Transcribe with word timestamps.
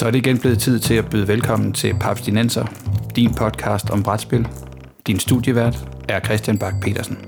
Så 0.00 0.06
er 0.06 0.10
det 0.10 0.18
igen 0.26 0.38
blevet 0.38 0.58
tid 0.58 0.78
til 0.78 0.94
at 0.94 1.10
byde 1.10 1.28
velkommen 1.28 1.72
til 1.72 1.94
Papstinenser, 2.00 2.64
din 3.16 3.34
podcast 3.34 3.90
om 3.90 4.02
brætspil. 4.02 4.48
Din 5.06 5.18
studievært 5.18 5.76
er 6.08 6.20
Christian 6.20 6.58
Bak 6.58 6.74
petersen 6.82 7.18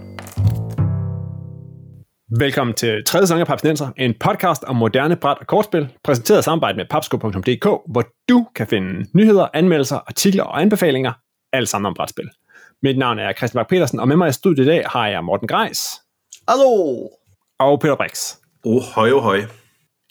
Velkommen 2.39 2.75
til 2.75 3.05
tredje 3.07 3.27
sæson 3.27 3.41
af 3.41 3.47
Papstinenser, 3.47 3.89
en 3.97 4.15
podcast 4.21 4.65
om 4.65 4.77
moderne 4.77 5.17
bræt 5.17 5.39
og 5.41 5.47
kortspil, 5.47 5.89
præsenteret 6.05 6.39
i 6.39 6.43
samarbejde 6.43 6.77
med 6.77 6.85
papsko.dk, 6.91 7.65
hvor 7.93 8.05
du 8.29 8.47
kan 8.55 8.67
finde 8.67 9.07
nyheder, 9.15 9.49
anmeldelser, 9.55 9.97
artikler 9.97 10.45
og 10.45 10.61
anbefalinger, 10.61 11.13
alt 11.53 11.69
sammen 11.69 11.87
om 11.87 11.95
brætspil. 11.95 12.29
Mit 12.83 12.99
navn 12.99 13.19
er 13.19 13.33
Christian 13.33 13.61
Bak 13.61 13.69
petersen 13.69 14.01
og 14.01 14.09
med 14.09 14.17
mig 14.17 14.29
i 14.29 14.33
studiet 14.33 14.65
i 14.65 14.69
dag 14.69 14.85
har 14.87 15.09
jeg 15.09 15.25
Morten 15.25 15.49
Greis. 15.49 15.81
Hallo! 16.49 17.09
Og 17.59 17.81
Peter 17.81 17.97
Brix. 17.97 18.35
Oh, 18.65 18.83
høj, 18.95 19.13
oh, 19.13 19.23
høj. 19.23 19.43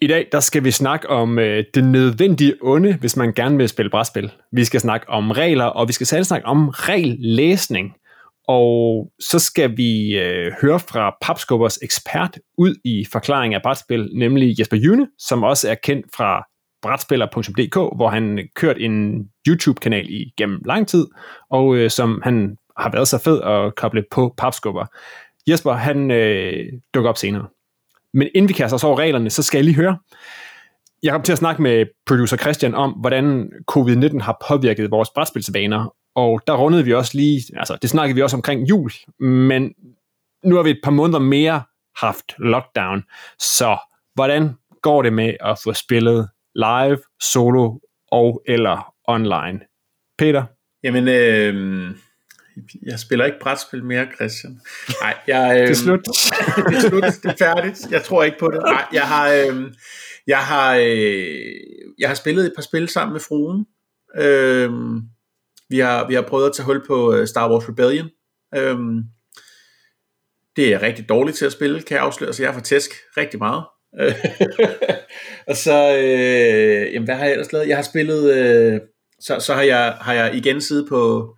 I 0.02 0.08
dag 0.08 0.28
der 0.32 0.40
skal 0.40 0.64
vi 0.64 0.72
snakke 0.72 1.10
om 1.10 1.40
øh, 1.40 1.64
det 1.74 1.84
nødvendige 1.84 2.56
onde, 2.62 2.98
hvis 3.00 3.18
man 3.18 3.34
gerne 3.34 3.58
vil 3.58 3.70
spille 3.70 3.90
brætspil. 3.90 4.32
Vi 4.52 4.64
skal 4.64 4.80
snakke 4.80 5.10
om 5.10 5.32
regler, 5.32 5.66
og 5.66 5.88
vi 5.88 5.94
skal 5.94 6.08
særligt 6.08 6.28
snakke 6.28 6.48
om 6.48 6.70
regellæsning. 6.70 7.94
Og 8.48 9.12
så 9.20 9.40
skal 9.40 9.78
vi 9.78 10.20
øh, 10.20 10.52
høre 10.62 10.80
fra 10.80 11.16
Papskubbers 11.22 11.78
ekspert 11.78 12.38
ud 12.58 12.76
i 12.84 13.06
forklaring 13.12 13.54
af 13.54 13.62
brætspil, 13.62 14.10
nemlig 14.14 14.60
Jesper 14.60 14.78
June, 14.78 15.08
som 15.18 15.44
også 15.44 15.70
er 15.70 15.76
kendt 15.76 16.06
fra 16.16 16.44
brætspiller.dk, 16.82 17.76
hvor 17.76 18.10
han 18.10 18.40
kørt 18.56 18.78
en 18.80 19.26
YouTube-kanal 19.48 20.06
i 20.10 20.34
gennem 20.38 20.62
lang 20.66 20.88
tid, 20.88 21.08
og 21.50 21.76
øh, 21.76 21.90
som 21.90 22.22
han 22.24 22.58
har 22.78 22.92
været 22.92 23.08
så 23.08 23.18
fed 23.18 23.42
at 23.42 23.76
koble 23.76 24.04
på 24.12 24.34
Papskubber. 24.38 24.86
Jesper, 25.48 25.74
han 25.74 26.12
øh, 26.12 26.66
dukker 26.94 27.10
op 27.10 27.18
senere. 27.18 27.48
Men 28.14 28.28
inden 28.36 28.50
vi 28.50 28.54
kaster 28.54 28.76
os 28.76 28.84
over 28.84 29.00
reglerne, 29.00 29.30
så 29.30 29.44
skal 29.44 29.58
jeg 29.58 29.66
lige 29.66 29.76
høre. 29.76 29.98
Jeg 31.04 31.12
kom 31.12 31.22
til 31.22 31.32
at 31.32 31.38
snakke 31.38 31.62
med 31.62 31.86
producer 32.06 32.38
Christian 32.38 32.76
om, 32.76 32.92
hvordan 32.92 33.50
covid-19 33.72 34.20
har 34.20 34.46
påvirket 34.48 34.92
vores 34.92 35.10
brætspilsvaner, 35.10 35.96
og 36.16 36.42
der 36.48 36.54
rundede 36.54 36.86
vi 36.86 36.94
også 36.94 37.18
lige, 37.18 37.42
altså 37.58 37.78
det 37.82 37.90
snakkede 37.90 38.16
vi 38.16 38.22
også 38.22 38.36
omkring 38.36 38.70
jul, 38.70 38.92
men 39.20 39.74
nu 40.44 40.56
har 40.56 40.64
vi 40.64 40.70
et 40.70 40.80
par 40.84 40.92
måneder 40.92 41.20
mere 41.20 41.64
haft 41.96 42.34
lockdown, 42.38 43.04
så 43.40 43.78
hvordan 44.16 44.50
går 44.82 45.02
det 45.02 45.14
med 45.14 45.34
at 45.40 45.60
få 45.64 45.74
spillet 45.74 46.30
live, 46.56 46.98
solo 47.22 47.80
og 48.12 48.42
eller 48.48 48.94
online? 49.08 49.60
Peter? 50.18 50.44
Jamen, 50.84 51.08
øh, 51.08 51.96
jeg 52.86 53.00
spiller 53.00 53.26
ikke 53.26 53.38
brætspil 53.42 53.84
mere, 53.84 54.08
Christian. 54.16 54.60
Nej, 55.02 55.18
jeg, 55.28 55.56
øh, 55.56 55.62
det 55.68 55.70
er 55.70 55.74
slut. 55.74 56.00
det 56.70 56.78
er 56.78 56.90
slut, 56.90 57.04
det 57.04 57.26
er 57.26 57.36
færdigt. 57.40 57.92
Jeg 57.92 58.04
tror 58.04 58.24
ikke 58.24 58.38
på 58.40 58.48
det. 58.52 58.62
Nej, 58.66 58.86
jeg 58.94 59.08
har, 59.08 59.32
øh, 59.32 59.74
jeg 60.28 60.40
har, 60.40 60.76
øh, 60.76 61.36
jeg 62.00 62.10
har 62.10 62.16
spillet 62.16 62.46
et 62.46 62.54
par 62.56 62.62
spil 62.62 62.90
sammen 62.90 63.14
med 63.14 63.22
fruen. 63.22 63.66
Øh, 64.18 64.72
vi, 65.70 65.80
har, 65.80 66.08
vi 66.08 66.14
har 66.14 66.22
prøvet 66.22 66.46
at 66.46 66.56
tage 66.56 66.66
hul 66.66 66.86
på 66.88 67.14
øh, 67.14 67.28
Star 67.28 67.52
Wars 67.52 67.70
Rebellion. 67.70 68.10
Øh, 68.56 68.78
det 70.56 70.74
er 70.74 70.82
rigtig 70.82 71.10
dårligt 71.10 71.38
til 71.38 71.46
at 71.46 71.52
spille, 71.52 71.82
kan 71.82 71.96
jeg 71.96 72.04
afsløre, 72.04 72.34
så 72.34 72.44
jeg 72.44 72.54
får 72.54 72.62
tæsk 72.62 72.92
rigtig 73.18 73.40
meget. 73.40 73.64
og 75.50 75.56
så, 75.56 75.98
øh, 75.98 76.94
jamen, 76.94 77.06
hvad 77.06 77.16
har 77.16 77.24
jeg 77.24 77.32
ellers 77.32 77.54
lavet? 77.54 77.68
Jeg 77.68 77.78
har 77.78 77.84
spillet, 77.84 78.34
øh, 78.34 78.80
så, 79.20 79.40
så 79.40 79.54
har, 79.54 79.62
jeg, 79.62 79.98
har 80.02 80.14
jeg 80.14 80.36
igen 80.36 80.62
siddet 80.62 80.90
på, 80.90 81.36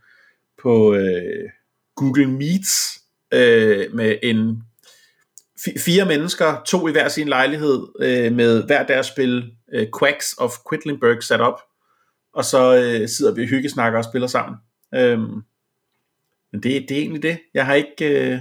på 0.63 0.93
øh, 0.93 1.49
Google 1.95 2.27
Meets 2.27 2.99
øh, 3.33 3.95
med 3.95 4.17
en 4.23 4.63
fire 5.77 6.05
mennesker, 6.05 6.61
to 6.65 6.87
i 6.87 6.91
hver 6.91 7.07
sin 7.07 7.27
lejlighed, 7.27 7.87
øh, 7.99 8.33
med 8.33 8.65
hver 8.65 8.85
deres 8.85 9.07
spil 9.07 9.51
øh, 9.73 9.87
Quacks 9.99 10.35
of 10.37 10.51
Quedlinburg 10.69 11.23
sat 11.23 11.41
op, 11.41 11.59
og 12.33 12.45
så 12.45 12.75
øh, 12.75 13.09
sidder 13.09 13.33
vi 13.33 13.41
og 13.41 13.47
hyggesnakker 13.47 13.99
og 13.99 14.05
spiller 14.05 14.27
sammen. 14.27 14.57
Øh, 14.95 15.19
men 16.51 16.63
det, 16.63 16.63
det 16.63 16.91
er 16.91 17.01
egentlig 17.01 17.23
det. 17.23 17.39
Jeg 17.53 17.65
har 17.65 17.73
ikke, 17.73 18.31
øh, 18.31 18.39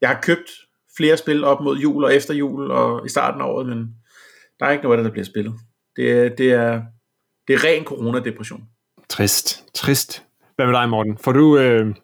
jeg 0.00 0.08
har 0.08 0.20
købt 0.22 0.50
flere 0.96 1.16
spil 1.16 1.44
op 1.44 1.60
mod 1.60 1.78
jul 1.78 2.04
og 2.04 2.14
efter 2.14 2.34
jul 2.34 2.70
og 2.70 3.06
i 3.06 3.08
starten 3.08 3.40
af 3.40 3.46
året, 3.46 3.66
men 3.66 3.94
der 4.60 4.66
er 4.66 4.70
ikke 4.70 4.84
noget, 4.84 5.04
der 5.04 5.10
bliver 5.10 5.24
spillet. 5.24 5.54
Det, 5.96 6.38
det 6.38 6.52
er, 6.52 6.82
det 7.48 7.54
er 7.54 7.64
ren 7.64 7.84
coronadepression. 7.84 8.64
Trist, 9.08 9.64
trist. 9.74 10.25
Hvad 10.56 10.66
med 10.66 10.74
dig, 10.74 10.88
Morten? 10.88 11.18
Får 11.18 11.32
du, 11.32 11.58
øh, 11.58 11.94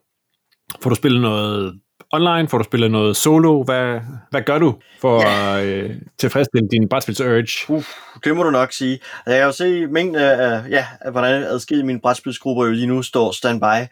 får 0.82 0.90
du 0.90 0.96
spillet 0.96 1.20
noget 1.20 1.80
online? 2.12 2.48
Får 2.48 2.58
du 2.58 2.64
spillet 2.64 2.90
noget 2.90 3.16
solo? 3.16 3.62
Hvad, 3.62 4.00
hvad 4.30 4.42
gør 4.42 4.58
du 4.58 4.74
for 5.00 5.20
ja. 5.20 5.58
at 5.58 5.66
øh, 5.66 5.90
tilfredsstille 6.18 6.68
din 6.68 6.88
brætspils 6.88 7.20
urge? 7.20 7.48
Uh, 7.68 7.84
det 8.24 8.36
må 8.36 8.42
du 8.42 8.50
nok 8.50 8.72
sige. 8.72 8.92
Altså, 8.92 9.32
jeg 9.32 9.38
kan 9.38 9.46
jo 9.46 9.52
se 9.52 9.86
mængden 9.86 10.16
af, 10.16 10.70
ja, 10.70 10.86
af 11.00 11.12
hvordan 11.12 11.42
adskillige 11.42 11.86
mine 11.86 12.00
brætspilsgrupper 12.00 12.64
jo 12.64 12.72
lige 12.72 12.86
nu 12.86 13.02
står 13.02 13.32
standby. 13.32 13.88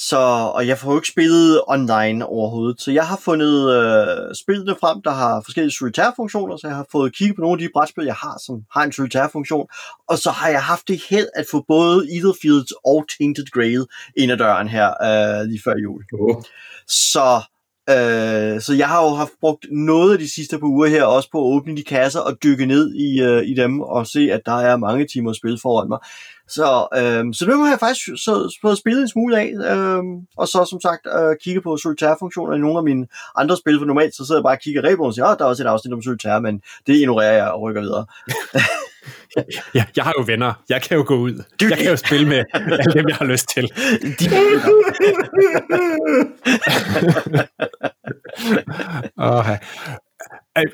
Så, 0.00 0.18
og 0.54 0.66
jeg 0.66 0.78
får 0.78 0.90
jo 0.90 0.98
ikke 0.98 1.08
spillet 1.08 1.62
online 1.68 2.26
overhovedet, 2.26 2.80
så 2.80 2.90
jeg 2.90 3.06
har 3.06 3.16
fundet 3.16 3.56
øh, 3.76 4.34
spillene 4.42 4.76
frem, 4.80 5.02
der 5.02 5.10
har 5.10 5.42
forskellige 5.44 5.72
solitaire-funktioner, 5.72 6.56
så 6.56 6.66
jeg 6.66 6.76
har 6.76 6.86
fået 6.92 7.14
kigget 7.16 7.36
på 7.36 7.40
nogle 7.40 7.62
af 7.62 7.68
de 7.68 7.72
brætspil, 7.74 8.04
jeg 8.04 8.14
har, 8.14 8.40
som 8.46 8.62
har 8.72 8.82
en 8.82 8.92
solitaire-funktion, 8.92 9.66
og 10.08 10.18
så 10.18 10.30
har 10.30 10.48
jeg 10.48 10.62
haft 10.62 10.88
det 10.88 11.00
held 11.10 11.28
at 11.34 11.46
få 11.50 11.64
både 11.68 12.16
Etherfields 12.16 12.72
og 12.84 13.04
Tainted 13.18 13.50
Grail 13.54 13.86
ind 14.16 14.32
ad 14.32 14.36
døren 14.36 14.68
her 14.68 14.88
øh, 15.08 15.46
lige 15.48 15.62
før 15.64 15.74
jul. 15.84 16.02
Oh. 16.20 16.42
Så 16.88 17.42
Øh, 17.88 18.60
så 18.60 18.74
jeg 18.78 18.88
har 18.88 19.02
jo 19.02 19.14
haft 19.14 19.32
brugt 19.40 19.66
noget 19.70 20.12
af 20.12 20.18
de 20.18 20.34
sidste 20.34 20.58
par 20.58 20.66
uger 20.66 20.88
her 20.88 21.04
også 21.04 21.30
på 21.32 21.38
at 21.38 21.54
åbne 21.54 21.76
de 21.76 21.82
kasser 21.82 22.20
og 22.20 22.42
dykke 22.42 22.66
ned 22.66 22.94
i, 22.94 23.20
øh, 23.20 23.42
i 23.46 23.54
dem 23.54 23.80
og 23.80 24.06
se, 24.06 24.32
at 24.32 24.40
der 24.46 24.52
er 24.52 24.76
mange 24.76 25.06
timer 25.06 25.32
spil 25.32 25.58
foran 25.62 25.88
mig. 25.88 25.98
Så, 26.48 26.86
øh, 26.96 27.34
så 27.34 27.46
nu 27.48 27.62
har 27.62 27.70
jeg 27.70 27.78
faktisk 27.78 28.06
så, 28.06 28.58
så 28.62 28.76
spillet 28.80 29.02
en 29.02 29.08
smule 29.08 29.38
af, 29.40 29.52
øh, 29.74 30.02
og 30.36 30.48
så 30.48 30.66
som 30.70 30.80
sagt 30.80 31.06
øh, 31.18 31.36
kigge 31.44 31.60
på 31.60 31.76
solitaire-funktioner 31.76 32.56
i 32.56 32.58
nogle 32.58 32.78
af 32.78 32.84
mine 32.84 33.06
andre 33.36 33.56
spil, 33.56 33.78
for 33.78 33.86
normalt 33.86 34.14
så 34.16 34.26
sidder 34.26 34.40
jeg 34.40 34.44
bare 34.44 34.56
og 34.56 34.60
kigger 34.60 34.90
i 34.90 34.96
og 34.98 35.14
siger, 35.14 35.26
at 35.26 35.38
der 35.38 35.44
er 35.44 35.48
også 35.48 35.62
et 35.62 35.66
afsnit 35.66 35.94
om 35.94 36.02
solitaire, 36.02 36.40
men 36.40 36.62
det 36.86 36.96
ignorerer 36.96 37.36
jeg 37.36 37.50
og 37.50 37.62
rykker 37.62 37.80
videre. 37.80 38.06
ja, 39.74 39.84
jeg 39.96 40.04
har 40.04 40.14
jo 40.18 40.24
venner. 40.26 40.52
Jeg 40.68 40.82
kan 40.82 40.96
jo 40.96 41.04
gå 41.06 41.16
ud. 41.16 41.44
Jeg 41.60 41.78
kan 41.78 41.86
jo 41.86 41.96
spille 41.96 42.28
med 42.28 42.44
alle 42.54 42.92
dem, 42.92 43.08
jeg 43.08 43.16
har 43.16 43.24
lyst 43.24 43.48
til. 43.48 43.72
De 44.20 44.28
oh, 49.16 49.44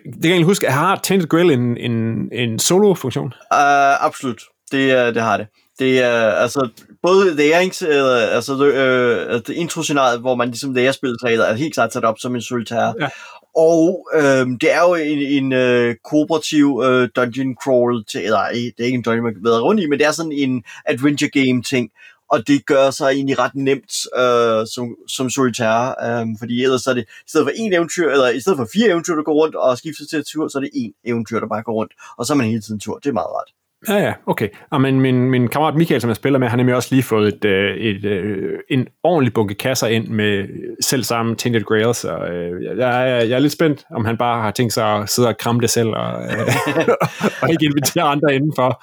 det 0.05 0.23
kan 0.23 0.37
jeg 0.37 0.45
huske, 0.45 0.71
har 0.71 1.01
Tainted 1.03 1.29
Grill 1.29 1.51
en, 1.51 1.77
en, 1.77 2.29
en 2.33 2.59
solo-funktion? 2.59 3.27
Uh, 3.27 4.05
absolut. 4.05 4.43
Det, 4.73 5.15
det 5.15 5.23
har 5.23 5.37
det. 5.37 5.47
Det 5.79 6.03
er 6.03 6.31
altså 6.31 6.69
både 7.03 7.35
lærings, 7.35 7.83
eller, 7.83 8.17
altså 8.17 8.65
øh, 8.67 9.33
det 9.47 9.49
intro 9.49 9.83
hvor 10.21 10.35
man 10.35 10.49
ligesom 10.49 10.75
lærer 10.75 10.93
spillet 10.93 11.19
er 11.23 11.55
helt 11.55 11.75
klart 11.75 11.93
sat 11.93 12.05
op 12.05 12.19
som 12.19 12.35
en 12.35 12.43
solitaire. 12.43 12.95
Ja. 13.01 13.09
Og 13.57 14.09
øh, 14.15 14.47
det 14.61 14.73
er 14.73 14.81
jo 14.81 14.95
en, 14.95 15.19
en 15.19 15.53
øh, 15.53 15.95
kooperativ 16.05 16.83
øh, 16.85 17.09
dungeon 17.17 17.57
crawl 17.63 18.05
til, 18.05 18.25
eller 18.25 18.39
det 18.53 18.81
er 18.81 18.85
ikke 18.85 18.97
en 18.97 19.03
dungeon, 19.03 19.25
man 19.25 19.35
kan 19.35 19.45
være 19.45 19.61
rundt 19.61 19.83
i, 19.83 19.87
men 19.87 19.99
det 19.99 20.07
er 20.07 20.13
sådan 20.13 20.33
en 20.33 20.65
adventure 20.85 21.31
game 21.31 21.63
ting, 21.63 21.91
og 22.31 22.49
det 22.49 22.67
gør 22.67 22.91
sig 22.91 23.07
egentlig 23.07 23.39
ret 23.39 23.55
nemt 23.55 23.93
øh, 24.23 24.67
som, 24.75 24.97
som 25.09 25.31
solitaire, 25.31 25.95
øh, 26.05 26.27
fordi 26.39 26.63
ellers 26.63 26.87
er 26.87 26.95
det, 26.95 27.03
i 27.03 27.29
stedet 27.29 27.45
for 27.45 27.53
en 27.57 27.73
eventyr, 27.73 28.11
eller 28.11 28.29
i 28.29 28.41
stedet 28.41 28.57
for 28.57 28.69
fire 28.73 28.89
eventyr, 28.89 29.15
der 29.15 29.23
går 29.23 29.35
rundt 29.43 29.55
og 29.55 29.79
skifter 29.79 30.05
til 30.11 30.25
tur, 30.25 30.49
så 30.49 30.59
er 30.59 30.63
det 30.63 30.71
en 30.75 30.93
eventyr, 31.05 31.41
der 31.41 31.49
bare 31.49 31.63
går 31.63 31.73
rundt, 31.73 31.93
og 32.19 32.27
så 32.27 32.33
er 32.33 32.37
man 32.37 32.47
hele 32.47 32.63
tiden 32.63 32.81
tur. 32.81 32.99
Det 32.99 33.09
er 33.09 33.13
meget 33.13 33.35
rart. 33.37 33.64
Ja, 33.89 33.97
ja, 33.97 34.13
okay. 34.27 34.49
Og 34.71 34.81
men 34.81 35.01
min, 35.01 35.31
min 35.31 35.49
kammerat 35.49 35.75
Michael, 35.75 36.01
som 36.01 36.09
jeg 36.09 36.17
spiller 36.17 36.39
med, 36.39 36.49
han 36.49 36.51
har 36.51 36.57
nemlig 36.57 36.77
også 36.77 36.89
lige 36.91 37.03
fået 37.03 37.35
et, 37.35 37.45
øh, 37.45 37.77
et, 37.77 38.05
et, 38.05 38.57
en 38.69 38.87
ordentlig 39.03 39.35
bunke 39.35 39.55
kasser 39.55 39.87
ind 39.87 40.09
med 40.09 40.49
selv 40.81 41.05
samme 41.05 41.35
Tinted 41.35 41.65
Grails, 41.65 42.05
og 42.05 42.29
øh, 42.29 42.65
jeg, 42.65 42.79
jeg, 42.79 43.29
jeg 43.29 43.37
er 43.37 43.39
lidt 43.39 43.53
spændt, 43.53 43.85
om 43.91 44.05
han 44.05 44.17
bare 44.17 44.43
har 44.43 44.51
tænkt 44.51 44.73
sig 44.73 44.97
at 44.97 45.11
sidde 45.11 45.29
og 45.29 45.39
kramme 45.39 45.61
det 45.61 45.71
selv, 45.71 45.89
og, 45.89 46.13
og 47.43 47.51
ikke 47.51 47.65
invitere 47.65 48.05
andre 48.05 48.35
indenfor 48.35 48.83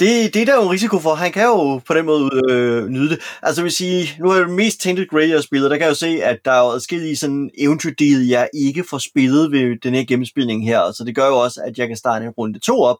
det, 0.00 0.34
det 0.34 0.42
er 0.42 0.46
der 0.46 0.56
jo 0.56 0.62
en 0.62 0.70
risiko 0.70 0.98
for. 0.98 1.14
Han 1.14 1.32
kan 1.32 1.44
jo 1.44 1.78
på 1.78 1.94
den 1.94 2.06
måde 2.06 2.30
øh, 2.50 2.88
nyde 2.88 3.10
det. 3.10 3.20
Altså 3.42 3.60
jeg 3.60 3.64
vil 3.64 3.72
sige, 3.72 4.08
nu 4.18 4.30
er 4.30 4.38
det 4.38 4.50
mest 4.50 4.80
Tainted 4.80 5.06
Grey, 5.06 5.28
jeg 5.28 5.42
spillet. 5.42 5.70
Der 5.70 5.76
kan 5.76 5.84
jeg 5.84 5.90
jo 5.90 5.94
se, 5.94 6.24
at 6.24 6.38
der 6.44 6.52
er 6.52 6.58
jo 6.58 6.70
adskillige 6.70 7.16
sådan 7.16 7.50
eventyrdele, 7.58 8.28
jeg 8.28 8.48
ikke 8.54 8.84
får 8.90 8.98
spillet 8.98 9.52
ved 9.52 9.80
den 9.82 9.94
her 9.94 10.04
gennemspilning 10.04 10.64
her. 10.64 10.92
Så 10.92 11.04
det 11.06 11.14
gør 11.14 11.26
jo 11.26 11.38
også, 11.38 11.60
at 11.66 11.78
jeg 11.78 11.88
kan 11.88 11.96
starte 11.96 12.24
en 12.24 12.30
runde 12.30 12.58
to 12.58 12.82
op 12.82 12.96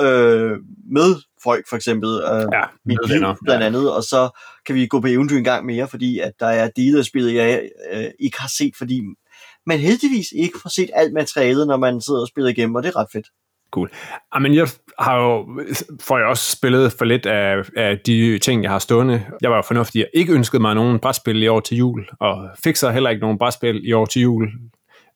øh, 0.00 0.50
med 0.90 1.16
folk 1.42 1.68
for 1.68 1.76
eksempel. 1.76 2.08
Øh, 2.08 2.46
ja, 2.52 2.62
mit 2.84 2.98
liv 3.08 3.22
blandt 3.44 3.64
andet. 3.64 3.92
Og 3.92 4.02
så 4.02 4.28
kan 4.66 4.74
vi 4.74 4.86
gå 4.86 5.00
på 5.00 5.06
eventyr 5.06 5.38
en 5.38 5.44
gang 5.44 5.66
mere, 5.66 5.88
fordi 5.88 6.18
at 6.18 6.32
der 6.40 6.46
er 6.46 6.68
dele 6.76 6.98
af 6.98 7.04
spillet, 7.04 7.34
jeg 7.34 7.62
øh, 7.92 8.04
ikke 8.20 8.40
har 8.40 8.50
set, 8.58 8.76
fordi 8.78 9.02
man 9.66 9.78
heldigvis 9.78 10.26
ikke 10.36 10.58
får 10.62 10.68
set 10.68 10.90
alt 10.94 11.12
materialet, 11.12 11.66
når 11.66 11.76
man 11.76 12.00
sidder 12.00 12.20
og 12.20 12.28
spiller 12.28 12.50
igennem, 12.50 12.74
og 12.74 12.82
det 12.82 12.88
er 12.88 12.96
ret 12.96 13.08
fedt. 13.12 13.26
Cool. 13.72 13.90
Ah, 14.32 14.42
men 14.42 14.54
jeg 14.54 14.68
har 14.98 15.16
jo, 15.16 15.60
får 16.00 16.18
jeg 16.18 16.26
også 16.26 16.50
spillet 16.56 16.92
for 16.98 17.04
lidt 17.04 17.26
af, 17.26 17.64
af 17.76 17.98
de 17.98 18.38
ting, 18.38 18.62
jeg 18.62 18.70
har 18.70 18.78
stående. 18.78 19.24
Jeg 19.42 19.50
var 19.50 19.56
jo 19.56 19.62
fornuftig, 19.62 19.98
jeg 19.98 20.08
ikke 20.14 20.32
ønskede 20.32 20.62
mig 20.62 20.74
nogen 20.74 20.98
brætspil 20.98 21.42
i 21.42 21.46
år 21.46 21.60
til 21.60 21.76
jul, 21.76 22.08
og 22.20 22.50
fik 22.64 22.76
så 22.76 22.90
heller 22.90 23.10
ikke 23.10 23.22
nogen 23.22 23.38
brætspil 23.38 23.88
i 23.88 23.92
år 23.92 24.06
til 24.06 24.22
jul. 24.22 24.48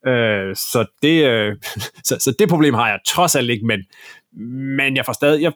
Øh, 0.06 0.56
så, 0.56 0.86
det, 1.02 1.24
øh, 1.24 1.56
så, 2.08 2.16
så 2.20 2.34
det 2.38 2.48
problem 2.48 2.74
har 2.74 2.88
jeg 2.88 2.98
trods 3.06 3.36
alt 3.36 3.50
ikke, 3.50 3.66
men, 3.66 3.80
men 4.76 4.96
jeg 4.96 5.04
får 5.04 5.12
stadig, 5.12 5.42
jeg, 5.42 5.52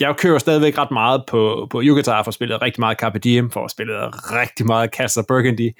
jeg 0.00 0.16
kører 0.16 0.38
stadigvæk 0.38 0.78
ret 0.78 0.90
meget 0.90 1.22
på, 1.28 1.66
på 1.70 1.80
Yugatar, 1.82 2.22
for 2.22 2.30
spillet 2.30 2.62
rigtig 2.62 2.80
meget 2.80 2.98
Carpe 2.98 3.18
Diem, 3.18 3.50
for 3.50 3.68
spillet 3.68 3.96
rigtig 4.12 4.66
meget 4.66 4.90
Castle 4.90 5.24
Burgundy, 5.28 5.70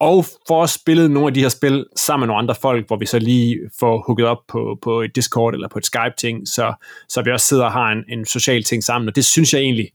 og 0.00 0.24
for 0.48 0.62
at 0.62 0.70
spille 0.70 1.08
nogle 1.08 1.26
af 1.26 1.34
de 1.34 1.40
her 1.40 1.48
spil 1.48 1.86
sammen 1.96 2.20
med 2.20 2.26
nogle 2.26 2.42
andre 2.42 2.54
folk, 2.54 2.86
hvor 2.86 2.96
vi 2.96 3.06
så 3.06 3.18
lige 3.18 3.60
får 3.80 4.04
hooket 4.06 4.26
op 4.26 4.38
på, 4.48 4.78
på 4.82 5.02
et 5.02 5.16
Discord 5.16 5.54
eller 5.54 5.68
på 5.68 5.78
et 5.78 5.86
Skype-ting, 5.86 6.48
så, 6.48 6.74
så 7.08 7.22
vi 7.22 7.32
også 7.32 7.46
sidder 7.46 7.64
og 7.64 7.72
har 7.72 7.92
en, 7.92 8.04
en 8.08 8.24
social 8.24 8.62
ting 8.62 8.84
sammen, 8.84 9.08
og 9.08 9.16
det 9.16 9.24
synes 9.24 9.54
jeg 9.54 9.60
egentlig, 9.60 9.90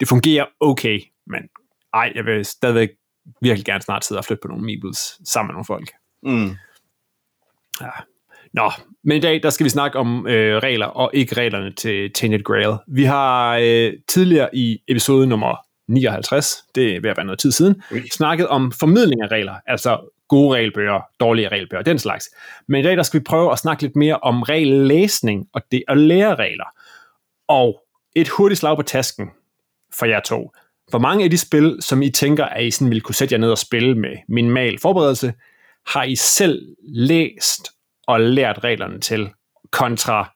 det 0.00 0.08
fungerer 0.08 0.46
okay, 0.60 1.00
men 1.26 1.40
ej, 1.94 2.12
jeg 2.14 2.24
vil 2.24 2.44
stadigvæk 2.44 2.88
virkelig 3.40 3.64
gerne 3.64 3.82
snart 3.82 4.04
sidde 4.04 4.18
og 4.18 4.24
flytte 4.24 4.40
på 4.42 4.48
nogle 4.48 4.64
meebles 4.64 5.20
sammen 5.24 5.48
med 5.48 5.54
nogle 5.54 5.64
folk. 5.64 5.90
Mm. 6.22 6.56
Ja. 7.80 7.90
Nå, 8.52 8.70
men 9.04 9.16
i 9.16 9.20
dag 9.20 9.42
der 9.42 9.50
skal 9.50 9.64
vi 9.64 9.70
snakke 9.70 9.98
om 9.98 10.26
øh, 10.26 10.56
regler, 10.56 10.86
og 10.86 11.10
ikke 11.14 11.36
reglerne 11.36 11.72
til 11.72 12.12
Tainted 12.12 12.42
Grail. 12.42 12.76
Vi 12.86 13.04
har 13.04 13.58
øh, 13.62 13.92
tidligere 14.08 14.56
i 14.56 14.82
episode 14.88 15.26
nummer 15.26 15.56
59, 15.90 16.64
det 16.74 16.96
er 16.96 17.00
ved 17.00 17.10
at 17.10 17.16
være 17.16 17.26
noget 17.26 17.38
tid 17.38 17.52
siden, 17.52 17.82
Ui. 17.92 18.08
snakket 18.12 18.48
om 18.48 18.72
formidling 18.72 19.22
af 19.22 19.26
regler, 19.26 19.54
altså 19.66 19.98
gode 20.28 20.54
regelbøger, 20.54 21.00
dårlige 21.20 21.48
regelbøger, 21.48 21.82
den 21.82 21.98
slags. 21.98 22.30
Men 22.68 22.80
i 22.80 22.82
dag 22.82 22.96
der 22.96 23.02
skal 23.02 23.20
vi 23.20 23.24
prøve 23.24 23.52
at 23.52 23.58
snakke 23.58 23.82
lidt 23.82 23.96
mere 23.96 24.16
om 24.16 24.42
regellæsning 24.42 25.48
og 25.52 25.62
det 25.72 25.82
at 25.88 25.98
lære 25.98 26.34
regler. 26.34 26.64
Og 27.48 27.82
et 28.16 28.28
hurtigt 28.28 28.60
slag 28.60 28.76
på 28.76 28.82
tasken 28.82 29.30
for 29.92 30.06
jer 30.06 30.20
to. 30.20 30.52
For 30.90 30.98
mange 30.98 31.24
af 31.24 31.30
de 31.30 31.38
spil, 31.38 31.76
som 31.80 32.02
I 32.02 32.10
tænker, 32.10 32.44
at 32.44 32.64
I 32.64 32.70
sådan 32.70 32.88
ville 32.90 33.00
kunne 33.00 33.14
sætte 33.14 33.32
jer 33.32 33.38
ned 33.38 33.50
og 33.50 33.58
spille 33.58 33.94
med 33.94 34.16
minimal 34.28 34.78
forberedelse, 34.78 35.34
har 35.86 36.04
I 36.04 36.14
selv 36.14 36.76
læst 36.88 37.70
og 38.06 38.20
lært 38.20 38.64
reglerne 38.64 39.00
til, 39.00 39.30
kontra 39.70 40.30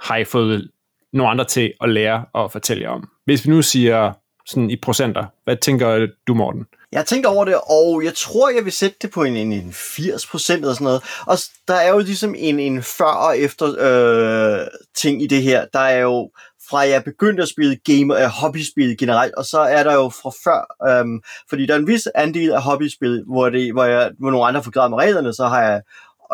har 0.00 0.16
I 0.16 0.24
fået 0.24 0.70
nogle 1.12 1.30
andre 1.30 1.44
til 1.44 1.72
at 1.80 1.88
lære 1.88 2.24
og 2.32 2.52
fortælle 2.52 2.82
jer 2.82 2.90
om. 2.90 3.10
Hvis 3.24 3.46
vi 3.46 3.50
nu 3.50 3.62
siger 3.62 4.12
sådan 4.48 4.70
i 4.70 4.76
procenter, 4.76 5.24
hvad 5.44 5.56
tænker 5.56 6.06
du, 6.26 6.34
Morten? 6.34 6.66
Jeg 6.92 7.00
har 7.00 7.04
tænkt 7.04 7.26
over 7.26 7.44
det, 7.44 7.54
og 7.54 8.04
jeg 8.04 8.14
tror, 8.14 8.50
jeg 8.50 8.64
vil 8.64 8.72
sætte 8.72 8.96
det 9.02 9.10
på 9.10 9.22
en, 9.22 9.36
en, 9.36 9.52
en 9.52 9.72
80 9.72 10.26
procent 10.26 10.60
eller 10.60 10.74
sådan 10.74 10.84
noget. 10.84 11.02
Og 11.26 11.38
der 11.68 11.74
er 11.74 11.90
jo 11.90 11.98
ligesom 11.98 12.34
en, 12.38 12.60
en 12.60 12.82
før 12.82 13.04
og 13.04 13.38
efter 13.38 13.66
øh, 13.78 14.66
ting 14.96 15.22
i 15.22 15.26
det 15.26 15.42
her. 15.42 15.66
Der 15.72 15.78
er 15.78 16.00
jo 16.00 16.30
fra 16.70 16.78
jeg 16.78 17.04
begyndte 17.04 17.42
at 17.42 17.48
spille 17.48 17.76
game, 17.76 18.22
øh, 18.22 18.28
hobbyspil 18.28 18.96
generelt, 18.98 19.34
og 19.34 19.44
så 19.44 19.60
er 19.60 19.82
der 19.82 19.94
jo 19.94 20.08
fra 20.08 20.30
før, 20.44 20.88
øhm, 20.90 21.22
fordi 21.48 21.66
der 21.66 21.74
er 21.74 21.78
en 21.78 21.86
vis 21.86 22.08
andel 22.14 22.52
af 22.52 22.62
hobbyspil, 22.62 23.24
hvor, 23.26 23.50
det, 23.50 23.72
hvor, 23.72 23.84
jeg, 23.84 24.10
hvor 24.18 24.30
nogle 24.30 24.46
andre 24.46 24.64
forklarer 24.64 24.88
mig 24.88 24.98
reglerne, 24.98 25.34
så 25.34 25.46
har 25.46 25.62
jeg 25.62 25.82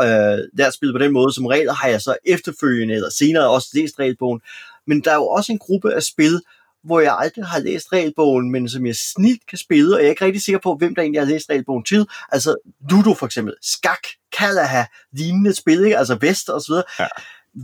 øh, 0.00 0.38
lært 0.58 0.74
spillet 0.74 0.94
på 0.94 1.04
den 1.04 1.12
måde. 1.12 1.34
Som 1.34 1.46
regler 1.46 1.72
har 1.72 1.88
jeg 1.88 2.00
så 2.00 2.16
efterfølgende, 2.24 2.94
eller 2.94 3.10
senere 3.10 3.48
også 3.48 3.68
læst 3.74 3.98
regelbogen. 3.98 4.40
Men 4.86 5.00
der 5.00 5.10
er 5.10 5.14
jo 5.14 5.26
også 5.26 5.52
en 5.52 5.58
gruppe 5.58 5.94
af 5.94 6.02
spil, 6.02 6.40
hvor 6.84 7.00
jeg 7.00 7.16
aldrig 7.18 7.44
har 7.44 7.58
læst 7.58 7.92
regelbogen, 7.92 8.50
men 8.50 8.68
som 8.68 8.86
jeg 8.86 8.96
snit 8.96 9.40
kan 9.48 9.58
spille, 9.58 9.94
og 9.94 10.00
jeg 10.00 10.06
er 10.06 10.10
ikke 10.10 10.24
rigtig 10.24 10.42
sikker 10.42 10.58
på, 10.58 10.74
hvem 10.74 10.94
der 10.94 11.02
egentlig 11.02 11.20
har 11.20 11.28
læst 11.28 11.50
regelbogen 11.50 11.84
til. 11.84 12.06
Altså 12.32 12.56
Ludo 12.90 13.14
for 13.14 13.26
eksempel, 13.26 13.54
Skak, 13.62 14.06
Kalaha, 14.38 14.84
lignende 15.12 15.54
spil, 15.54 15.84
ikke? 15.84 15.98
altså 15.98 16.18
Vest 16.20 16.48
og 16.48 16.60
så 16.60 16.72
videre. 16.72 16.84
Ja. 16.98 17.06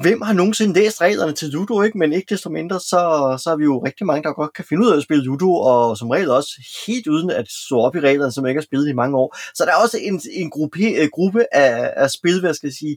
Hvem 0.02 0.22
har 0.22 0.32
nogensinde 0.32 0.74
læst 0.74 1.00
reglerne 1.00 1.32
til 1.32 1.48
Ludo, 1.48 1.82
ikke? 1.82 1.98
Men 1.98 2.12
ikke 2.12 2.34
desto 2.34 2.50
mindre, 2.50 2.80
så, 2.80 3.00
så 3.42 3.50
er 3.50 3.56
vi 3.56 3.64
jo 3.64 3.84
rigtig 3.84 4.06
mange, 4.06 4.22
der 4.22 4.32
godt 4.32 4.52
kan 4.52 4.64
finde 4.68 4.86
ud 4.86 4.92
af 4.92 4.96
at 4.96 5.02
spille 5.02 5.24
Ludo, 5.24 5.54
og 5.54 5.98
som 5.98 6.10
regel 6.10 6.30
også 6.30 6.50
helt 6.86 7.06
uden 7.06 7.30
at 7.30 7.46
stå 7.66 7.80
op 7.80 7.96
i 7.96 8.00
reglerne, 8.00 8.32
som 8.32 8.44
jeg 8.44 8.50
ikke 8.50 8.60
har 8.60 8.64
spillet 8.64 8.88
i 8.88 8.92
mange 8.92 9.16
år. 9.16 9.36
Så 9.54 9.64
der 9.64 9.70
er 9.70 9.82
også 9.82 9.98
en, 9.98 10.20
en 10.32 10.50
gruppe, 10.50 10.78
gruppe 11.12 11.44
af, 11.52 11.92
af 11.96 12.10
spil, 12.10 12.40
hvad 12.40 12.48
jeg 12.48 12.56
skal 12.56 12.72
sige, 12.72 12.96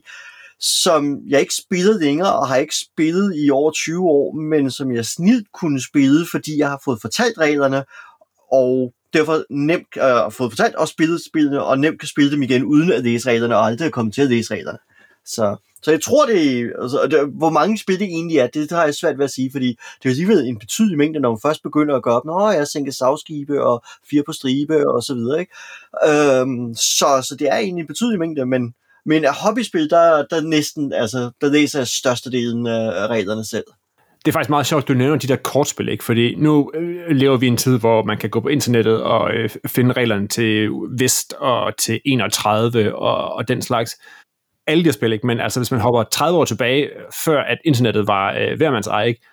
som 0.64 1.18
jeg 1.28 1.40
ikke 1.40 1.54
spillede 1.54 2.00
længere, 2.00 2.32
og 2.32 2.48
har 2.48 2.56
ikke 2.56 2.76
spillet 2.76 3.32
i 3.36 3.50
over 3.50 3.70
20 3.70 4.08
år, 4.08 4.32
men 4.32 4.70
som 4.70 4.92
jeg 4.92 5.06
snilt 5.06 5.46
kunne 5.52 5.82
spille, 5.82 6.26
fordi 6.30 6.58
jeg 6.58 6.68
har 6.68 6.80
fået 6.84 7.00
fortalt 7.00 7.38
reglerne, 7.38 7.84
og 8.52 8.92
derfor 9.12 9.44
nemt 9.50 9.86
øh, 9.96 10.32
fået 10.32 10.52
fortalt 10.52 10.74
og 10.74 10.88
spillet 10.88 11.20
spillene, 11.26 11.64
og 11.64 11.78
nemt 11.78 12.00
kan 12.00 12.08
spille 12.08 12.30
dem 12.30 12.42
igen, 12.42 12.64
uden 12.64 12.92
at 12.92 13.04
læse 13.04 13.28
reglerne, 13.28 13.56
og 13.56 13.66
aldrig 13.66 13.86
er 13.86 13.90
kommet 13.90 14.14
til 14.14 14.22
at 14.22 14.28
læse 14.28 14.54
reglerne. 14.54 14.78
Så, 15.26 15.56
så 15.82 15.90
jeg 15.90 16.02
tror, 16.02 16.26
det, 16.26 16.72
altså, 16.82 17.06
det 17.10 17.32
hvor 17.38 17.50
mange 17.50 17.78
spil 17.78 17.98
det 17.98 18.06
egentlig 18.06 18.38
er, 18.38 18.46
det, 18.46 18.70
det 18.70 18.78
har 18.78 18.84
jeg 18.84 18.94
svært 18.94 19.18
ved 19.18 19.24
at 19.24 19.30
sige, 19.30 19.50
fordi 19.52 19.68
det 19.68 20.04
er 20.04 20.10
alligevel 20.10 20.46
en 20.46 20.58
betydelig 20.58 20.98
mængde, 20.98 21.20
når 21.20 21.30
man 21.30 21.40
først 21.42 21.62
begynder 21.62 21.96
at 21.96 22.02
gå 22.02 22.10
op, 22.10 22.24
nå, 22.24 22.50
jeg 22.50 22.68
sænker 22.68 22.92
savskibe 22.92 23.64
og 23.64 23.84
fire 24.10 24.22
på 24.26 24.32
stribe 24.32 24.90
og 24.90 25.02
så 25.02 25.14
videre, 25.14 25.40
ikke? 25.40 25.52
Øhm, 26.08 26.74
så, 26.74 27.26
så 27.28 27.36
det 27.38 27.48
er 27.48 27.56
egentlig 27.56 27.82
en 27.82 27.86
betydelig 27.86 28.18
mængde, 28.18 28.46
men, 28.46 28.74
men 29.06 29.24
af 29.24 29.34
hobbyspil, 29.34 29.90
der, 29.90 30.24
der 30.30 30.40
næsten, 30.40 30.92
altså, 30.92 31.30
der 31.40 31.48
læser 31.48 31.78
jeg 31.78 31.88
størstedelen 31.88 32.66
af 32.66 33.06
reglerne 33.06 33.44
selv. 33.44 33.64
Det 34.24 34.30
er 34.30 34.32
faktisk 34.32 34.50
meget 34.50 34.66
sjovt, 34.66 34.84
at 34.84 34.88
du 34.88 34.94
nævner 34.94 35.16
de 35.16 35.26
der 35.26 35.36
kortspil, 35.36 35.88
ikke? 35.88 36.04
fordi 36.04 36.34
nu 36.34 36.70
øh, 36.74 37.10
lever 37.10 37.36
vi 37.36 37.46
i 37.46 37.48
en 37.48 37.56
tid, 37.56 37.78
hvor 37.78 38.04
man 38.04 38.18
kan 38.18 38.30
gå 38.30 38.40
på 38.40 38.48
internettet 38.48 39.02
og 39.02 39.34
øh, 39.34 39.50
finde 39.66 39.92
reglerne 39.92 40.28
til 40.28 40.70
Vest 40.98 41.32
og 41.32 41.76
til 41.76 42.00
31 42.04 42.94
og, 42.96 43.34
og 43.34 43.48
den 43.48 43.62
slags. 43.62 43.96
Alle 44.66 44.84
de 44.84 44.88
her 44.88 44.92
spil, 44.92 45.12
ikke? 45.12 45.26
men 45.26 45.40
altså 45.40 45.60
hvis 45.60 45.70
man 45.70 45.80
hopper 45.80 46.02
30 46.02 46.38
år 46.38 46.44
tilbage, 46.44 46.90
før 47.24 47.42
at 47.42 47.58
internettet 47.64 48.06
var 48.06 48.34
øh, 48.34 48.56
hvermands 48.56 48.86
eje, 48.86 49.08
ikke? 49.08 49.26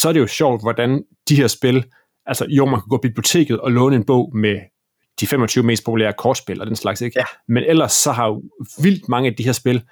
så 0.00 0.08
er 0.08 0.12
det 0.12 0.20
jo 0.20 0.26
sjovt, 0.26 0.62
hvordan 0.62 1.02
de 1.28 1.36
her 1.36 1.46
spil, 1.46 1.84
altså 2.26 2.46
jo, 2.48 2.64
man 2.64 2.80
kan 2.80 2.88
gå 2.90 2.96
på 2.96 3.00
biblioteket 3.02 3.60
og 3.60 3.72
låne 3.72 3.96
en 3.96 4.06
bog 4.06 4.36
med 4.36 4.56
de 5.20 5.26
25 5.26 5.64
mest 5.64 5.84
populære 5.84 6.12
kortspil 6.12 6.60
og 6.60 6.66
den 6.66 6.76
slags, 6.76 7.00
ikke? 7.00 7.18
Ja. 7.18 7.24
Men 7.48 7.64
ellers 7.64 7.92
så 7.92 8.12
har 8.12 8.26
jo 8.26 8.42
vildt 8.82 9.08
mange 9.08 9.30
af 9.30 9.36
de 9.36 9.44
her 9.44 9.52
spil, 9.52 9.82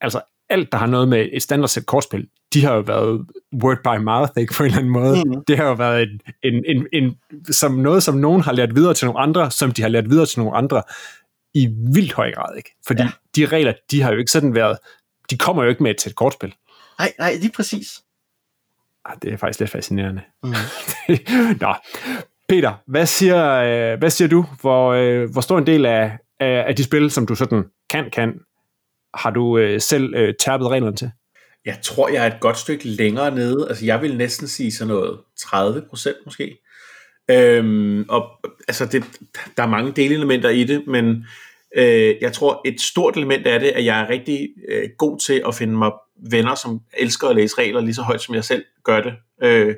altså 0.00 0.20
alt, 0.50 0.72
der 0.72 0.78
har 0.78 0.86
noget 0.86 1.08
med 1.08 1.28
et 1.32 1.42
standardsæt 1.42 1.86
kortspil, 1.86 2.28
de 2.54 2.64
har 2.64 2.74
jo 2.74 2.80
været 2.80 3.26
word 3.62 3.78
by 3.84 4.02
mouth, 4.02 4.32
ikke, 4.36 4.54
på 4.54 4.62
en 4.62 4.66
eller 4.66 4.78
anden 4.78 4.92
måde. 4.92 5.24
Mhm. 5.24 5.44
Det 5.44 5.56
har 5.56 5.64
jo 5.64 5.72
været 5.72 6.02
en, 6.02 6.20
en, 6.42 6.64
en, 6.66 6.86
en, 6.92 7.18
som 7.50 7.72
noget, 7.72 8.02
som 8.02 8.14
nogen 8.14 8.42
har 8.42 8.52
lært 8.52 8.74
videre 8.74 8.94
til 8.94 9.06
nogle 9.06 9.20
andre, 9.20 9.50
som 9.50 9.72
de 9.72 9.82
har 9.82 9.88
lært 9.88 10.10
videre 10.10 10.26
til 10.26 10.40
nogle 10.40 10.56
andre, 10.56 10.82
i 11.54 11.68
vildt 11.94 12.12
høj 12.12 12.32
grad, 12.32 12.56
ikke? 12.56 12.76
Fordi 12.86 13.02
ja. 13.02 13.08
de 13.36 13.46
regler, 13.46 13.72
de 13.90 14.02
har 14.02 14.12
jo 14.12 14.18
ikke 14.18 14.30
sådan 14.30 14.54
været, 14.54 14.78
de 15.30 15.38
kommer 15.38 15.62
jo 15.62 15.68
ikke 15.68 15.82
med 15.82 15.94
til 15.94 16.10
et 16.10 16.16
kortspil. 16.16 16.54
Nej, 16.98 17.12
nej, 17.18 17.34
lige 17.34 17.52
præcis. 17.52 18.02
Ah, 19.04 19.16
det 19.22 19.32
er 19.32 19.36
faktisk 19.36 19.60
lidt 19.60 19.70
fascinerende. 19.70 20.22
Mm. 20.42 20.50
Nå, 21.60 21.74
Peter, 22.52 22.72
hvad 22.86 23.06
siger, 23.06 23.52
øh, 23.52 23.98
hvad 23.98 24.10
siger 24.10 24.28
du? 24.28 24.44
Hvor, 24.60 24.92
øh, 24.92 25.30
hvor 25.30 25.40
stor 25.40 25.58
en 25.58 25.66
del 25.66 25.86
af, 25.86 26.18
af, 26.40 26.64
af 26.68 26.76
de 26.76 26.84
spil, 26.84 27.10
som 27.10 27.26
du 27.26 27.34
sådan 27.34 27.64
kan, 27.90 28.10
kan, 28.10 28.32
har 29.14 29.30
du 29.30 29.58
øh, 29.58 29.80
selv 29.80 30.14
øh, 30.14 30.34
tærpet 30.40 30.68
reglerne 30.68 30.96
til? 30.96 31.10
Jeg 31.64 31.78
tror, 31.82 32.08
jeg 32.08 32.26
er 32.26 32.34
et 32.34 32.40
godt 32.40 32.58
stykke 32.58 32.88
længere 32.88 33.34
nede. 33.34 33.66
Altså, 33.68 33.86
jeg 33.86 34.02
vil 34.02 34.16
næsten 34.16 34.48
sige 34.48 34.72
sådan 34.72 34.94
noget 34.94 35.18
30 35.40 35.82
procent 35.90 36.16
måske. 36.24 36.58
Øhm, 37.30 38.04
og 38.08 38.30
altså, 38.68 38.86
det, 38.86 39.04
der 39.56 39.62
er 39.62 39.68
mange 39.68 39.92
delelementer 39.92 40.50
i 40.50 40.64
det, 40.64 40.86
men 40.86 41.26
øh, 41.76 42.14
jeg 42.20 42.32
tror, 42.32 42.60
et 42.64 42.80
stort 42.80 43.16
element 43.16 43.46
af 43.46 43.60
det, 43.60 43.68
at 43.68 43.84
jeg 43.84 44.00
er 44.00 44.08
rigtig 44.08 44.48
øh, 44.68 44.88
god 44.98 45.18
til 45.18 45.42
at 45.48 45.54
finde 45.54 45.78
mig 45.78 45.90
venner, 46.30 46.54
som 46.54 46.80
elsker 46.98 47.28
at 47.28 47.36
læse 47.36 47.58
regler 47.58 47.80
lige 47.80 47.94
så 47.94 48.02
højt, 48.02 48.22
som 48.22 48.34
jeg 48.34 48.44
selv 48.44 48.64
gør 48.84 49.00
det. 49.00 49.12
Øh, 49.42 49.74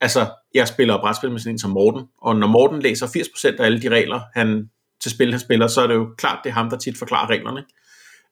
altså, 0.00 0.26
jeg 0.54 0.68
spiller 0.68 1.00
brætspil 1.00 1.30
med 1.30 1.38
sådan 1.38 1.54
en 1.54 1.58
som 1.58 1.70
Morten, 1.70 2.02
og 2.22 2.36
når 2.36 2.46
Morten 2.46 2.82
læser 2.82 3.06
80% 3.06 3.60
af 3.60 3.64
alle 3.64 3.82
de 3.82 3.88
regler, 3.88 4.20
han 4.34 4.70
til 5.02 5.10
spil, 5.10 5.30
han 5.30 5.40
spiller, 5.40 5.66
så 5.66 5.80
er 5.80 5.86
det 5.86 5.94
jo 5.94 6.08
klart, 6.18 6.40
det 6.44 6.50
er 6.50 6.54
ham, 6.54 6.70
der 6.70 6.78
tit 6.78 6.98
forklarer 6.98 7.30
reglerne. 7.30 7.64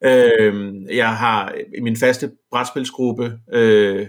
Øh, 0.05 0.75
jeg 0.97 1.17
har 1.17 1.55
i 1.79 1.81
min 1.81 1.97
faste 1.97 2.31
brætspilsgruppe, 2.51 3.33
øh, 3.53 4.07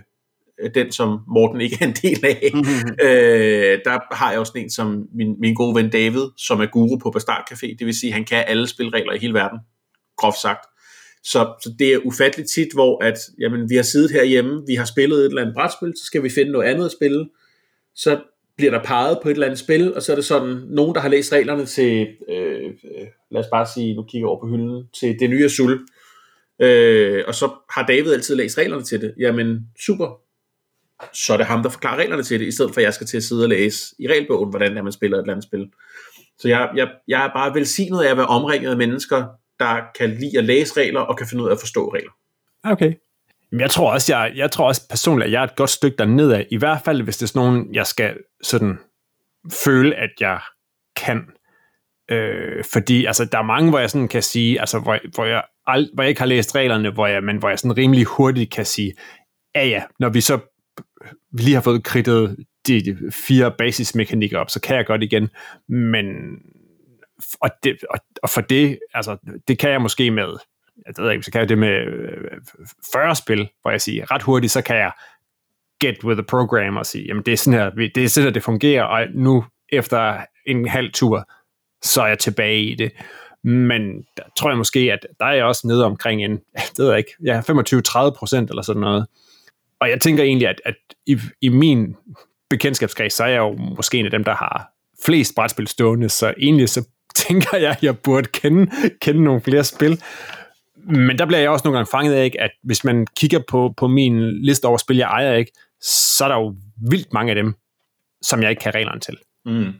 den 0.75 0.91
som 0.91 1.19
Morten 1.27 1.61
ikke 1.61 1.77
er 1.81 1.85
en 1.85 1.95
del 2.01 2.25
af, 2.25 2.51
øh, 3.07 3.79
der 3.85 4.15
har 4.15 4.31
jeg 4.31 4.39
også 4.39 4.53
en 4.55 4.69
som 4.69 5.07
min, 5.15 5.35
min 5.39 5.55
gode 5.55 5.75
ven 5.75 5.89
David, 5.89 6.25
som 6.37 6.61
er 6.61 6.65
guru 6.65 6.97
på 6.97 7.11
Bastard 7.11 7.47
Café, 7.51 7.75
det 7.79 7.85
vil 7.85 7.99
sige, 7.99 8.13
han 8.13 8.25
kan 8.25 8.43
alle 8.47 8.67
spilregler 8.67 9.13
i 9.13 9.19
hele 9.19 9.33
verden, 9.33 9.59
groft 10.17 10.41
sagt. 10.41 10.65
Så, 11.23 11.53
så 11.63 11.73
det 11.79 11.93
er 11.93 12.05
ufatteligt 12.05 12.49
tit, 12.55 12.73
hvor 12.73 13.03
at, 13.03 13.17
jamen, 13.39 13.69
vi 13.69 13.75
har 13.75 13.83
siddet 13.83 14.11
herhjemme, 14.11 14.63
vi 14.67 14.75
har 14.75 14.85
spillet 14.85 15.19
et 15.19 15.25
eller 15.25 15.41
andet 15.41 15.55
brætspil, 15.55 15.93
så 15.97 16.05
skal 16.05 16.23
vi 16.23 16.29
finde 16.29 16.51
noget 16.51 16.67
andet 16.67 16.85
at 16.85 16.91
spille, 16.91 17.29
så 17.95 18.21
bliver 18.57 18.71
der 18.71 18.83
peget 18.83 19.19
på 19.23 19.29
et 19.29 19.33
eller 19.33 19.45
andet 19.45 19.59
spil, 19.59 19.95
og 19.95 20.01
så 20.01 20.11
er 20.11 20.15
det 20.15 20.25
sådan, 20.25 20.61
nogen, 20.67 20.95
der 20.95 21.01
har 21.01 21.09
læst 21.09 21.33
reglerne 21.33 21.65
til, 21.65 22.07
øh, 22.29 22.65
øh, 22.65 23.07
lad 23.31 23.41
os 23.41 23.47
bare 23.51 23.67
sige, 23.75 23.95
nu 23.95 24.03
kigger 24.03 24.27
jeg 24.27 24.29
over 24.29 24.39
på 24.39 24.47
hylden, 24.47 24.87
til 24.99 25.19
det 25.19 25.29
nye 25.29 25.45
Azul, 25.45 25.87
øh, 26.59 27.23
og 27.27 27.35
så 27.35 27.49
har 27.69 27.85
David 27.85 28.13
altid 28.13 28.35
læst 28.35 28.57
reglerne 28.57 28.83
til 28.83 29.01
det. 29.01 29.13
Jamen, 29.19 29.67
super. 29.85 30.19
Så 31.13 31.33
er 31.33 31.37
det 31.37 31.45
ham, 31.45 31.63
der 31.63 31.69
forklarer 31.69 31.97
reglerne 31.97 32.23
til 32.23 32.39
det, 32.39 32.47
i 32.47 32.51
stedet 32.51 32.73
for 32.73 32.81
at 32.81 32.85
jeg 32.85 32.93
skal 32.93 33.07
til 33.07 33.17
at 33.17 33.23
sidde 33.23 33.45
og 33.45 33.49
læse 33.49 33.95
i 33.99 34.07
regelbogen, 34.07 34.49
hvordan 34.49 34.83
man 34.83 34.91
spiller 34.91 35.17
et 35.17 35.21
eller 35.21 35.33
andet 35.33 35.43
spil. 35.43 35.71
Så 36.39 36.47
jeg, 36.47 36.69
jeg, 36.75 36.89
jeg 37.07 37.25
er 37.25 37.33
bare 37.33 37.53
velsignet 37.53 38.03
af 38.03 38.11
at 38.11 38.17
være 38.17 38.25
omringet 38.25 38.71
af 38.71 38.77
mennesker, 38.77 39.25
der 39.59 39.81
kan 39.97 40.09
lide 40.09 40.37
at 40.37 40.45
læse 40.45 40.79
regler 40.79 40.99
og 40.99 41.17
kan 41.17 41.27
finde 41.27 41.43
ud 41.43 41.49
af 41.49 41.53
at 41.53 41.59
forstå 41.59 41.93
regler. 41.93 42.11
Ah, 42.63 42.71
okay. 42.71 42.93
Jeg 43.51 43.69
tror 43.69 43.91
også, 43.91 44.15
jeg, 44.15 44.31
jeg 44.35 44.51
tror 44.51 44.67
også 44.67 44.87
personligt, 44.89 45.25
at 45.25 45.31
jeg 45.31 45.39
er 45.39 45.43
et 45.47 45.55
godt 45.55 45.69
stykke 45.69 45.97
dernede 45.97 46.37
af. 46.37 46.47
I 46.51 46.57
hvert 46.57 46.81
fald, 46.85 47.01
hvis 47.01 47.17
det 47.17 47.23
er 47.23 47.27
sådan 47.27 47.47
nogen, 47.47 47.75
jeg 47.75 47.87
skal 47.87 48.17
sådan 48.43 48.79
føle, 49.65 49.95
at 49.95 50.09
jeg 50.19 50.39
kan. 50.95 51.25
Øh, 52.11 52.63
fordi 52.73 53.05
altså, 53.05 53.25
der 53.25 53.37
er 53.37 53.43
mange, 53.43 53.69
hvor 53.69 53.79
jeg 53.79 53.89
sådan 53.89 54.07
kan 54.07 54.23
sige, 54.23 54.59
altså, 54.59 54.79
hvor, 54.79 54.99
hvor, 55.15 55.25
jeg 55.25 55.43
ald- 55.67 55.93
hvor 55.93 56.03
jeg 56.03 56.09
ikke 56.09 56.21
har 56.21 56.27
læst 56.27 56.55
reglerne, 56.55 56.89
hvor 56.89 57.07
jeg, 57.07 57.23
men 57.23 57.37
hvor 57.37 57.49
jeg 57.49 57.59
sådan 57.59 57.77
rimelig 57.77 58.05
hurtigt 58.05 58.51
kan 58.51 58.65
sige, 58.65 58.93
ja 59.55 59.65
ja, 59.65 59.83
når 59.99 60.09
vi 60.09 60.21
så 60.21 60.39
vi 61.31 61.41
lige 61.41 61.53
har 61.53 61.61
fået 61.61 61.83
kridtet 61.83 62.45
de 62.67 62.97
fire 63.27 63.51
basismekanikker 63.57 64.39
op, 64.39 64.49
så 64.49 64.61
kan 64.61 64.75
jeg 64.75 64.85
godt 64.85 65.03
igen, 65.03 65.29
men 65.67 66.05
og, 67.41 67.49
det, 67.63 67.77
og, 67.89 67.99
og 68.23 68.29
for 68.29 68.41
det, 68.41 68.79
altså, 68.93 69.17
det 69.47 69.59
kan 69.59 69.69
jeg 69.71 69.81
måske 69.81 70.11
med, 70.11 70.33
jeg 70.85 70.93
ved 70.97 71.11
ikke, 71.11 71.23
så 71.23 71.31
kan 71.31 71.41
jeg 71.41 71.49
det 71.49 71.57
med 71.57 71.69
øh, 71.69 72.41
40 72.93 73.15
spil, 73.15 73.49
hvor 73.61 73.71
jeg 73.71 73.81
siger, 73.81 74.11
ret 74.11 74.23
hurtigt, 74.23 74.51
så 74.51 74.61
kan 74.61 74.75
jeg 74.75 74.91
get 75.81 76.03
with 76.03 76.17
the 76.17 76.23
program 76.23 76.77
og 76.77 76.85
sige, 76.85 77.05
jamen 77.07 77.23
det 77.23 77.31
er 77.31 77.37
sådan 77.37 77.59
her, 77.59 77.69
det 77.69 77.97
er 77.97 78.09
sådan 78.09 78.25
her, 78.25 78.33
det 78.33 78.43
fungerer, 78.43 78.83
og 78.83 79.07
nu 79.13 79.45
efter 79.69 80.17
en 80.45 80.67
halv 80.67 80.91
tur, 80.93 81.29
så 81.83 82.01
er 82.01 82.07
jeg 82.07 82.19
tilbage 82.19 82.61
i 82.63 82.75
det. 82.75 82.91
Men 83.43 84.05
der 84.17 84.23
tror 84.37 84.49
jeg 84.49 84.57
måske, 84.57 84.79
at 84.79 84.99
der 85.19 85.25
er 85.25 85.33
jeg 85.33 85.45
også 85.45 85.67
nede 85.67 85.85
omkring 85.85 86.23
en, 86.23 86.31
det 86.77 86.79
ved 86.79 86.89
jeg 86.89 86.97
ikke, 86.97 87.15
ja, 87.23 87.39
25-30 87.39 88.17
procent 88.17 88.49
eller 88.49 88.61
sådan 88.61 88.79
noget. 88.79 89.07
Og 89.79 89.89
jeg 89.89 90.01
tænker 90.01 90.23
egentlig, 90.23 90.47
at, 90.47 90.61
at 90.65 90.75
i, 91.05 91.19
i 91.41 91.49
min 91.49 91.95
bekendtskabskreds, 92.49 93.13
så 93.13 93.23
er 93.23 93.27
jeg 93.27 93.37
jo 93.37 93.53
måske 93.53 93.97
en 93.97 94.05
af 94.05 94.11
dem, 94.11 94.23
der 94.23 94.35
har 94.35 94.71
flest 95.05 95.35
brætspil 95.35 95.67
stående, 95.67 96.09
så 96.09 96.33
egentlig 96.37 96.69
så 96.69 96.87
tænker 97.15 97.57
jeg, 97.57 97.71
at 97.71 97.83
jeg 97.83 97.99
burde 97.99 98.27
kende, 98.27 98.71
kende 99.01 99.23
nogle 99.23 99.41
flere 99.41 99.63
spil. 99.63 100.01
Men 100.89 101.17
der 101.17 101.25
bliver 101.25 101.39
jeg 101.39 101.49
også 101.49 101.67
nogle 101.67 101.77
gange 101.77 101.89
fanget 101.91 102.13
af, 102.13 102.25
ikke, 102.25 102.41
at 102.41 102.51
hvis 102.63 102.83
man 102.83 103.07
kigger 103.17 103.39
på, 103.47 103.73
på 103.77 103.87
min 103.87 104.45
liste 104.45 104.65
over 104.65 104.77
spil, 104.77 104.97
jeg 104.97 105.07
ejer 105.07 105.33
ikke, 105.33 105.51
så 105.81 106.23
er 106.23 106.27
der 106.27 106.35
jo 106.35 106.55
vildt 106.89 107.13
mange 107.13 107.29
af 107.29 107.35
dem, 107.35 107.53
som 108.21 108.41
jeg 108.41 108.49
ikke 108.49 108.59
kan 108.59 108.75
reglerne 108.75 108.99
til. 108.99 109.17
Mm. 109.45 109.73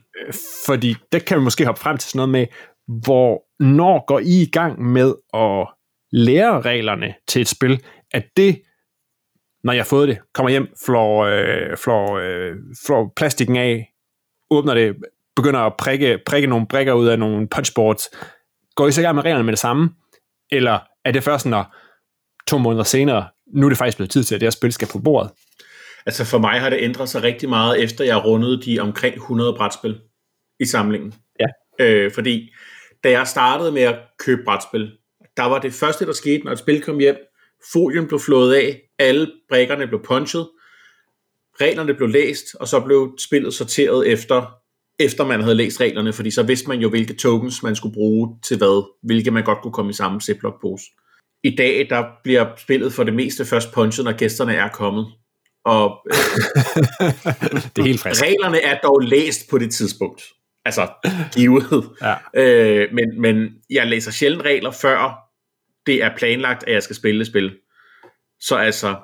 Fordi 0.66 0.96
der 1.12 1.20
kan 1.20 1.38
vi 1.38 1.44
måske 1.44 1.66
hoppe 1.66 1.82
frem 1.82 1.98
til 1.98 2.10
sådan 2.10 2.18
noget 2.18 2.30
med, 2.30 2.48
hvor 3.06 3.44
når 3.64 4.06
går 4.06 4.20
I 4.20 4.42
i 4.42 4.50
gang 4.52 4.82
med 4.82 5.14
at 5.34 5.68
lære 6.12 6.62
reglerne 6.62 7.14
til 7.28 7.42
et 7.42 7.48
spil, 7.48 7.84
at 8.14 8.26
det, 8.38 8.62
når 9.64 9.74
jeg 9.74 9.80
har 9.82 9.86
fået 9.86 10.08
det, 10.08 10.20
kommer 10.34 10.50
hjem, 10.50 10.68
flår, 10.86 11.26
øh, 11.26 11.78
flår, 11.78 12.18
øh, 12.18 12.56
flår 12.86 13.14
plastikken 13.16 13.56
af, 13.56 13.94
åbner 14.52 14.74
det, 14.74 14.96
begynder 15.36 15.60
at 15.60 15.74
prikke, 15.78 16.20
prikke 16.26 16.48
nogle 16.48 16.68
brikker 16.68 16.94
ud 16.94 17.08
af 17.08 17.20
nogle 17.20 17.48
punchboards, 17.48 18.10
går 18.76 18.88
I 18.88 18.92
så 18.92 19.02
i 19.02 19.04
gang 19.04 19.16
med 19.16 19.24
reglerne 19.24 19.44
med 19.44 19.54
det 19.54 19.60
samme? 19.60 19.90
Eller 20.52 20.80
er 21.06 21.12
det 21.12 21.24
først, 21.24 21.46
når 21.46 21.76
to 22.48 22.58
måneder 22.58 22.84
senere, 22.84 23.28
nu 23.48 23.66
er 23.66 23.70
det 23.70 23.78
faktisk 23.78 23.98
blevet 23.98 24.12
tid 24.12 24.24
til, 24.24 24.36
at 24.36 24.42
det 24.42 24.46
her 24.46 24.52
spil 24.52 24.72
skal 24.72 24.88
på 24.92 25.00
bordet? 25.00 25.32
Altså 26.06 26.26
for 26.26 26.38
mig 26.38 26.60
har 26.60 26.70
det 26.70 26.80
ændret 26.82 27.10
sig 27.10 27.24
rigtig 27.24 27.50
meget, 27.50 27.84
efter 27.84 28.06
jeg 28.06 28.26
rundede 28.26 28.62
de 28.62 28.80
omkring 28.80 29.16
100 29.16 29.54
brætspil 29.54 30.00
i 30.60 30.66
samlingen. 30.66 31.14
Ja. 31.40 31.46
Øh, 31.86 32.12
fordi 32.12 32.50
da 33.04 33.12
jeg 33.12 33.28
startede 33.28 33.72
med 33.72 33.82
at 33.82 34.00
købe 34.20 34.42
brætspil, 34.46 34.92
der 35.38 35.44
var 35.44 35.60
det 35.60 35.74
første, 35.74 36.06
der 36.06 36.14
skete, 36.14 36.46
når 36.46 36.52
et 36.52 36.60
spil 36.60 36.82
kom 36.82 37.00
hjem, 37.00 37.18
folien 37.74 38.08
blev 38.08 38.20
flået 38.20 38.56
af, 38.56 38.82
alle 39.00 39.32
brækkerne 39.50 39.88
blev 39.88 40.04
punchet, 40.04 40.50
reglerne 41.62 41.94
blev 41.94 42.10
læst, 42.10 42.46
og 42.60 42.68
så 42.68 42.80
blev 42.80 43.18
spillet 43.28 43.54
sorteret 43.54 44.12
efter, 44.12 44.58
efter 45.00 45.26
man 45.26 45.42
havde 45.42 45.56
læst 45.56 45.82
reglerne, 45.82 46.14
fordi 46.14 46.32
så 46.32 46.44
vidste 46.44 46.68
man 46.68 46.80
jo, 46.80 46.90
hvilke 46.90 47.14
tokens 47.14 47.64
man 47.64 47.76
skulle 47.76 47.94
bruge 47.94 48.38
til 48.44 48.58
hvad, 48.58 48.90
hvilke 49.04 49.32
man 49.32 49.44
godt 49.44 49.62
kunne 49.62 49.74
komme 49.74 49.90
i 49.90 49.94
samme 49.94 50.22
Ziploc-pose. 50.22 50.86
I 51.44 51.56
dag, 51.56 51.88
der 51.90 52.04
bliver 52.24 52.46
spillet 52.58 52.94
for 52.94 53.04
det 53.04 53.14
meste 53.14 53.46
først 53.46 53.72
punchet, 53.72 54.06
når 54.06 54.12
gæsterne 54.12 54.56
er 54.56 54.70
kommet. 54.70 55.08
Og 55.66 56.08
øh, 56.12 56.18
det 57.76 57.82
er 57.82 57.84
helt 57.84 58.00
frisk. 58.00 58.22
reglerne 58.22 58.62
er 58.62 58.80
dog 58.80 59.00
læst 59.00 59.50
på 59.50 59.58
det 59.58 59.74
tidspunkt. 59.74 60.24
Altså, 60.66 60.88
givet. 61.36 61.90
Ja. 62.02 62.16
Øh, 62.36 62.94
men, 62.94 63.22
men 63.22 63.50
jeg 63.70 63.88
læser 63.88 64.12
sjældent 64.12 64.46
regler, 64.46 64.72
før 64.72 65.26
det 65.86 66.04
er 66.04 66.18
planlagt, 66.18 66.64
at 66.68 66.74
jeg 66.74 66.84
skal 66.84 66.96
spille 66.96 67.22
et 67.22 67.28
spil. 67.28 67.52
Så 68.40 68.56
altså, 68.56 68.96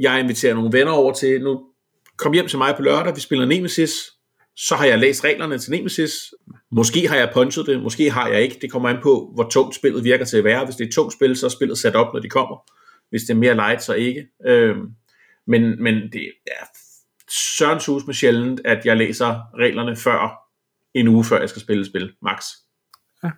jeg 0.00 0.20
inviterer 0.20 0.54
nogle 0.54 0.72
venner 0.72 0.92
over 0.92 1.12
til, 1.12 1.40
nu 1.40 1.64
kom 2.16 2.32
hjem 2.32 2.48
til 2.48 2.58
mig 2.58 2.74
på 2.76 2.82
lørdag, 2.82 3.16
vi 3.16 3.20
spiller 3.20 3.46
Nemesis, 3.46 3.92
så 4.60 4.74
har 4.74 4.84
jeg 4.84 4.98
læst 4.98 5.24
reglerne 5.24 5.58
til 5.58 5.70
Nemesis. 5.70 6.34
Måske 6.70 7.08
har 7.08 7.16
jeg 7.16 7.30
punchet 7.34 7.66
det, 7.66 7.82
måske 7.82 8.10
har 8.10 8.28
jeg 8.28 8.42
ikke. 8.42 8.58
Det 8.62 8.72
kommer 8.72 8.88
an 8.88 8.98
på, 9.02 9.32
hvor 9.34 9.48
tungt 9.50 9.74
spillet 9.74 10.04
virker 10.04 10.24
til 10.24 10.36
at 10.36 10.44
være. 10.44 10.64
Hvis 10.64 10.76
det 10.76 10.84
er 10.84 10.88
et 10.88 10.94
tungt 10.94 11.12
spil, 11.12 11.36
så 11.36 11.46
er 11.46 11.50
spillet 11.50 11.78
sat 11.78 11.96
op, 11.96 12.14
når 12.14 12.20
de 12.20 12.28
kommer. 12.28 12.56
Hvis 13.10 13.22
det 13.22 13.30
er 13.30 13.34
mere 13.38 13.54
light, 13.54 13.82
så 13.82 13.94
ikke. 13.94 14.26
Øh, 14.46 14.76
men, 15.46 15.82
men 15.82 15.94
det 15.94 16.32
er 16.46 16.64
sørens 17.58 17.86
hus 17.86 18.02
med 18.06 18.14
sjældent, 18.14 18.60
at 18.64 18.86
jeg 18.86 18.96
læser 18.96 19.58
reglerne 19.58 19.96
før 19.96 20.48
en 20.94 21.08
uge 21.08 21.24
før 21.24 21.40
jeg 21.40 21.48
skal 21.48 21.62
spille 21.62 21.86
spil, 21.86 22.10
max. 22.22 22.44
Ja. 23.24 23.30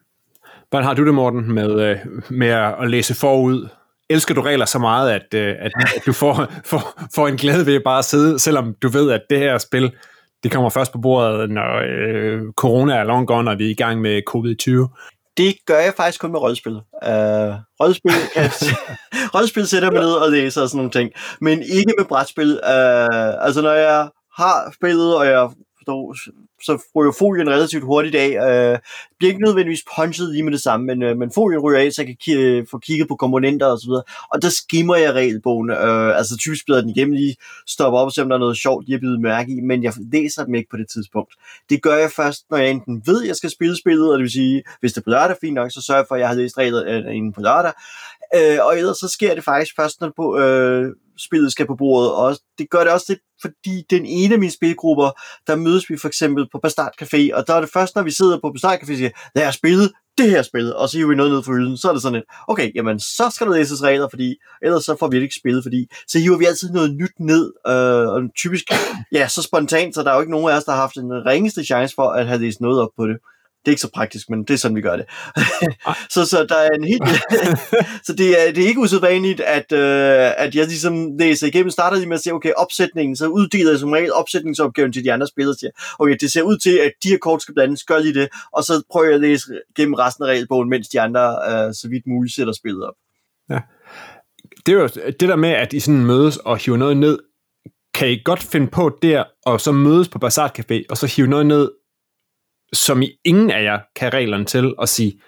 Hvordan 0.71 0.87
har 0.87 0.95
du 0.95 1.07
det, 1.07 1.15
Morten, 1.15 1.53
med, 1.53 1.91
øh, 1.91 1.99
med 2.31 2.49
at 2.49 2.91
læse 2.91 3.15
forud? 3.15 3.69
Elsker 4.11 4.35
du 4.35 4.41
regler 4.41 4.65
så 4.65 4.79
meget, 4.79 5.11
at, 5.11 5.35
at, 5.35 5.73
at 5.97 6.03
du 6.07 6.13
får, 6.13 6.53
får, 6.65 7.03
får 7.15 7.29
en 7.29 7.37
glæde 7.37 7.67
ved 7.67 7.81
bare 7.81 7.99
at 7.99 8.05
sidde, 8.05 8.39
selvom 8.39 8.75
du 8.83 8.89
ved, 8.89 9.11
at 9.11 9.23
det 9.31 9.39
her 9.39 9.59
spil, 9.59 9.93
det 10.43 10.53
kommer 10.53 10.71
først 10.71 10.93
på 10.93 10.99
bordet, 10.99 11.51
når 11.51 11.83
øh, 11.89 12.43
corona 12.53 12.95
er 12.95 13.05
long 13.05 13.27
gone, 13.27 13.51
og 13.51 13.59
vi 13.59 13.67
er 13.67 13.71
i 13.71 13.75
gang 13.75 14.01
med 14.01 14.23
covid-20? 14.31 14.89
det 15.37 15.57
gør 15.67 15.79
jeg 15.79 15.95
faktisk 15.97 16.21
kun 16.21 16.33
med 16.33 16.41
rådspil. 16.41 16.73
Uh, 16.73 17.53
rådspil, 17.81 18.13
kan, 18.35 18.51
rådspil 19.35 19.67
sætter 19.67 19.91
mig 19.91 20.01
ned 20.01 20.13
og 20.13 20.31
læser 20.31 20.63
og 20.63 20.69
sådan 20.69 20.77
nogle 20.77 20.91
ting, 20.91 21.13
men 21.41 21.63
ikke 21.63 21.93
med 21.99 22.07
brætspil. 22.09 22.51
Uh, 22.53 23.47
altså 23.47 23.61
når 23.63 23.73
jeg 23.73 24.09
har 24.37 24.73
spillet, 24.75 25.17
og 25.17 25.27
jeg 25.27 25.51
forstår, 25.79 26.17
så 26.63 26.83
ryger 26.97 27.13
folien 27.19 27.51
relativt 27.51 27.85
hurtigt 27.85 28.15
af. 28.15 28.29
Øh, 28.29 28.79
bliver 29.19 29.33
ikke 29.33 29.45
nødvendigvis 29.45 29.85
punchet 29.97 30.33
lige 30.33 30.43
med 30.43 30.53
det 30.53 30.63
samme, 30.63 30.87
men, 30.87 31.03
øh, 31.03 31.17
men 31.17 31.33
folien 31.35 31.61
ryger 31.61 31.79
af, 31.81 31.93
så 31.93 32.03
jeg 32.03 32.07
kan 32.07 32.17
k- 32.35 32.39
øh, 32.39 32.67
få 32.71 32.79
kigget 32.79 33.09
på 33.09 33.17
komponenter 33.17 33.67
og 33.67 33.79
så 33.79 33.87
videre. 33.87 34.03
Og 34.33 34.43
der 34.43 34.49
skimmer 34.49 34.97
jeg 34.97 35.13
regelbogen. 35.13 35.71
Øh, 35.71 36.17
altså 36.19 36.37
typisk 36.37 36.65
bliver 36.65 36.81
den 36.81 36.91
igennem 36.91 37.15
lige, 37.15 37.37
stopper 37.67 37.99
op 37.99 38.07
og 38.07 38.13
ser, 38.13 38.23
om 38.23 38.29
der 38.29 38.37
er 38.37 38.41
noget 38.41 38.57
sjovt, 38.57 38.87
de 38.87 38.93
har 38.93 38.99
bidt 38.99 39.21
mærke 39.21 39.53
i, 39.53 39.61
men 39.61 39.83
jeg 39.83 39.93
læser 40.13 40.45
dem 40.45 40.55
ikke 40.55 40.71
på 40.71 40.77
det 40.77 40.87
tidspunkt. 40.95 41.35
Det 41.71 41.83
gør 41.83 41.97
jeg 41.97 42.11
først, 42.11 42.45
når 42.51 42.57
jeg 42.59 42.71
enten 42.71 43.03
ved, 43.07 43.23
at 43.23 43.29
jeg 43.29 43.37
skal 43.37 43.51
spille 43.51 43.77
spillet, 43.77 44.13
og 44.13 44.19
det 44.19 44.23
vil 44.23 44.33
sige, 44.33 44.63
hvis 44.81 44.93
det 44.93 45.01
er 45.01 45.05
på 45.05 45.11
lørdag, 45.11 45.37
fint 45.41 45.55
nok, 45.55 45.71
så 45.73 45.83
sørger 45.83 46.01
jeg 46.01 46.07
for, 46.09 46.15
at 46.15 46.21
jeg 46.21 46.29
har 46.29 46.35
læst 46.35 46.59
regler 46.59 46.83
øh, 46.87 47.17
inden 47.17 47.33
på 47.33 47.41
lørdag. 47.41 47.73
Øh, 48.37 48.59
og 48.67 48.79
ellers 48.79 48.97
så 48.97 49.09
sker 49.09 49.35
det 49.35 49.45
faktisk 49.45 49.73
først, 49.77 50.01
når 50.01 50.13
på, 50.17 50.39
øh, 50.39 50.87
spillet 51.19 51.53
skal 51.53 51.67
på 51.67 51.75
bordet, 51.75 52.13
og 52.13 52.37
det 52.59 52.71
gør 52.71 52.85
det 52.85 52.93
også 52.93 53.07
lidt, 53.09 53.21
fordi 53.43 53.85
den 53.91 54.07
ene 54.07 54.35
af 54.35 54.41
mine 54.41 54.53
spilgrupper, 54.53 55.11
der 55.47 55.57
mødes 55.57 55.91
vi 55.91 55.97
for 55.97 56.09
eksempel 56.09 56.49
på 56.53 56.59
Bastard 56.63 56.93
Café, 57.03 57.35
og 57.35 57.47
der 57.47 57.55
er 57.55 57.61
det 57.61 57.71
først, 57.73 57.95
når 57.95 58.03
vi 58.03 58.11
sidder 58.11 58.39
på 58.41 58.53
Bastard 58.53 58.79
Café 58.79 58.93
og 58.93 58.97
siger, 58.97 59.11
lad 59.35 59.49
os 59.49 59.55
spille 59.55 59.89
det 60.19 60.31
her 60.31 60.43
spil, 60.43 60.75
og 60.75 60.89
så 60.89 60.97
hiver 60.97 61.09
vi 61.09 61.15
noget 61.15 61.33
ned 61.33 61.43
for 61.43 61.53
hylden, 61.53 61.77
så 61.77 61.89
er 61.89 61.93
det 61.93 62.03
sådan 62.03 62.19
et, 62.19 62.25
okay, 62.49 62.71
jamen 62.75 63.01
så 63.01 63.31
skal 63.35 63.47
der 63.47 63.53
læses 63.53 63.83
regler, 63.83 64.09
fordi 64.11 64.37
ellers 64.63 64.85
så 64.85 64.97
får 64.97 65.09
vi 65.09 65.23
ikke 65.23 65.35
spillet, 65.35 65.65
fordi 65.65 65.87
så 66.09 66.19
hiver 66.19 66.39
vi 66.39 66.45
altid 66.45 66.71
noget 66.71 66.95
nyt 66.95 67.17
ned, 67.21 67.53
øh, 67.67 68.09
og 68.09 68.21
typisk, 68.37 68.65
ja, 69.13 69.29
så 69.29 69.43
spontant, 69.43 69.95
så 69.95 70.03
der 70.03 70.11
er 70.11 70.15
jo 70.15 70.21
ikke 70.21 70.33
nogen 70.33 70.51
af 70.51 70.57
os, 70.57 70.65
der 70.65 70.73
har 70.73 70.81
haft 70.81 70.97
en 70.97 71.27
ringeste 71.27 71.65
chance 71.65 71.95
for 71.95 72.09
at 72.09 72.27
have 72.27 72.41
læst 72.41 72.61
noget 72.61 72.81
op 72.81 72.91
på 72.97 73.07
det 73.07 73.17
det 73.61 73.69
er 73.69 73.71
ikke 73.71 73.81
så 73.81 73.91
praktisk, 73.95 74.31
men 74.31 74.45
det 74.45 74.51
er 74.51 74.57
sådan, 74.57 74.77
vi 74.77 74.81
gør 74.81 74.97
det. 74.97 75.07
så, 76.15 76.27
så 76.27 76.47
der 76.49 76.57
er 76.57 76.71
en 76.71 76.85
helt... 76.85 77.03
så 78.07 78.13
det 78.19 78.49
er, 78.49 78.53
det 78.53 78.65
er 78.65 78.69
ikke 78.69 78.81
usædvanligt, 78.81 79.41
at, 79.41 79.73
øh, 79.73 80.33
at 80.37 80.55
jeg 80.55 80.67
ligesom 80.67 81.17
læser 81.19 81.47
igennem, 81.47 81.71
starter 81.71 81.97
lige 81.97 82.09
med 82.09 82.17
at 82.17 82.23
sige, 82.23 82.35
okay, 82.35 82.53
opsætningen, 82.57 83.17
så 83.17 83.27
uddeler 83.27 83.71
jeg 83.71 83.81
som 83.81 83.93
regel 83.93 84.13
opsætningsopgaven 84.13 84.93
til 84.93 85.05
de 85.05 85.13
andre 85.13 85.27
spillere, 85.27 85.55
siger, 85.55 85.71
okay, 85.99 86.17
det 86.21 86.33
ser 86.33 86.43
ud 86.43 86.59
til, 86.59 86.79
at 86.79 86.93
de 87.05 87.09
her 87.09 87.19
kort 87.19 87.43
skal 87.43 87.55
blandes, 87.55 87.85
gør 87.85 87.99
lige 87.99 88.15
det, 88.15 88.29
og 88.53 88.65
så 88.65 88.83
prøver 88.91 89.07
jeg 89.07 89.15
at 89.15 89.21
læse 89.21 89.47
gennem 89.77 89.95
resten 89.95 90.25
af 90.25 90.29
regelbogen, 90.29 90.71
mens 90.71 90.89
de 90.89 91.01
andre 91.01 91.37
øh, 91.49 91.75
så 91.75 91.89
vidt 91.91 92.07
muligt 92.07 92.35
sætter 92.35 92.53
spillet 92.53 92.87
op. 92.87 92.95
Ja. 93.51 93.61
Det 94.67 94.75
er 94.75 94.81
jo 94.81 94.89
det 95.21 95.29
der 95.29 95.37
med, 95.37 95.51
at 95.51 95.73
I 95.73 95.81
sådan 95.81 96.05
mødes 96.05 96.37
og 96.37 96.59
hiver 96.59 96.77
noget 96.77 96.97
ned, 96.97 97.19
kan 97.95 98.11
I 98.11 98.23
godt 98.25 98.43
finde 98.43 98.67
på 98.67 98.99
der, 99.03 99.25
og 99.47 99.61
så 99.61 99.73
mødes 99.73 100.09
på 100.09 100.19
Bazaar 100.19 100.53
Café, 100.59 100.83
og 100.91 100.97
så 100.97 101.07
hive 101.07 101.27
noget 101.27 101.47
ned 101.47 101.71
som 102.73 103.03
i 103.03 103.11
ingen 103.25 103.51
af 103.51 103.63
jer 103.63 103.79
kan 103.97 104.13
reglerne 104.13 104.45
til 104.45 104.75
at 104.83 104.89
sige, 104.89 105.21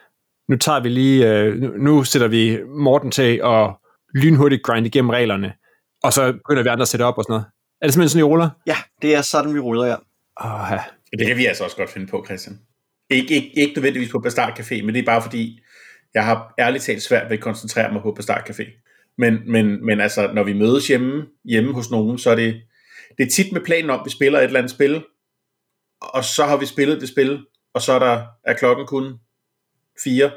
nu 0.49 0.56
tager 0.56 0.80
vi 0.80 0.88
lige, 0.88 1.32
øh, 1.32 1.62
nu 1.62 2.04
sætter 2.04 2.28
vi 2.28 2.58
Morten 2.78 3.11
til 3.11 3.40
at 3.44 3.70
lynhurtigt 4.14 4.62
grind 4.62 4.87
igennem 4.87 5.11
reglerne, 5.11 5.52
og 6.02 6.12
så 6.12 6.32
begynder 6.32 6.62
vi 6.62 6.68
andre 6.68 6.82
at 6.82 6.88
sætte 6.88 7.02
op 7.02 7.18
og 7.18 7.25
sådan 7.25 7.32
noget. 7.32 7.44
Er 7.80 7.87
det 7.87 7.94
simpelthen 7.94 8.08
sådan, 8.08 8.26
I 8.26 8.30
ruller? 8.30 8.50
Ja, 8.66 8.76
det 9.02 9.14
er 9.14 9.22
sådan, 9.22 9.54
vi 9.54 9.58
ruller, 9.58 9.84
ja. 9.84 9.96
Oh, 10.37 10.68
ja. 10.70 10.80
Det 11.18 11.26
kan 11.26 11.37
vi 11.37 11.46
altså 11.46 11.64
også 11.64 11.76
godt 11.76 11.90
finde 11.90 12.06
på, 12.06 12.25
Christian. 12.26 12.58
Ikke, 13.11 13.34
ikke, 13.34 13.50
ikke 13.56 13.72
nødvendigvis 13.75 14.11
på 14.11 14.18
Bastard 14.18 14.58
Café, 14.61 14.82
men 14.84 14.94
det 14.94 15.00
er 15.00 15.06
bare 15.06 15.22
fordi, 15.22 15.61
jeg 16.14 16.25
har 16.25 16.54
ærligt 16.58 16.84
talt 16.84 17.02
svært 17.02 17.30
ved 17.30 17.37
at 17.37 17.42
koncentrere 17.42 17.92
mig 17.92 18.02
på 18.02 18.12
Bastard 18.12 18.50
Café. 18.50 18.64
Men, 19.18 19.38
men, 19.46 19.87
men 19.87 20.00
altså, 20.00 20.30
når 20.34 20.42
vi 20.42 20.52
mødes 20.52 20.88
hjemme, 20.88 21.26
hjemme 21.44 21.72
hos 21.72 21.90
nogen, 21.90 22.18
så 22.18 22.30
er 22.30 22.34
det, 22.34 22.62
det 23.18 23.26
er 23.26 23.30
tit 23.30 23.52
med 23.52 23.61
planen 23.61 23.90
om, 23.90 24.00
at 24.00 24.04
vi 24.04 24.11
spiller 24.11 24.38
et 24.38 24.44
eller 24.44 24.61
andet 24.61 24.70
spil, 24.70 25.04
og 26.02 26.25
så 26.25 26.44
har 26.44 26.56
vi 26.56 26.66
spillet 26.66 27.00
det 27.00 27.09
spil, 27.09 27.44
og 27.75 27.82
så 27.82 27.92
er, 27.92 27.99
der, 27.99 28.26
er 28.44 28.54
klokken 28.54 28.87
kun 28.87 29.14
fire, 30.04 30.30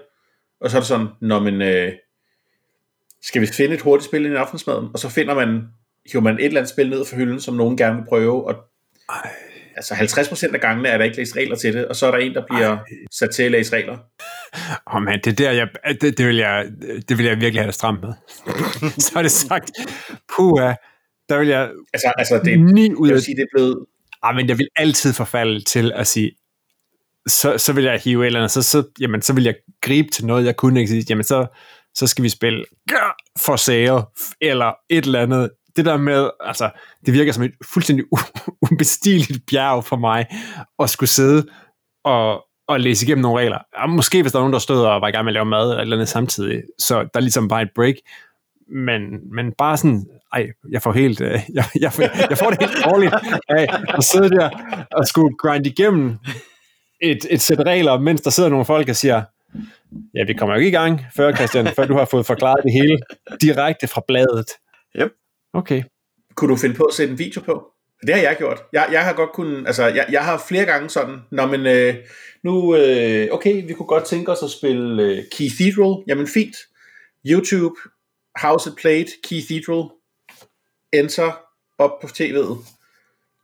og 0.62 0.69
så 0.69 0.77
er 0.77 0.81
det 0.81 0.88
sådan, 0.88 1.07
når 1.22 1.39
man, 1.39 1.62
øh, 1.62 1.91
skal 3.22 3.41
vi 3.41 3.48
finde 3.48 3.75
et 3.75 3.81
hurtigt 3.81 4.10
spil 4.10 4.25
i 4.25 4.27
en 4.27 4.36
aftensmaden, 4.36 4.89
og 4.93 5.00
så 5.00 5.10
finder 5.10 5.36
man, 5.36 5.67
hiver 6.12 6.24
man 6.24 6.39
et 6.39 6.45
eller 6.45 6.60
andet 6.60 6.74
spil 6.74 6.89
ned 6.89 7.05
fra 7.05 7.17
hylden, 7.17 7.41
som 7.41 7.55
nogen 7.55 7.77
gerne 7.77 7.95
vil 7.95 8.05
prøve, 8.10 8.48
og 8.48 8.55
Ej. 9.10 9.29
altså 9.75 9.93
50% 9.93 10.53
af 10.53 10.62
gangene 10.62 10.89
er 10.89 10.98
der 10.98 11.05
ikke 11.05 11.17
læst 11.17 11.36
regler 11.36 11.55
til 11.55 11.74
det, 11.74 11.88
og 11.88 11.95
så 11.95 12.07
er 12.07 12.12
der 12.12 12.17
en, 12.17 12.34
der 12.34 12.45
bliver 12.50 12.72
Ej. 12.72 12.84
sat 13.12 13.29
til 13.29 13.43
at 13.43 13.51
læse 13.51 13.75
regler. 13.75 13.98
Åh 14.88 14.95
oh 14.95 15.01
man, 15.01 15.19
det 15.24 15.38
der, 15.38 15.51
jeg, 15.51 15.67
det, 16.01 16.17
det, 16.17 16.27
vil 16.27 16.38
jeg, 16.38 16.65
det 17.10 17.17
vil 17.17 17.25
jeg 17.25 17.41
virkelig 17.41 17.63
have 17.63 17.72
stramt 17.72 18.01
med. 18.01 18.13
så 19.05 19.12
er 19.15 19.22
det 19.22 19.31
sagt, 19.31 19.72
puha, 20.36 20.74
der 21.29 21.39
vil 21.39 21.48
jeg 21.48 21.72
Altså, 21.93 22.13
altså 22.17 22.41
det, 22.45 22.60
9 22.60 22.93
ud 22.93 23.07
jeg 23.07 23.12
af 23.12 23.15
vil 23.15 23.24
sige, 23.24 23.36
det 23.36 23.41
er 23.41 23.55
blevet... 23.55 23.86
Ah, 24.25 24.36
men 24.36 24.50
jeg 24.50 24.58
vil 24.58 24.67
altid 24.75 25.13
forfalde 25.13 25.63
til 25.63 25.91
at 25.96 26.08
sige, 26.08 26.32
så, 27.27 27.58
så 27.58 27.74
vil 27.74 27.84
jeg 27.84 28.00
hive 28.03 28.24
et 28.24 28.25
eller 28.25 28.39
andet, 28.39 28.51
så, 28.51 28.62
så, 28.62 28.84
jamen, 29.00 29.22
så 29.22 29.34
vil 29.34 29.44
jeg 29.44 29.55
gribe 29.82 30.10
til 30.10 30.25
noget, 30.25 30.46
jeg 30.46 30.55
kunne 30.55 30.79
ikke 30.79 30.89
sige, 30.89 31.05
jamen 31.10 31.24
så, 31.24 31.48
så 31.96 32.08
skal 32.08 32.24
vi 32.24 32.29
spille 32.29 32.65
for 33.46 33.55
sager, 33.55 34.03
eller 34.41 34.74
et 34.89 35.05
eller 35.05 35.22
andet. 35.22 35.50
Det 35.75 35.86
der 35.86 35.98
med, 35.98 36.29
altså, 36.39 36.70
det 37.05 37.13
virker 37.13 37.32
som 37.32 37.44
et 37.44 37.51
fuldstændig 37.74 38.05
u- 38.15 38.48
ubestigeligt 38.72 39.44
bjerg 39.51 39.84
for 39.84 39.96
mig, 39.98 40.25
at 40.79 40.89
skulle 40.89 41.10
sidde 41.10 41.48
og, 42.05 42.44
og 42.67 42.79
læse 42.79 43.05
igennem 43.05 43.22
nogle 43.22 43.39
regler. 43.41 43.60
Og 43.77 43.89
måske 43.89 44.22
hvis 44.22 44.32
der 44.32 44.39
er 44.39 44.41
nogen, 44.41 44.53
der 44.53 44.60
stod 44.60 44.86
og 44.86 45.01
var 45.01 45.08
i 45.08 45.12
gang 45.12 45.25
med 45.25 45.32
at 45.32 45.34
lave 45.34 45.46
mad 45.46 45.63
eller 45.63 45.75
et 45.75 45.82
eller 45.82 45.96
andet 45.96 46.10
samtidig, 46.10 46.62
så 46.79 47.00
der 47.00 47.10
er 47.13 47.20
ligesom 47.20 47.48
bare 47.48 47.62
et 47.62 47.70
break. 47.75 47.96
Men, 48.67 49.01
men 49.36 49.51
bare 49.57 49.77
sådan, 49.77 50.05
ej, 50.34 50.48
jeg 50.72 50.81
får 50.81 50.91
helt, 50.91 51.22
øh, 51.22 51.31
jeg, 51.53 51.65
jeg, 51.79 51.93
får, 51.93 52.03
jeg 52.29 52.38
får 52.38 52.50
det 52.50 52.60
helt 52.60 52.86
dårligt 52.86 53.13
af 53.50 53.67
at 53.98 54.03
sidde 54.03 54.29
der 54.29 54.50
og 54.91 55.07
skulle 55.07 55.36
grind 55.38 55.67
igennem 55.67 56.17
et, 57.01 57.25
et 57.29 57.41
sæt 57.41 57.60
regler, 57.60 58.00
mens 58.00 58.22
der 58.22 58.29
sidder 58.29 58.50
nogle 58.50 58.65
folk 58.65 58.89
og 58.89 58.95
siger, 58.95 59.24
ja, 60.15 60.24
vi 60.27 60.34
kommer 60.34 60.55
jo 60.55 60.60
ikke 60.60 60.69
i 60.69 60.81
gang 60.81 61.01
før, 61.15 61.36
Christian, 61.36 61.67
før 61.75 61.86
du 61.86 61.98
har 61.98 62.05
fået 62.05 62.25
forklaret 62.25 62.63
det 62.63 62.74
hele 62.74 62.98
direkte 63.41 63.88
fra 63.88 64.01
bladet. 64.07 64.50
Yep. 65.00 65.12
Okay. 65.53 65.84
Kunne 66.36 66.51
du 66.51 66.55
finde 66.55 66.75
på 66.75 66.84
at 66.84 66.93
sætte 66.93 67.12
en 67.12 67.19
video 67.19 67.41
på? 67.41 67.72
Det 68.07 68.15
har 68.15 68.22
jeg 68.22 68.36
gjort. 68.38 68.62
Jeg, 68.74 68.88
jeg 68.91 69.05
har 69.05 69.13
godt 69.13 69.31
kunnet, 69.31 69.67
altså 69.67 69.86
jeg, 69.86 70.05
jeg 70.12 70.25
har 70.25 70.43
flere 70.48 70.65
gange 70.65 70.89
sådan, 70.89 71.15
når 71.31 71.45
man 71.48 71.65
øh, 71.65 71.95
nu, 72.43 72.75
øh, 72.75 73.27
okay, 73.31 73.67
vi 73.67 73.74
kunne 73.74 73.88
godt 73.88 74.05
tænke 74.05 74.31
os 74.31 74.43
at 74.43 74.50
spille 74.50 75.03
øh, 75.03 75.24
Cathedral, 75.38 76.03
jamen 76.07 76.27
fint. 76.27 76.55
YouTube, 77.25 77.75
House 78.37 78.69
It 78.69 78.75
Played, 78.81 79.05
Cathedral, 79.29 79.89
Enter, 80.93 81.31
op 81.77 81.91
på 82.01 82.07
tv'et. 82.07 82.71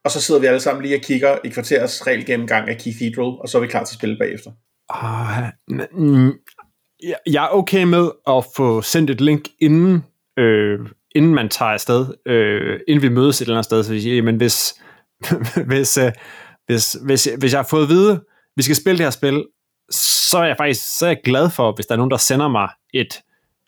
Og 0.04 0.12
så 0.12 0.22
sidder 0.22 0.42
vi 0.42 0.48
alle 0.48 0.60
sammen 0.60 0.84
lige 0.84 0.96
og 0.96 1.02
kigger 1.02 1.38
i 1.44 1.50
kvarters 1.50 2.08
regelgennemgang 2.08 2.70
af 2.70 2.82
Cathedral, 2.82 3.26
og 3.42 3.50
så 3.50 3.58
er 3.58 3.62
vi 3.62 3.68
klar 3.68 3.84
til 3.84 3.94
at 3.96 3.98
spille 4.00 4.18
bagefter. 4.18 4.52
Ah, 4.90 5.44
mm, 5.92 6.32
jeg- 7.28 7.44
er 7.44 7.48
okay 7.54 7.84
med 7.84 8.10
at 8.28 8.46
få 8.56 8.82
sendt 8.82 9.10
et 9.10 9.22
link 9.22 9.48
inden, 9.60 10.06
øh, 10.40 10.80
inden 11.16 11.34
man 11.36 11.50
tager 11.50 11.72
afsted, 11.72 12.06
øh, 12.26 12.80
inden 12.88 13.02
vi 13.02 13.10
mødes 13.10 13.38
et 13.42 13.46
eller 13.46 13.56
andet 13.56 13.66
sted, 13.66 13.84
så 13.84 13.94
vi 13.94 14.02
siger, 14.02 14.24
men 14.24 14.36
hvis, 14.38 14.74
hvis, 15.68 15.98
øh, 15.98 16.12
hvis, 16.66 16.94
hvis, 17.06 17.30
hvis 17.40 17.52
jeg 17.54 17.60
har 17.60 17.68
fået 17.70 17.84
at 17.84 17.90
vide, 17.90 18.24
vi 18.56 18.64
skal 18.64 18.76
spille 18.76 18.98
det 18.98 19.06
her 19.06 19.12
spil, 19.12 19.46
så 19.92 20.38
er 20.38 20.44
jeg 20.46 20.58
faktisk 20.58 20.98
så 20.98 21.06
er 21.06 21.10
jeg 21.10 21.20
glad 21.24 21.50
for, 21.50 21.72
hvis 21.76 21.86
der 21.86 21.94
er 21.94 21.98
nogen, 21.98 22.12
der 22.12 22.18
sender 22.18 22.48
mig 22.48 22.70
et 22.94 23.22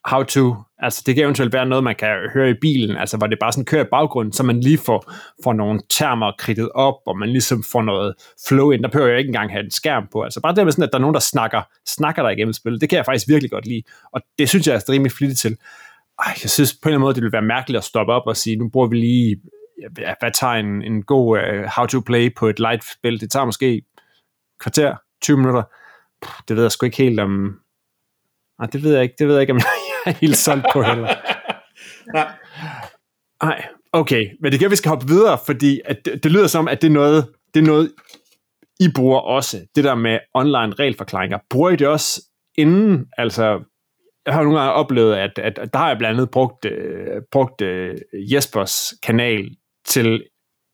how 0.05 0.23
to. 0.23 0.55
Altså 0.79 1.03
det 1.05 1.15
kan 1.15 1.23
eventuelt 1.23 1.53
være 1.53 1.65
noget, 1.65 1.83
man 1.83 1.95
kan 1.95 2.29
høre 2.33 2.49
i 2.49 2.53
bilen, 2.61 2.97
altså 2.97 3.17
hvor 3.17 3.27
det 3.27 3.37
bare 3.39 3.51
sådan 3.51 3.65
kører 3.65 3.83
i 3.83 3.87
baggrunden, 3.91 4.33
så 4.33 4.43
man 4.43 4.59
lige 4.59 4.77
får, 4.77 5.11
får 5.43 5.53
nogle 5.53 5.81
termer 5.89 6.31
kridtet 6.39 6.69
op, 6.69 6.95
og 7.05 7.17
man 7.17 7.29
ligesom 7.29 7.63
får 7.71 7.81
noget 7.81 8.13
flow 8.47 8.71
ind. 8.71 8.83
Der 8.83 8.89
behøver 8.89 9.09
jeg 9.09 9.17
ikke 9.17 9.27
engang 9.27 9.51
have 9.51 9.63
en 9.63 9.71
skærm 9.71 10.07
på. 10.11 10.21
Altså 10.21 10.41
bare 10.41 10.55
det 10.55 10.65
med 10.65 10.71
sådan, 10.71 10.83
at 10.83 10.89
der 10.91 10.97
er 10.97 11.01
nogen, 11.01 11.13
der 11.13 11.19
snakker, 11.19 11.61
snakker 11.87 12.23
der 12.23 12.29
igennem 12.29 12.53
spillet, 12.53 12.81
det 12.81 12.89
kan 12.89 12.97
jeg 12.97 13.05
faktisk 13.05 13.27
virkelig 13.27 13.51
godt 13.51 13.65
lide. 13.65 13.83
Og 14.13 14.21
det 14.39 14.49
synes 14.49 14.67
jeg 14.67 14.75
er 14.75 14.89
rimelig 14.89 15.11
flittigt 15.11 15.39
til. 15.39 15.57
Ej, 16.19 16.33
jeg 16.43 16.49
synes 16.49 16.73
på 16.73 16.79
en 16.83 16.89
eller 16.89 16.97
anden 16.97 17.05
måde, 17.05 17.15
det 17.15 17.21
ville 17.21 17.33
være 17.33 17.41
mærkeligt 17.41 17.77
at 17.77 17.83
stoppe 17.83 18.13
op 18.13 18.27
og 18.27 18.37
sige, 18.37 18.55
nu 18.55 18.69
bruger 18.69 18.87
vi 18.87 18.95
lige, 18.95 19.41
ja, 19.99 20.13
hvad 20.19 20.31
tager 20.31 20.53
en, 20.53 20.81
en 20.81 21.03
god 21.03 21.37
uh, 21.37 21.65
how 21.77 21.85
to 21.85 21.99
play 21.99 22.35
på 22.35 22.47
et 22.47 22.59
light 22.59 22.83
spil? 22.93 23.21
Det 23.21 23.31
tager 23.31 23.45
måske 23.45 23.81
kvarter, 24.59 24.95
20 25.21 25.37
minutter. 25.37 25.63
Puh, 26.21 26.35
det 26.47 26.55
ved 26.55 26.63
jeg 26.63 26.71
sgu 26.71 26.85
ikke 26.85 26.97
helt 26.97 27.19
om... 27.19 27.59
Nej, 28.59 28.67
det 28.67 28.83
ved 28.83 28.93
jeg 28.93 29.03
ikke. 29.03 29.15
Det 29.19 29.27
ved 29.27 29.35
jeg 29.35 29.41
ikke, 29.41 29.53
om 29.53 29.57
jeg 29.57 29.82
er 30.05 30.11
helt 30.21 30.37
solgt 30.37 30.65
på 30.73 30.81
heller. 30.81 31.07
Nej, 32.13 32.27
Nej, 33.43 33.65
okay. 33.93 34.29
Men 34.41 34.51
det 34.51 34.59
kan 34.59 34.71
vi 34.71 34.75
skal 34.75 34.89
hoppe 34.89 35.07
videre, 35.07 35.37
fordi 35.45 35.81
at 35.85 36.05
det, 36.05 36.23
det 36.23 36.31
lyder 36.31 36.47
som, 36.47 36.67
at 36.67 36.81
det 36.81 36.87
er 36.87 36.91
noget, 36.91 37.27
det 37.53 37.59
er 37.59 37.65
noget, 37.65 37.91
I 38.79 38.87
bruger 38.95 39.19
også. 39.19 39.65
Det 39.75 39.83
der 39.83 39.95
med 39.95 40.19
online 40.33 40.73
regelforklaringer. 40.79 41.37
Bruger 41.49 41.69
I 41.69 41.75
det 41.75 41.87
også 41.87 42.21
inden? 42.57 43.05
Altså, 43.17 43.59
jeg 44.25 44.33
har 44.33 44.43
nogle 44.43 44.59
gange 44.59 44.73
oplevet, 44.73 45.15
at, 45.15 45.39
at, 45.39 45.59
at 45.59 45.73
der 45.73 45.79
har 45.79 45.87
jeg 45.87 45.97
blandt 45.97 46.17
andet 46.17 46.31
brugt, 46.31 46.65
øh, 46.65 47.21
brugt 47.31 47.61
øh, 47.61 47.97
Jespers 48.13 48.93
kanal 49.03 49.49
til 49.85 50.23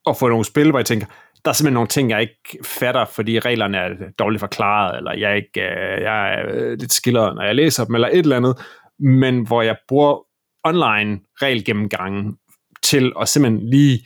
at 0.09 0.17
få 0.17 0.29
nogle 0.29 0.45
spil, 0.45 0.69
hvor 0.69 0.79
jeg 0.79 0.85
tænker, 0.85 1.07
der 1.45 1.51
er 1.51 1.53
simpelthen 1.53 1.73
nogle 1.73 1.87
ting, 1.87 2.09
jeg 2.09 2.21
ikke 2.21 2.59
fatter, 2.65 3.05
fordi 3.05 3.39
reglerne 3.39 3.77
er 3.77 3.89
dårligt 4.19 4.39
forklaret, 4.39 4.97
eller 4.97 5.13
jeg, 5.13 5.35
ikke, 5.35 5.61
øh, 5.61 6.01
jeg 6.01 6.33
er 6.33 6.45
øh, 6.53 6.77
lidt 6.79 6.93
skilleret, 6.93 7.35
når 7.35 7.43
jeg 7.43 7.55
læser 7.55 7.85
dem, 7.85 7.95
eller 7.95 8.07
et 8.07 8.17
eller 8.17 8.37
andet, 8.37 8.57
men 8.99 9.47
hvor 9.47 9.61
jeg 9.61 9.77
bruger 9.87 10.25
online 10.63 11.19
regelgennemgangen 11.41 12.37
til 12.83 13.11
at 13.21 13.29
simpelthen 13.29 13.69
lige 13.69 14.05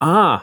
ah, 0.00 0.38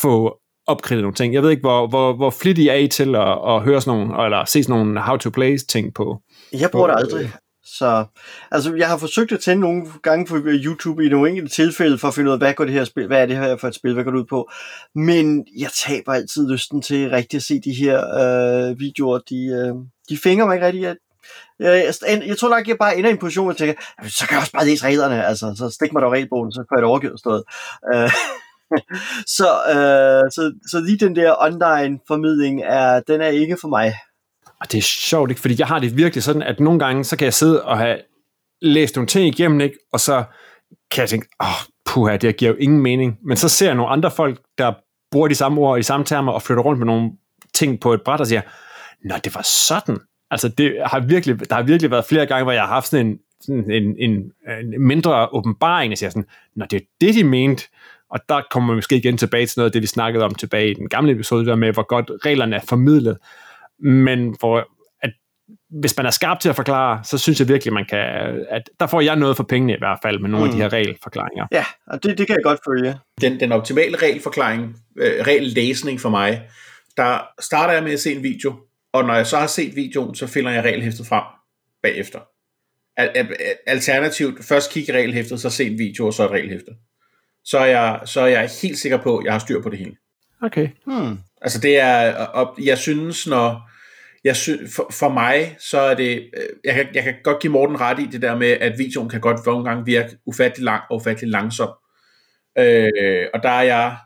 få 0.00 0.36
opkridtet 0.66 1.02
nogle 1.02 1.14
ting. 1.14 1.34
Jeg 1.34 1.42
ved 1.42 1.50
ikke, 1.50 1.60
hvor, 1.60 1.86
hvor, 1.86 2.12
hvor 2.12 2.30
flittig 2.30 2.68
er 2.68 2.74
I 2.74 2.88
til 2.88 3.14
at, 3.14 3.38
at 3.46 3.62
høre 3.62 3.80
sådan 3.80 3.98
nogle, 3.98 4.24
eller 4.24 4.44
se 4.44 4.62
sådan 4.62 4.78
nogle 4.78 5.00
how-to-play 5.00 5.58
ting 5.68 5.94
på. 5.94 6.22
Jeg 6.52 6.70
bruger 6.70 6.86
det 6.86 6.94
Hvor- 6.96 7.18
aldrig. 7.18 7.32
Så, 7.64 8.04
altså, 8.50 8.74
jeg 8.74 8.88
har 8.88 8.98
forsøgt 8.98 9.32
at 9.32 9.40
tænde 9.40 9.60
nogle 9.60 9.86
gange 10.02 10.26
på 10.26 10.36
YouTube 10.44 11.06
i 11.06 11.08
nogle 11.08 11.30
enkelte 11.30 11.54
tilfælde, 11.54 11.98
for 11.98 12.08
at 12.08 12.14
finde 12.14 12.28
ud 12.28 12.32
af, 12.32 12.38
hvad 12.38 12.54
går 12.54 12.64
det 12.64 12.72
her 12.74 12.84
spil, 12.84 13.06
hvad 13.06 13.22
er 13.22 13.26
det 13.26 13.36
her 13.36 13.56
for 13.56 13.68
et 13.68 13.74
spil, 13.74 13.94
hvad 13.94 14.04
går 14.04 14.10
det 14.10 14.18
ud 14.18 14.24
på. 14.24 14.50
Men 14.94 15.46
jeg 15.58 15.70
taber 15.86 16.12
altid 16.12 16.50
lysten 16.52 16.82
til 16.82 17.10
rigtig 17.10 17.36
at 17.36 17.42
se 17.42 17.60
de 17.60 17.72
her 17.72 17.98
øh, 18.20 18.78
videoer, 18.80 19.18
de, 19.18 19.44
øh, 19.46 19.74
de 20.08 20.18
fænger 20.22 20.46
mig 20.46 20.54
ikke 20.54 20.66
rigtig. 20.66 20.82
Jeg, 20.82 20.96
Øh, 21.60 21.66
jeg, 21.66 21.94
jeg, 22.08 22.22
jeg 22.26 22.38
tror 22.38 22.48
nok, 22.48 22.68
jeg 22.68 22.76
bare 22.78 22.96
ender 22.96 23.10
i 23.10 23.12
en 23.12 23.18
position, 23.18 23.44
hvor 23.44 23.52
jeg 23.52 23.58
tænker, 23.58 23.74
"Jamen, 23.98 24.10
så 24.10 24.26
kan 24.26 24.34
jeg 24.34 24.40
også 24.40 24.52
bare 24.52 24.66
læse 24.66 24.84
reglerne, 24.84 25.26
altså, 25.26 25.54
så 25.58 25.70
stik 25.70 25.92
mig 25.92 26.02
der 26.02 26.10
regelbogen, 26.10 26.52
så 26.52 26.64
får 26.68 26.76
jeg 26.76 26.82
det 26.82 26.88
overgivet 26.88 27.18
stået. 27.18 27.42
Øh, 27.94 28.10
så, 29.38 29.48
øh, 29.68 30.30
så, 30.34 30.52
så 30.70 30.80
lige 30.80 30.98
den 30.98 31.16
der 31.16 31.34
online 31.40 31.98
formidling, 32.08 32.62
er, 32.64 33.00
den 33.00 33.20
er 33.20 33.28
ikke 33.28 33.56
for 33.60 33.68
mig. 33.68 33.94
Og 34.60 34.72
det 34.72 34.78
er 34.78 34.82
sjovt, 34.82 35.30
ikke? 35.30 35.40
Fordi 35.40 35.54
jeg 35.58 35.66
har 35.66 35.78
det 35.78 35.96
virkelig 35.96 36.22
sådan, 36.22 36.42
at 36.42 36.60
nogle 36.60 36.78
gange, 36.78 37.04
så 37.04 37.16
kan 37.16 37.24
jeg 37.24 37.34
sidde 37.34 37.64
og 37.64 37.78
have 37.78 37.98
læst 38.62 38.96
nogle 38.96 39.06
ting 39.06 39.26
igennem, 39.26 39.60
ikke? 39.60 39.78
Og 39.92 40.00
så 40.00 40.24
kan 40.90 41.00
jeg 41.00 41.08
tænke, 41.08 41.28
åh, 41.42 41.48
oh, 41.48 41.54
puha, 41.86 42.16
det 42.16 42.36
giver 42.36 42.50
jo 42.50 42.56
ingen 42.56 42.80
mening. 42.80 43.18
Men 43.24 43.36
så 43.36 43.48
ser 43.48 43.66
jeg 43.66 43.74
nogle 43.74 43.92
andre 43.92 44.10
folk, 44.10 44.40
der 44.58 44.72
bruger 45.10 45.28
de 45.28 45.34
samme 45.34 45.60
ord 45.60 45.78
i 45.78 45.82
samme 45.82 46.06
termer, 46.06 46.32
og 46.32 46.42
flytter 46.42 46.62
rundt 46.62 46.78
med 46.78 46.86
nogle 46.86 47.10
ting 47.54 47.80
på 47.80 47.92
et 47.94 48.02
bræt 48.04 48.20
og 48.20 48.26
siger, 48.26 48.42
nå, 49.04 49.14
det 49.24 49.34
var 49.34 49.42
sådan. 49.42 49.98
Altså, 50.30 50.48
det 50.48 50.76
har 50.86 51.00
virkelig, 51.00 51.50
der 51.50 51.54
har 51.54 51.62
virkelig 51.62 51.90
været 51.90 52.04
flere 52.04 52.26
gange, 52.26 52.42
hvor 52.42 52.52
jeg 52.52 52.62
har 52.62 52.68
haft 52.68 52.88
sådan 52.88 53.06
en, 53.06 53.18
sådan 53.40 53.70
en, 53.70 53.96
en, 53.98 54.32
en 54.48 54.86
mindre 54.86 55.28
åbenbaring, 55.32 55.92
og 55.92 55.98
siger 55.98 56.10
sådan, 56.10 56.26
nå, 56.56 56.64
det 56.70 56.76
er 56.76 56.86
det, 57.00 57.14
de 57.14 57.24
mente. 57.24 57.64
Og 58.10 58.20
der 58.28 58.42
kommer 58.50 58.74
vi 58.74 58.76
måske 58.76 58.96
igen 58.96 59.16
tilbage 59.16 59.46
til 59.46 59.58
noget 59.58 59.68
af 59.68 59.72
det, 59.72 59.82
vi 59.82 59.86
snakkede 59.86 60.24
om 60.24 60.34
tilbage 60.34 60.70
i 60.70 60.74
den 60.74 60.88
gamle 60.88 61.12
episode, 61.12 61.46
der 61.46 61.54
med, 61.56 61.72
hvor 61.72 61.86
godt 61.86 62.10
reglerne 62.26 62.56
er 62.56 62.60
formidlet. 62.68 63.18
Men 63.78 64.36
hvor, 64.40 64.68
at 65.02 65.10
hvis 65.80 65.96
man 65.96 66.06
er 66.06 66.10
skarp 66.10 66.40
til 66.40 66.48
at 66.48 66.56
forklare, 66.56 67.04
så 67.04 67.18
synes 67.18 67.40
jeg 67.40 67.48
virkelig, 67.48 67.74
man 67.74 67.84
kan, 67.84 67.98
at 68.48 68.70
der 68.80 68.86
får 68.86 69.00
jeg 69.00 69.16
noget 69.16 69.36
for 69.36 69.44
pengene 69.44 69.72
i 69.72 69.78
hvert 69.78 69.98
fald 70.02 70.18
med 70.18 70.30
nogle 70.30 70.46
mm. 70.46 70.50
af 70.50 70.56
de 70.56 70.62
her 70.62 70.72
regelforklaringer. 70.72 71.46
Ja, 71.52 71.64
og 71.86 72.02
det, 72.02 72.18
det 72.18 72.26
kan 72.26 72.36
jeg 72.36 72.44
godt 72.44 72.60
følge. 72.68 72.94
den, 73.20 73.40
den 73.40 73.52
optimale 73.52 73.96
regelforklaring, 73.96 74.76
øh, 74.98 75.26
regellæsning 75.26 76.00
for 76.00 76.08
mig, 76.08 76.42
der 76.96 77.18
starter 77.40 77.74
jeg 77.74 77.82
med 77.82 77.92
at 77.92 78.00
se 78.00 78.14
en 78.14 78.22
video, 78.22 78.54
og 78.92 79.04
når 79.04 79.14
jeg 79.14 79.26
så 79.26 79.36
har 79.36 79.46
set 79.46 79.76
videoen, 79.76 80.14
så 80.14 80.26
finder 80.26 80.50
jeg 80.50 80.64
regelhæftet 80.64 81.06
frem 81.06 81.24
bagefter. 81.82 82.18
Al- 82.96 83.12
al- 83.14 83.36
Alternativt, 83.66 84.44
først 84.44 84.72
kigge 84.72 84.92
i 84.92 84.96
regelhæftet, 84.96 85.40
så 85.40 85.50
se 85.50 85.66
en 85.66 85.78
video, 85.78 86.06
og 86.06 86.14
så 86.14 86.24
et 86.24 86.30
regelhæfte. 86.30 86.72
Så 87.44 87.58
er, 87.58 87.66
jeg, 87.66 88.00
så 88.04 88.20
er 88.20 88.26
jeg 88.26 88.50
helt 88.62 88.78
sikker 88.78 88.98
på, 88.98 89.18
at 89.18 89.24
jeg 89.24 89.32
har 89.32 89.38
styr 89.38 89.62
på 89.62 89.70
det 89.70 89.78
hele. 89.78 89.96
Okay. 90.42 90.68
Hmm. 90.86 91.18
Altså 91.42 91.60
det 91.60 91.78
er, 91.78 92.14
og 92.14 92.58
jeg 92.64 92.78
synes, 92.78 93.26
når, 93.26 93.70
jeg 94.24 94.36
sy, 94.36 94.50
for, 94.76 94.90
for 94.92 95.08
mig, 95.08 95.56
så 95.58 95.78
er 95.80 95.94
det, 95.94 96.30
øh, 96.36 96.48
jeg 96.64 96.74
kan, 96.74 96.86
jeg 96.94 97.02
kan 97.02 97.14
godt 97.24 97.40
give 97.42 97.52
Morten 97.52 97.80
ret 97.80 97.98
i 97.98 98.06
det 98.06 98.22
der 98.22 98.36
med, 98.36 98.48
at 98.50 98.78
videoen 98.78 99.08
kan 99.08 99.20
godt 99.20 99.46
nogle 99.46 99.64
gange 99.64 99.84
virke 99.84 100.16
ufattelig 100.26 100.64
lang 100.64 100.82
og 100.90 100.96
ufattelig 100.96 101.30
langsom. 101.30 101.68
Øh, 102.58 103.26
og 103.34 103.42
der 103.42 103.50
er 103.50 103.62
jeg 103.62 103.96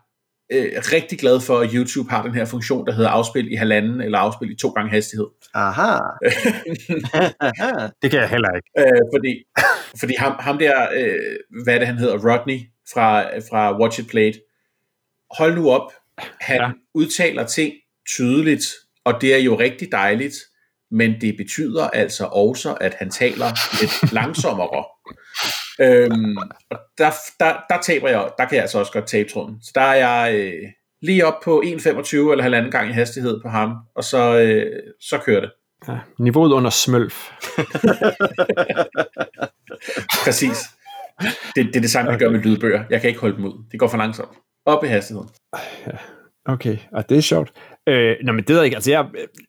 øh, 0.51 0.71
rigtig 0.93 1.19
glad 1.19 1.39
for, 1.39 1.59
at 1.59 1.71
YouTube 1.71 2.09
har 2.09 2.23
den 2.23 2.33
her 2.33 2.45
funktion, 2.45 2.87
der 2.87 2.93
hedder 2.93 3.09
afspil 3.09 3.51
i 3.51 3.55
halvanden, 3.55 4.01
eller 4.01 4.17
afspil 4.17 4.51
i 4.51 4.55
to 4.55 4.69
gange 4.69 4.91
hastighed. 4.91 5.27
Aha. 5.53 5.99
Det 8.01 8.11
kan 8.11 8.19
jeg 8.19 8.29
heller 8.29 8.49
ikke. 8.55 8.69
Øh, 8.77 9.01
fordi 9.15 9.43
fordi 9.99 10.13
ham, 10.19 10.35
ham 10.39 10.57
der, 10.57 10.87
øh, 10.95 11.63
hvad 11.63 11.73
er 11.73 11.77
det 11.79 11.87
han 11.87 11.97
hedder, 11.97 12.31
Rodney 12.31 12.59
fra, 12.93 13.37
fra 13.37 13.81
Watch 13.81 13.99
It 13.99 14.07
Played, 14.07 14.33
hold 15.37 15.55
nu 15.55 15.71
op, 15.71 15.91
han 16.41 16.61
ja. 16.61 16.71
udtaler 16.93 17.45
ting 17.45 17.73
tydeligt, 18.09 18.65
og 19.05 19.21
det 19.21 19.35
er 19.35 19.39
jo 19.39 19.59
rigtig 19.59 19.91
dejligt, 19.91 20.35
men 20.91 21.21
det 21.21 21.37
betyder 21.37 21.87
altså 21.87 22.25
også, 22.25 22.77
at 22.81 22.93
han 22.93 23.09
taler 23.09 23.79
lidt 23.81 24.13
langsommere. 24.13 24.85
Øhm, 25.79 26.37
og 26.69 26.79
der, 26.97 27.11
der, 27.39 27.53
der 27.69 27.81
taber 27.81 28.09
jeg, 28.09 28.29
der 28.37 28.45
kan 28.45 28.55
jeg 28.55 28.61
altså 28.61 28.79
også 28.79 28.91
godt 28.91 29.07
tabe 29.07 29.29
tråden. 29.29 29.61
Så 29.61 29.71
der 29.75 29.81
er 29.81 29.95
jeg 29.95 30.35
øh, 30.35 30.69
lige 31.01 31.25
op 31.25 31.41
på 31.43 31.63
1,25 31.65 32.15
eller 32.15 32.41
halvanden 32.41 32.71
gang 32.71 32.89
i 32.89 32.93
hastighed 32.93 33.41
på 33.41 33.49
ham, 33.49 33.77
og 33.95 34.03
så, 34.03 34.39
øh, 34.39 34.79
så 35.01 35.17
kører 35.17 35.41
det. 35.41 35.51
Ja, 35.87 35.97
niveauet 36.19 36.51
under 36.51 36.69
smølf. 36.69 37.23
Præcis. 40.25 40.57
Det, 41.55 41.65
det 41.65 41.75
er 41.75 41.81
det 41.81 41.89
samme, 41.89 42.09
okay. 42.09 42.11
jeg 42.11 42.19
gør 42.19 42.29
med 42.29 42.39
lydbøger. 42.39 42.83
Jeg 42.89 43.01
kan 43.01 43.07
ikke 43.07 43.19
holde 43.19 43.35
dem 43.35 43.45
ud. 43.45 43.65
Det 43.71 43.79
går 43.79 43.87
for 43.87 43.97
langsomt. 43.97 44.37
Op 44.65 44.83
i 44.83 44.87
hastigheden. 44.87 45.29
Okay, 46.45 46.77
og 46.91 47.09
det 47.09 47.17
er 47.17 47.21
sjovt. 47.21 47.51
Øh, 47.87 48.15
nå, 48.23 48.31
men 48.31 48.43
det 48.43 48.49
ved 48.49 48.55
jeg 48.55 48.65
ikke. 48.65 48.75
Altså, 48.75 48.91
jeg, 48.91 49.05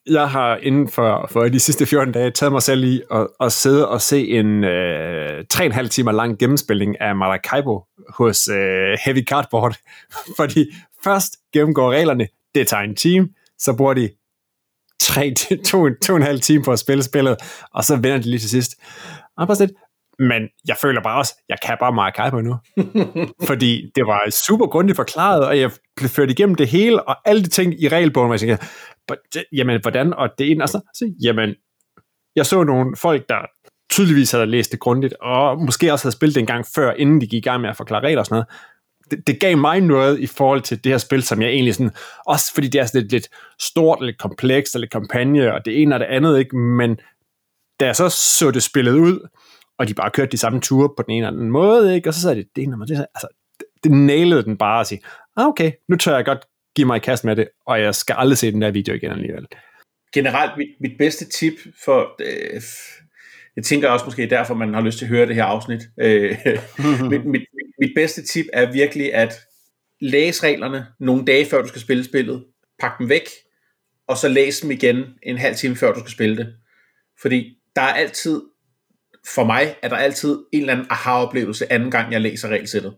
jeg 0.07 0.31
har 0.31 0.57
inden 0.57 0.88
for, 0.88 1.29
for 1.31 1.49
de 1.49 1.61
sidste 1.61 1.87
14 1.87 2.12
dage 2.12 2.31
taget 2.31 2.53
mig 2.53 2.62
selv 2.62 2.85
i 2.85 3.03
at, 3.12 3.27
at 3.40 3.53
sidde 3.53 3.88
og 3.88 4.01
se 4.01 4.29
en 4.29 4.64
øh, 4.64 5.44
3,5 5.55 5.88
timer 5.88 6.12
lang 6.12 6.38
gennemspilning 6.38 7.01
af 7.01 7.16
Maracaibo 7.16 7.85
hos 8.09 8.49
øh, 8.49 8.99
Heavy 9.05 9.27
Cardboard. 9.27 9.77
Fordi 10.38 10.66
først 11.05 11.37
gennemgår 11.53 11.92
reglerne, 11.92 12.29
det 12.55 12.66
tager 12.66 12.83
en 12.83 12.96
time, 12.96 13.29
så 13.59 13.77
bruger 13.77 13.94
de 13.94 14.11
3, 15.01 15.35
to, 15.70 15.88
to 16.03 16.12
og 16.12 16.16
en 16.16 16.22
halv 16.22 16.40
time 16.40 16.62
på 16.62 16.72
at 16.72 16.79
spille 16.79 17.03
spillet, 17.03 17.37
og 17.75 17.85
så 17.85 17.96
vender 17.96 18.18
de 18.18 18.31
lige 18.31 18.40
til 18.40 18.51
sidst. 18.51 18.75
Og 19.37 19.46
bare 19.46 19.59
lidt, 19.59 19.72
men 20.18 20.42
jeg 20.68 20.76
føler 20.83 21.02
bare 21.02 21.18
også, 21.18 21.35
jeg 21.48 21.57
kan 21.66 21.76
bare 21.81 21.92
Maracaibo 21.92 22.40
nu. 22.40 22.57
Fordi 23.48 23.90
det 23.94 24.07
var 24.07 24.31
super 24.46 24.66
grundigt 24.66 24.96
forklaret, 24.96 25.46
og 25.46 25.61
jeg 25.61 25.70
blev 25.96 26.09
ført 26.09 26.31
igennem 26.31 26.55
det 26.55 26.68
hele, 26.68 27.09
og 27.09 27.16
alle 27.24 27.42
de 27.42 27.48
ting 27.48 27.83
i 27.83 27.88
regelbogen, 27.88 28.29
hvor 28.29 28.35
jeg 28.35 28.40
tænkte, 28.40 28.66
jamen 29.52 29.81
hvordan, 29.81 30.14
og 30.14 30.29
det 30.38 30.50
ene, 30.50 30.64
og 30.64 30.68
så, 30.68 30.81
så 30.94 31.12
jamen, 31.24 31.55
jeg 32.37 32.46
så 32.46 32.64
nogle 32.64 32.96
folk, 32.96 33.29
der 33.29 33.38
tydeligvis 33.90 34.33
havde 34.33 34.46
læst 34.46 34.72
det 34.72 34.81
grundigt, 34.81 35.14
og 35.20 35.62
måske 35.62 35.92
også 35.92 36.05
havde 36.05 36.16
spillet 36.16 36.35
det 36.35 36.40
en 36.40 36.46
gang 36.46 36.66
før, 36.74 36.92
inden 36.92 37.20
de 37.20 37.26
gik 37.26 37.38
i 37.38 37.48
gang 37.48 37.61
med 37.61 37.70
at 37.70 37.76
forklare 37.76 38.02
regler 38.02 38.20
og 38.20 38.26
sådan 38.26 38.35
noget. 38.35 38.46
Det, 39.11 39.26
det 39.26 39.40
gav 39.40 39.57
mig 39.57 39.81
noget 39.81 40.20
i 40.20 40.26
forhold 40.26 40.61
til 40.61 40.85
det 40.85 40.92
her 40.92 40.98
spil, 40.98 41.22
som 41.22 41.42
jeg 41.42 41.50
egentlig 41.50 41.74
sådan, 41.74 41.92
også 42.26 42.55
fordi 42.55 42.68
det 42.68 42.81
er 42.81 42.87
sådan 42.87 43.00
lidt, 43.00 43.12
lidt 43.12 43.29
stort, 43.61 44.05
lidt 44.05 44.18
komplekst, 44.18 44.74
og 44.74 44.81
lidt 44.81 44.92
kampagne, 44.92 45.55
og 45.55 45.64
det 45.64 45.83
ene 45.83 45.94
og 45.94 46.00
det 46.00 46.07
andet, 46.07 46.38
ikke? 46.38 46.57
men 46.57 46.98
da 47.81 47.87
jeg 47.87 47.96
så 47.96 48.09
så 48.09 48.50
det 48.50 48.62
spillet 48.62 48.92
ud, 48.92 49.29
og 49.79 49.89
de 49.89 49.95
bare 49.95 50.11
kørte 50.11 50.33
de 50.33 50.39
samme 50.39 50.61
ture 50.61 50.89
på 50.97 51.03
den 51.03 51.12
ene 51.12 51.27
eller 51.27 51.39
anden 51.39 51.51
måde, 51.51 51.95
ikke? 51.95 52.09
og 52.09 52.15
så 52.15 52.21
sagde 52.21 52.37
det, 52.37 52.49
det 52.57 52.62
ene 52.62 52.87
det, 52.87 53.07
altså, 53.15 53.29
det, 53.85 53.93
nailede 53.93 54.45
den 54.45 54.57
bare 54.57 54.81
at 54.81 54.87
sige, 54.87 55.01
ah, 55.37 55.47
okay, 55.47 55.73
nu 55.89 55.97
tør 55.97 56.17
jeg 56.17 56.25
godt 56.25 56.45
give 56.77 56.87
mig 56.87 56.97
i 56.97 57.01
kast 57.01 57.25
med 57.25 57.37
det, 57.37 57.49
og 57.67 57.81
jeg 57.81 57.95
skal 57.95 58.15
aldrig 58.19 58.39
se 58.39 58.53
den 58.53 58.62
der 58.62 58.71
video 58.71 58.95
igen 58.95 59.11
alligevel. 59.11 59.47
Generelt, 60.15 60.53
mit, 60.57 60.69
mit 60.81 60.99
bedste 60.99 61.29
tip 61.29 61.55
for, 61.85 62.17
øh, 62.21 62.62
jeg 63.57 63.65
tænker 63.65 63.89
også 63.89 64.05
måske 64.05 64.31
derfor, 64.31 64.55
man 64.55 64.75
har 64.75 64.81
lyst 64.81 64.99
til 64.99 65.05
at 65.05 65.09
høre 65.09 65.27
det 65.27 65.35
her 65.35 65.45
afsnit, 65.45 65.83
øh, 66.01 66.37
mit, 67.11 67.27
mit, 67.27 67.43
mit 67.81 67.93
bedste 67.97 68.23
tip 68.23 68.47
er 68.53 68.73
virkelig 68.73 69.15
at 69.15 69.35
læse 70.01 70.43
reglerne 70.43 70.87
nogle 71.01 71.25
dage 71.25 71.47
før 71.47 71.62
du 71.62 71.69
skal 71.69 71.81
spille 71.81 72.05
spillet, 72.05 72.45
pak 72.79 72.99
dem 72.99 73.09
væk, 73.09 73.29
og 74.09 74.17
så 74.17 74.29
læs 74.29 74.61
dem 74.61 74.71
igen 74.71 75.05
en 75.23 75.39
halv 75.39 75.57
time 75.57 75.77
før 75.77 75.93
du 75.93 76.01
skal 76.01 76.12
spille 76.12 76.37
det. 76.37 76.55
Fordi 77.21 77.59
der 77.77 77.83
er 77.83 77.93
altid 77.93 78.43
for 79.35 79.45
mig 79.45 79.77
er 79.83 79.89
der 79.89 79.97
altid 79.97 80.39
en 80.53 80.61
eller 80.61 80.73
anden 80.73 80.87
aha-oplevelse 80.91 81.73
anden 81.73 81.91
gang, 81.91 82.12
jeg 82.12 82.21
læser 82.21 82.49
regelsættet. 82.49 82.95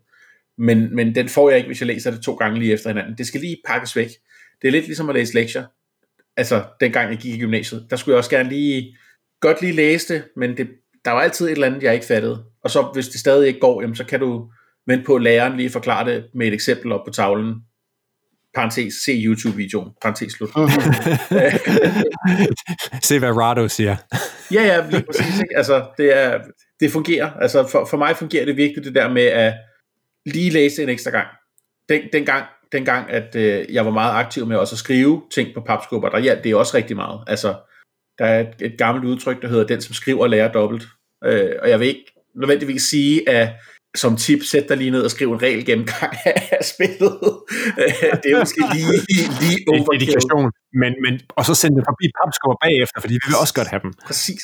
Men, 0.59 0.97
men 0.97 1.15
den 1.15 1.29
får 1.29 1.51
jeg 1.51 1.59
ikke, 1.59 1.67
hvis 1.67 1.81
jeg 1.81 1.87
læser 1.87 2.11
det 2.11 2.23
to 2.23 2.35
gange 2.35 2.59
lige 2.59 2.73
efter 2.73 2.91
hinanden. 2.91 3.19
Det 3.19 3.27
skal 3.27 3.41
lige 3.41 3.57
pakkes 3.67 3.97
væk. 3.97 4.09
Det 4.63 4.69
er 4.69 4.73
lidt 4.73 4.87
ligesom 4.87 5.09
at 5.09 5.15
læse 5.15 5.35
lektier. 5.35 5.65
Altså, 6.37 6.65
dengang 6.81 7.11
jeg 7.11 7.19
gik 7.19 7.35
i 7.35 7.39
gymnasiet, 7.39 7.87
der 7.91 7.97
skulle 7.97 8.13
jeg 8.13 8.19
også 8.19 8.31
gerne 8.31 8.49
lige, 8.49 8.97
godt 9.41 9.61
lige 9.61 9.73
læse 9.73 10.15
det, 10.15 10.25
men 10.37 10.57
det, 10.57 10.69
der 11.05 11.11
var 11.11 11.21
altid 11.21 11.47
et 11.47 11.53
eller 11.53 11.67
andet, 11.67 11.83
jeg 11.83 11.95
ikke 11.95 12.07
fattede. 12.07 12.45
Og 12.65 12.71
så 12.71 12.91
hvis 12.95 13.09
det 13.09 13.21
stadig 13.21 13.49
ikke 13.49 13.61
går, 13.61 13.81
jamen, 13.81 13.97
så 13.97 14.05
kan 14.05 14.21
du 14.21 14.51
vente 14.87 15.05
på, 15.05 15.15
at 15.15 15.23
læreren 15.23 15.57
lige 15.57 15.71
forklare 15.71 16.13
det 16.13 16.25
med 16.35 16.47
et 16.47 16.55
eksempel 16.55 16.93
op 16.93 17.05
på 17.07 17.13
tavlen, 17.13 17.55
parentes, 18.55 18.95
se 19.05 19.13
YouTube-videoen, 19.13 19.91
parentes 20.03 20.33
slut. 20.33 20.51
se 23.09 23.19
hvad 23.19 23.31
Rado 23.31 23.69
siger. 23.69 23.97
ja, 24.55 24.63
ja, 24.63 24.91
lige 24.91 25.03
præcis. 25.03 25.41
Ikke? 25.41 25.57
Altså, 25.57 25.87
det, 25.99 26.17
er, 26.17 26.41
det 26.81 26.93
fungerer. 26.93 27.31
Altså, 27.31 27.69
for, 27.69 27.85
for 27.85 27.97
mig 27.97 28.17
fungerer 28.17 28.45
det 28.45 28.57
virkelig 28.57 28.85
det 28.85 28.95
der 28.95 29.09
med 29.09 29.25
at 29.25 29.55
lige 30.27 30.51
læse 30.51 30.83
en 30.83 30.89
ekstra 30.89 31.11
gang. 31.11 31.27
Den, 31.89 32.03
den 32.13 32.25
gang, 32.25 32.45
den 32.73 32.85
gang 32.85 33.11
at 33.11 33.37
øh, 33.37 33.75
jeg 33.75 33.85
var 33.85 33.91
meget 33.91 34.13
aktiv 34.13 34.47
med 34.47 34.57
også 34.57 34.75
at 34.75 34.79
skrive 34.79 35.23
ting 35.35 35.55
på 35.55 35.61
papskubber, 35.61 36.09
der 36.09 36.19
hjalp 36.19 36.45
det 36.45 36.55
også 36.55 36.77
rigtig 36.77 36.97
meget. 36.97 37.21
Altså, 37.27 37.55
der 38.19 38.25
er 38.25 38.41
et, 38.41 38.55
et 38.61 38.79
gammelt 38.79 39.07
udtryk, 39.07 39.43
der 39.43 39.49
hedder, 39.49 39.67
den 39.67 39.81
som 39.81 39.95
skriver 39.95 40.27
lærer 40.27 40.53
dobbelt. 40.53 40.87
Øh, 41.25 41.53
og 41.63 41.69
jeg 41.69 41.81
vil 41.81 41.89
ikke 41.89 42.13
nødvendigvis 42.35 42.83
sige, 42.83 43.29
at 43.29 43.49
som 43.97 44.17
tip, 44.17 44.43
sæt 44.43 44.69
dig 44.69 44.77
lige 44.77 44.91
ned 44.91 45.03
og 45.03 45.11
skriv 45.11 45.33
en 45.33 45.43
regel 45.43 45.67
gennemgang 45.67 46.13
af 46.59 46.65
spillet. 46.65 47.19
det 48.23 48.29
er 48.33 48.39
måske 48.39 48.61
lige, 48.75 48.93
lige 49.43 49.59
overkill. 49.71 50.51
Men, 50.73 50.93
men, 51.05 51.21
og 51.29 51.45
så 51.45 51.55
send 51.55 51.77
det 51.77 51.85
forbi 51.91 52.07
papskubber 52.21 52.57
bagefter, 52.67 53.01
fordi 53.01 53.15
vi 53.15 53.27
vil 53.27 53.37
også 53.41 53.55
godt 53.55 53.69
have 53.69 53.81
dem. 53.83 53.93
Præcis. 54.07 54.43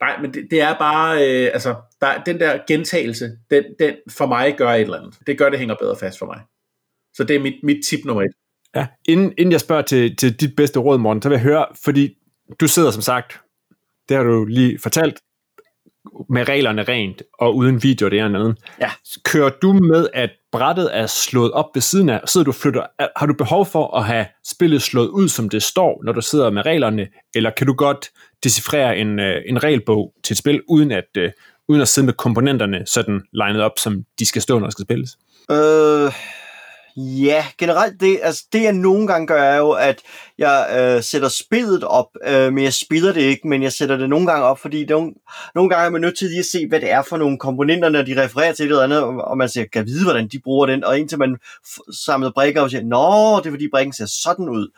Nej, 0.00 0.20
men 0.22 0.34
det, 0.34 0.42
det 0.50 0.60
er 0.60 0.78
bare, 0.78 1.10
øh, 1.28 1.50
altså, 1.52 1.74
der, 2.00 2.22
den 2.22 2.40
der 2.40 2.58
gentagelse, 2.68 3.30
den, 3.50 3.64
den 3.78 3.94
for 4.10 4.26
mig 4.26 4.54
gør 4.56 4.70
et 4.70 4.80
eller 4.80 4.98
andet. 4.98 5.14
Det 5.26 5.38
gør, 5.38 5.50
det 5.50 5.58
hænger 5.58 5.74
bedre 5.80 5.96
fast 6.00 6.18
for 6.18 6.26
mig. 6.26 6.40
Så 7.14 7.24
det 7.24 7.36
er 7.36 7.40
mit, 7.40 7.54
mit 7.62 7.84
tip 7.86 8.00
nummer 8.04 8.22
et. 8.22 8.34
Ja, 8.76 8.86
inden, 9.04 9.32
inden 9.38 9.52
jeg 9.52 9.60
spørger 9.60 9.82
til, 9.82 10.16
til 10.16 10.40
dit 10.40 10.56
bedste 10.56 10.78
råd, 10.80 10.98
Morten, 10.98 11.22
så 11.22 11.28
vil 11.28 11.36
jeg 11.36 11.42
høre, 11.42 11.66
fordi 11.84 12.16
du 12.60 12.68
sidder 12.68 12.90
som 12.90 13.02
sagt, 13.02 13.40
det 14.08 14.16
har 14.16 14.24
du 14.24 14.44
lige 14.44 14.78
fortalt, 14.78 15.20
med 16.28 16.48
reglerne 16.48 16.82
rent, 16.82 17.22
og 17.38 17.56
uden 17.56 17.82
video 17.82 18.08
det 18.08 18.18
ene 18.20 18.38
andet. 18.38 18.58
Ja. 18.80 18.90
Kører 19.24 19.50
du 19.62 19.72
med, 19.72 20.08
at 20.14 20.30
brættet 20.52 20.96
er 20.96 21.06
slået 21.06 21.52
op 21.52 21.66
ved 21.74 21.82
siden 21.82 22.08
af, 22.08 22.20
sidder 22.26 22.44
du 22.44 22.52
flytter, 22.52 22.86
har 23.16 23.26
du 23.26 23.34
behov 23.34 23.66
for 23.66 23.96
at 23.96 24.04
have 24.04 24.26
spillet 24.46 24.82
slået 24.82 25.08
ud, 25.08 25.28
som 25.28 25.48
det 25.48 25.62
står, 25.62 26.02
når 26.04 26.12
du 26.12 26.20
sidder 26.20 26.50
med 26.50 26.66
reglerne, 26.66 27.06
eller 27.34 27.50
kan 27.50 27.66
du 27.66 27.72
godt 27.72 28.10
decifrere 28.44 28.98
en, 28.98 29.20
øh, 29.20 29.42
en 29.46 29.64
regelbog 29.64 30.12
til 30.24 30.34
et 30.34 30.38
spil, 30.38 30.62
uden 30.68 30.90
at, 30.90 31.08
uh, 31.18 31.24
uden 31.68 31.82
at 31.82 31.88
sidde 31.88 32.06
med 32.06 32.14
komponenterne 32.14 32.82
sådan 32.86 33.22
legnet 33.32 33.62
op, 33.62 33.78
som 33.78 34.04
de 34.18 34.26
skal 34.26 34.42
stå, 34.42 34.58
når 34.58 34.66
der 34.66 34.70
skal 34.70 34.84
spilles? 34.84 35.16
Øh, 35.50 36.12
Ja, 36.96 37.44
generelt 37.58 38.00
det, 38.00 38.20
altså 38.22 38.44
det 38.52 38.62
jeg 38.62 38.72
nogle 38.72 39.06
gange 39.06 39.26
gør 39.26 39.42
er 39.42 39.56
jo, 39.56 39.70
at 39.70 40.00
jeg 40.38 40.66
øh, 40.78 41.02
sætter 41.02 41.28
spillet 41.28 41.84
op, 41.84 42.06
øh, 42.26 42.52
men 42.52 42.64
jeg 42.64 42.72
spiller 42.72 43.12
det 43.12 43.20
ikke, 43.20 43.48
men 43.48 43.62
jeg 43.62 43.72
sætter 43.72 43.96
det 43.96 44.08
nogle 44.08 44.26
gange 44.26 44.44
op, 44.44 44.58
fordi 44.58 44.84
nogle, 44.84 45.12
nogle 45.54 45.70
gange 45.70 45.86
er 45.86 45.90
man 45.90 46.00
nødt 46.00 46.18
til 46.18 46.28
lige 46.28 46.38
at 46.38 46.44
se, 46.44 46.68
hvad 46.68 46.80
det 46.80 46.90
er 46.90 47.02
for 47.02 47.16
nogle 47.16 47.38
komponenter, 47.38 47.88
når 47.88 48.02
de 48.02 48.22
refererer 48.22 48.52
til 48.52 48.64
et 48.64 48.68
eller 48.68 48.82
andet, 48.82 49.00
og 49.00 49.38
man 49.38 49.48
siger, 49.48 49.66
kan 49.72 49.86
vide, 49.86 50.04
hvordan 50.04 50.28
de 50.28 50.40
bruger 50.44 50.66
den, 50.66 50.84
og 50.84 50.98
indtil 50.98 51.18
man 51.18 51.36
samler 52.04 52.30
brikker 52.30 52.60
og 52.60 52.70
siger, 52.70 52.84
nå, 52.84 53.38
det 53.40 53.46
er 53.46 53.50
fordi 53.50 53.68
brikken 53.72 53.92
ser 53.92 54.06
sådan 54.06 54.48
ud. 54.48 54.68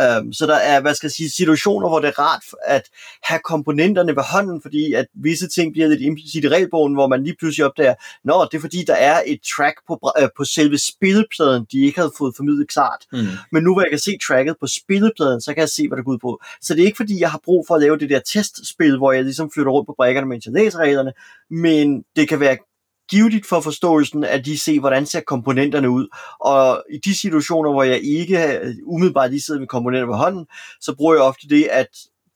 Øh, 0.00 0.32
så 0.32 0.46
der 0.46 0.56
er, 0.56 0.80
hvad 0.80 0.94
skal 0.94 1.06
jeg 1.06 1.12
sige, 1.12 1.30
situationer, 1.30 1.88
hvor 1.88 1.98
det 1.98 2.08
er 2.08 2.18
rart 2.18 2.44
at 2.64 2.82
have 3.22 3.40
komponenterne 3.44 4.16
ved 4.16 4.22
hånden, 4.22 4.62
fordi 4.62 4.92
at 4.92 5.06
visse 5.14 5.48
ting 5.48 5.72
bliver 5.72 5.88
lidt 5.88 6.00
implicit 6.00 6.44
i 6.44 6.48
regelbogen, 6.48 6.94
hvor 6.94 7.06
man 7.06 7.24
lige 7.24 7.36
pludselig 7.38 7.66
opdager, 7.66 7.94
nå, 8.24 8.48
det 8.52 8.56
er 8.56 8.60
fordi, 8.60 8.84
der 8.86 8.94
er 8.94 9.22
et 9.26 9.40
track 9.56 9.76
på, 9.88 10.12
øh, 10.20 10.28
på 10.36 10.44
selve 10.44 10.78
spilpladen, 10.78 11.66
de 11.72 11.84
ikke 11.84 11.98
havde 11.98 12.12
fået 12.18 12.34
formidlet 12.36 12.68
klart. 12.68 13.00
Mm. 13.12 13.18
Men 13.52 13.62
nu 13.62 13.72
hvor 13.72 13.82
jeg 13.82 13.90
kan 13.90 13.98
se 13.98 14.18
tracket 14.26 14.56
på 14.60 14.66
spillepladen, 15.02 15.40
så 15.40 15.54
kan 15.54 15.60
jeg 15.60 15.68
se, 15.68 15.88
hvad 15.88 15.96
der 15.96 16.04
går 16.04 16.12
ud 16.12 16.18
på. 16.18 16.40
Så 16.60 16.74
det 16.74 16.82
er 16.82 16.86
ikke 16.86 16.96
fordi, 16.96 17.20
jeg 17.20 17.30
har 17.30 17.40
brug 17.44 17.64
for 17.66 17.74
at 17.74 17.80
lave 17.80 17.98
det 17.98 18.10
der 18.10 18.20
testspil, 18.20 18.98
hvor 18.98 19.12
jeg 19.12 19.24
ligesom 19.24 19.50
flytter 19.50 19.72
rundt 19.72 19.86
på 19.86 19.94
brækkerne, 19.96 20.28
mens 20.28 20.46
jeg 20.46 20.54
læser 20.54 20.78
reglerne, 20.78 21.12
men 21.50 22.04
det 22.16 22.28
kan 22.28 22.40
være 22.40 22.56
givetigt 23.10 23.46
for 23.46 23.60
forståelsen, 23.60 24.24
at 24.24 24.44
de 24.44 24.58
ser, 24.58 24.80
hvordan 24.80 25.06
ser 25.06 25.20
komponenterne 25.20 25.90
ud. 25.90 26.08
Og 26.40 26.84
i 26.90 26.98
de 26.98 27.14
situationer, 27.14 27.70
hvor 27.72 27.82
jeg 27.82 28.00
ikke 28.02 28.58
øh, 28.58 28.74
umiddelbart 28.86 29.30
lige 29.30 29.40
sidder 29.40 29.60
med 29.60 29.68
komponenter 29.68 30.06
på 30.06 30.12
hånden, 30.12 30.46
så 30.80 30.94
bruger 30.96 31.14
jeg 31.14 31.22
ofte 31.22 31.48
det, 31.48 31.68
at 31.70 31.88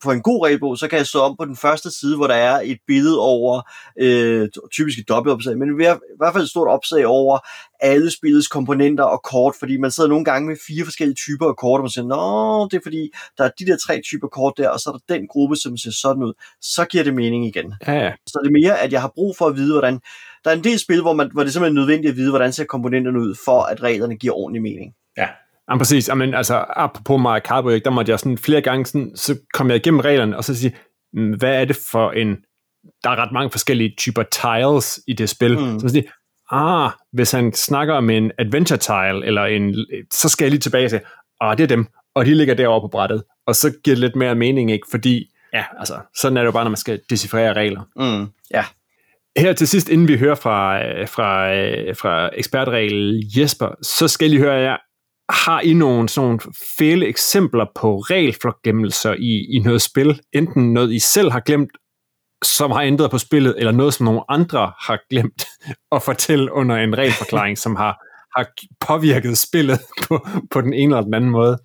på 0.03 0.11
en 0.11 0.21
god 0.21 0.45
regelbog, 0.45 0.77
så 0.77 0.87
kan 0.87 0.97
jeg 0.97 1.07
stå 1.07 1.19
om 1.19 1.35
på 1.39 1.45
den 1.45 1.55
første 1.55 1.91
side, 1.99 2.15
hvor 2.15 2.27
der 2.27 2.35
er 2.35 2.61
et 2.63 2.77
billede 2.87 3.19
over, 3.19 3.61
øh, 3.99 4.49
typisk 4.71 4.99
et 4.99 5.09
dobbeltopslag, 5.09 5.57
men 5.57 5.69
i 5.69 5.83
hvert 6.17 6.33
fald 6.33 6.43
et 6.43 6.49
stort 6.49 6.67
opslag 6.67 7.05
over 7.05 7.39
alle 7.79 8.11
spillets 8.11 8.47
komponenter 8.47 9.03
og 9.03 9.23
kort, 9.23 9.55
fordi 9.59 9.77
man 9.77 9.91
sidder 9.91 10.09
nogle 10.09 10.25
gange 10.25 10.47
med 10.47 10.57
fire 10.67 10.83
forskellige 10.83 11.15
typer 11.15 11.47
af 11.47 11.55
kort, 11.55 11.79
og 11.79 11.83
man 11.83 11.89
siger, 11.89 12.05
nå, 12.05 12.67
det 12.71 12.77
er 12.77 12.81
fordi, 12.83 13.09
der 13.37 13.43
er 13.43 13.49
de 13.59 13.65
der 13.65 13.77
tre 13.87 14.01
typer 14.01 14.27
kort 14.27 14.53
der, 14.57 14.69
og 14.69 14.79
så 14.79 14.89
er 14.89 14.93
der 14.93 15.15
den 15.15 15.27
gruppe, 15.27 15.55
som 15.55 15.77
ser 15.77 15.91
sådan 15.91 16.23
ud. 16.23 16.33
Så 16.61 16.85
giver 16.85 17.03
det 17.03 17.13
mening 17.13 17.45
igen. 17.45 17.73
Ja, 17.87 17.93
ja. 17.93 18.11
Så 18.27 18.39
det 18.43 18.47
er 18.47 18.61
mere, 18.61 18.79
at 18.79 18.91
jeg 18.91 19.01
har 19.01 19.11
brug 19.15 19.37
for 19.37 19.45
at 19.45 19.55
vide, 19.55 19.73
hvordan... 19.73 19.99
Der 20.43 20.51
er 20.51 20.55
en 20.55 20.63
del 20.63 20.79
spil, 20.79 21.01
hvor, 21.01 21.13
man, 21.13 21.29
hvor 21.33 21.41
det 21.43 21.49
er 21.49 21.53
simpelthen 21.53 21.75
nødvendigt 21.75 22.11
at 22.11 22.17
vide, 22.17 22.29
hvordan 22.29 22.53
ser 22.53 22.65
komponenterne 22.65 23.19
ud, 23.19 23.35
for 23.45 23.61
at 23.61 23.83
reglerne 23.83 24.17
giver 24.17 24.33
ordentlig 24.33 24.61
mening. 24.61 24.93
Ja, 25.17 25.27
Ja, 25.71 25.77
præcis. 25.77 26.09
Jamen, 26.09 26.33
altså, 26.33 26.65
apropos 26.69 27.21
Mario 27.21 27.41
Kart, 27.45 27.63
der 27.85 27.89
måtte 27.89 28.09
jeg 28.09 28.19
sådan 28.19 28.37
flere 28.37 28.61
gange, 28.61 28.85
sådan, 28.85 29.11
så 29.15 29.37
kom 29.53 29.69
jeg 29.69 29.75
igennem 29.77 29.99
reglerne, 29.99 30.37
og 30.37 30.43
så 30.43 30.55
sige, 30.55 30.75
mm, 31.13 31.31
hvad 31.31 31.61
er 31.61 31.65
det 31.65 31.77
for 31.91 32.11
en... 32.11 32.37
Der 33.03 33.09
er 33.09 33.15
ret 33.15 33.31
mange 33.31 33.49
forskellige 33.49 33.93
typer 33.97 34.23
tiles 34.23 34.99
i 35.07 35.13
det 35.13 35.29
spil. 35.29 35.59
Mm. 35.59 35.79
Så 35.79 35.85
man 35.85 35.89
siger, 35.89 36.03
ah, 36.51 36.91
hvis 37.13 37.31
han 37.31 37.53
snakker 37.53 37.93
om 37.93 38.09
en 38.09 38.31
adventure 38.39 38.77
tile, 38.77 39.25
eller 39.25 39.45
en, 39.45 39.75
så 40.13 40.29
skal 40.29 40.45
jeg 40.45 40.51
lige 40.51 40.59
tilbage 40.59 40.89
til, 40.89 41.01
ah, 41.41 41.57
det 41.57 41.63
er 41.63 41.67
dem, 41.67 41.87
og 42.15 42.25
de 42.25 42.33
ligger 42.33 42.53
derovre 42.53 42.81
på 42.81 42.87
brættet. 42.87 43.23
Og 43.47 43.55
så 43.55 43.73
giver 43.83 43.95
det 43.95 44.01
lidt 44.01 44.15
mere 44.15 44.35
mening, 44.35 44.71
ikke? 44.71 44.87
Fordi, 44.91 45.25
ja, 45.53 45.63
altså, 45.79 45.99
sådan 46.15 46.37
er 46.37 46.41
det 46.41 46.45
jo 46.45 46.51
bare, 46.51 46.63
når 46.63 46.69
man 46.69 46.77
skal 46.77 46.99
decifrere 47.09 47.53
regler. 47.53 47.81
Mm, 47.95 48.27
ja. 48.51 48.65
Her 49.37 49.53
til 49.53 49.67
sidst, 49.67 49.89
inden 49.89 50.07
vi 50.07 50.17
hører 50.17 50.35
fra, 50.35 50.79
fra, 51.05 51.51
fra 51.91 52.29
ekspertregel 52.33 53.23
Jesper, 53.37 53.69
så 53.81 54.07
skal 54.07 54.29
lige 54.29 54.39
høre 54.39 54.53
jer, 54.53 54.77
har 55.29 55.61
I 55.61 55.73
nogle 55.73 56.09
sådan 56.09 56.39
fæle 56.77 57.07
eksempler 57.07 57.65
på 57.75 57.97
regelflokgemmelser 57.97 59.13
i, 59.13 59.55
i 59.55 59.59
noget 59.59 59.81
spil? 59.81 60.21
Enten 60.33 60.73
noget, 60.73 60.93
I 60.93 60.99
selv 60.99 61.31
har 61.31 61.39
glemt, 61.39 61.71
som 62.43 62.71
har 62.71 62.81
ændret 62.81 63.11
på 63.11 63.17
spillet, 63.17 63.55
eller 63.57 63.71
noget, 63.71 63.93
som 63.93 64.05
nogle 64.05 64.21
andre 64.29 64.71
har 64.79 64.99
glemt 65.09 65.45
at 65.95 66.03
fortælle 66.03 66.53
under 66.53 66.75
en 66.75 66.97
regelforklaring, 66.97 67.57
som 67.57 67.75
har, 67.75 68.03
har 68.37 68.47
påvirket 68.79 69.37
spillet 69.37 69.79
på, 70.07 70.27
på 70.51 70.61
den 70.61 70.73
ene 70.73 70.95
eller 70.95 71.05
den 71.05 71.13
anden 71.13 71.29
måde. 71.29 71.57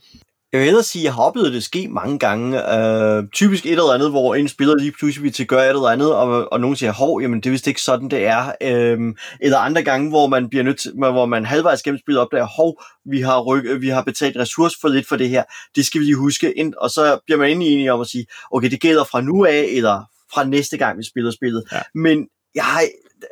Jeg 0.53 0.61
vil 0.61 0.69
ellers 0.69 0.87
sige, 0.87 1.03
at 1.03 1.05
jeg 1.05 1.15
har 1.15 1.23
oplevet 1.23 1.53
det 1.53 1.65
ske 1.65 1.89
mange 1.89 2.19
gange. 2.19 2.59
Uh, 2.59 3.29
typisk 3.33 3.67
et 3.67 3.71
eller 3.71 3.93
andet, 3.93 4.11
hvor 4.11 4.35
en 4.35 4.49
spiller 4.49 4.75
lige 4.77 4.93
pludselig 4.93 5.35
til 5.35 5.47
gøre 5.47 5.65
et 5.65 5.69
eller 5.69 5.89
andet, 5.89 6.15
og, 6.15 6.53
og 6.53 6.61
nogen 6.61 6.77
siger, 6.77 6.93
hov, 6.93 7.23
jamen 7.23 7.41
det 7.41 7.47
er 7.47 7.51
vist 7.51 7.67
ikke 7.67 7.83
sådan, 7.83 8.09
det 8.09 8.27
er. 8.27 8.45
Uh, 8.45 9.15
eller 9.41 9.59
andre 9.59 9.83
gange, 9.83 10.09
hvor 10.09 10.27
man 10.27 10.49
bliver 10.49 10.65
nødt 10.65 10.79
til, 10.79 10.93
hvor 10.93 11.27
man 11.27 11.47
halvvejs 11.47 11.83
gennem 11.83 11.99
spillet 11.99 12.21
opdager, 12.21 12.47
hov, 12.47 12.83
vi 13.11 13.21
har, 13.21 13.41
ryk, 13.41 13.81
vi 13.81 13.89
har 13.89 14.03
betalt 14.03 14.37
ressourcer 14.37 14.79
for 14.81 14.89
lidt 14.89 15.09
for 15.09 15.17
det 15.17 15.29
her. 15.29 15.43
Det 15.77 15.87
skal 15.87 16.01
vi 16.01 16.05
lige 16.05 16.17
huske. 16.17 16.53
Ind, 16.53 16.75
og 16.75 16.91
så 16.91 17.19
bliver 17.27 17.39
man 17.39 17.51
endelig 17.51 17.73
enige 17.73 17.93
om 17.93 18.01
at 18.01 18.07
sige, 18.07 18.27
okay, 18.51 18.71
det 18.71 18.81
gælder 18.81 19.05
fra 19.05 19.21
nu 19.21 19.45
af, 19.45 19.69
eller 19.73 20.05
fra 20.35 20.45
næste 20.45 20.77
gang, 20.77 20.99
vi 20.99 21.05
spiller 21.05 21.31
spillet. 21.31 21.65
Ja. 21.73 21.81
Men 21.95 22.27
jeg 22.55 22.65
har, 22.65 22.83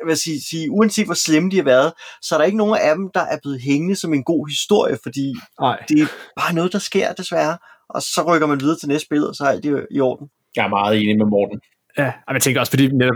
vil 0.05 0.17
sige, 0.17 0.41
sige, 0.41 0.71
uanset 0.71 1.05
hvor 1.05 1.13
slemme 1.13 1.51
de 1.51 1.55
har 1.55 1.63
været, 1.63 1.93
så 2.21 2.35
er 2.35 2.39
der 2.39 2.45
ikke 2.45 2.57
nogen 2.57 2.77
af 2.81 2.95
dem, 2.95 3.09
der 3.13 3.21
er 3.21 3.37
blevet 3.41 3.61
hængende 3.61 3.95
som 3.95 4.13
en 4.13 4.23
god 4.23 4.47
historie, 4.47 4.97
fordi 5.03 5.35
Ej. 5.61 5.83
det 5.89 6.01
er 6.01 6.07
bare 6.41 6.53
noget, 6.53 6.73
der 6.73 6.79
sker 6.79 7.13
desværre, 7.13 7.57
og 7.89 8.01
så 8.01 8.23
rykker 8.27 8.47
man 8.47 8.59
videre 8.59 8.77
til 8.77 8.87
næste 8.87 9.05
spil, 9.05 9.27
og 9.27 9.35
så 9.35 9.43
er 9.43 9.47
alt 9.47 9.65
i, 9.65 9.71
i 9.91 9.99
orden. 9.99 10.27
Jeg 10.55 10.65
er 10.65 10.69
meget 10.69 11.01
enig 11.01 11.17
med 11.17 11.25
Morten. 11.25 11.61
Ja, 11.97 12.13
og 12.27 12.33
jeg 12.33 12.41
tænker 12.41 12.59
også, 12.59 12.71
fordi 12.71 12.87
netop, 12.87 13.15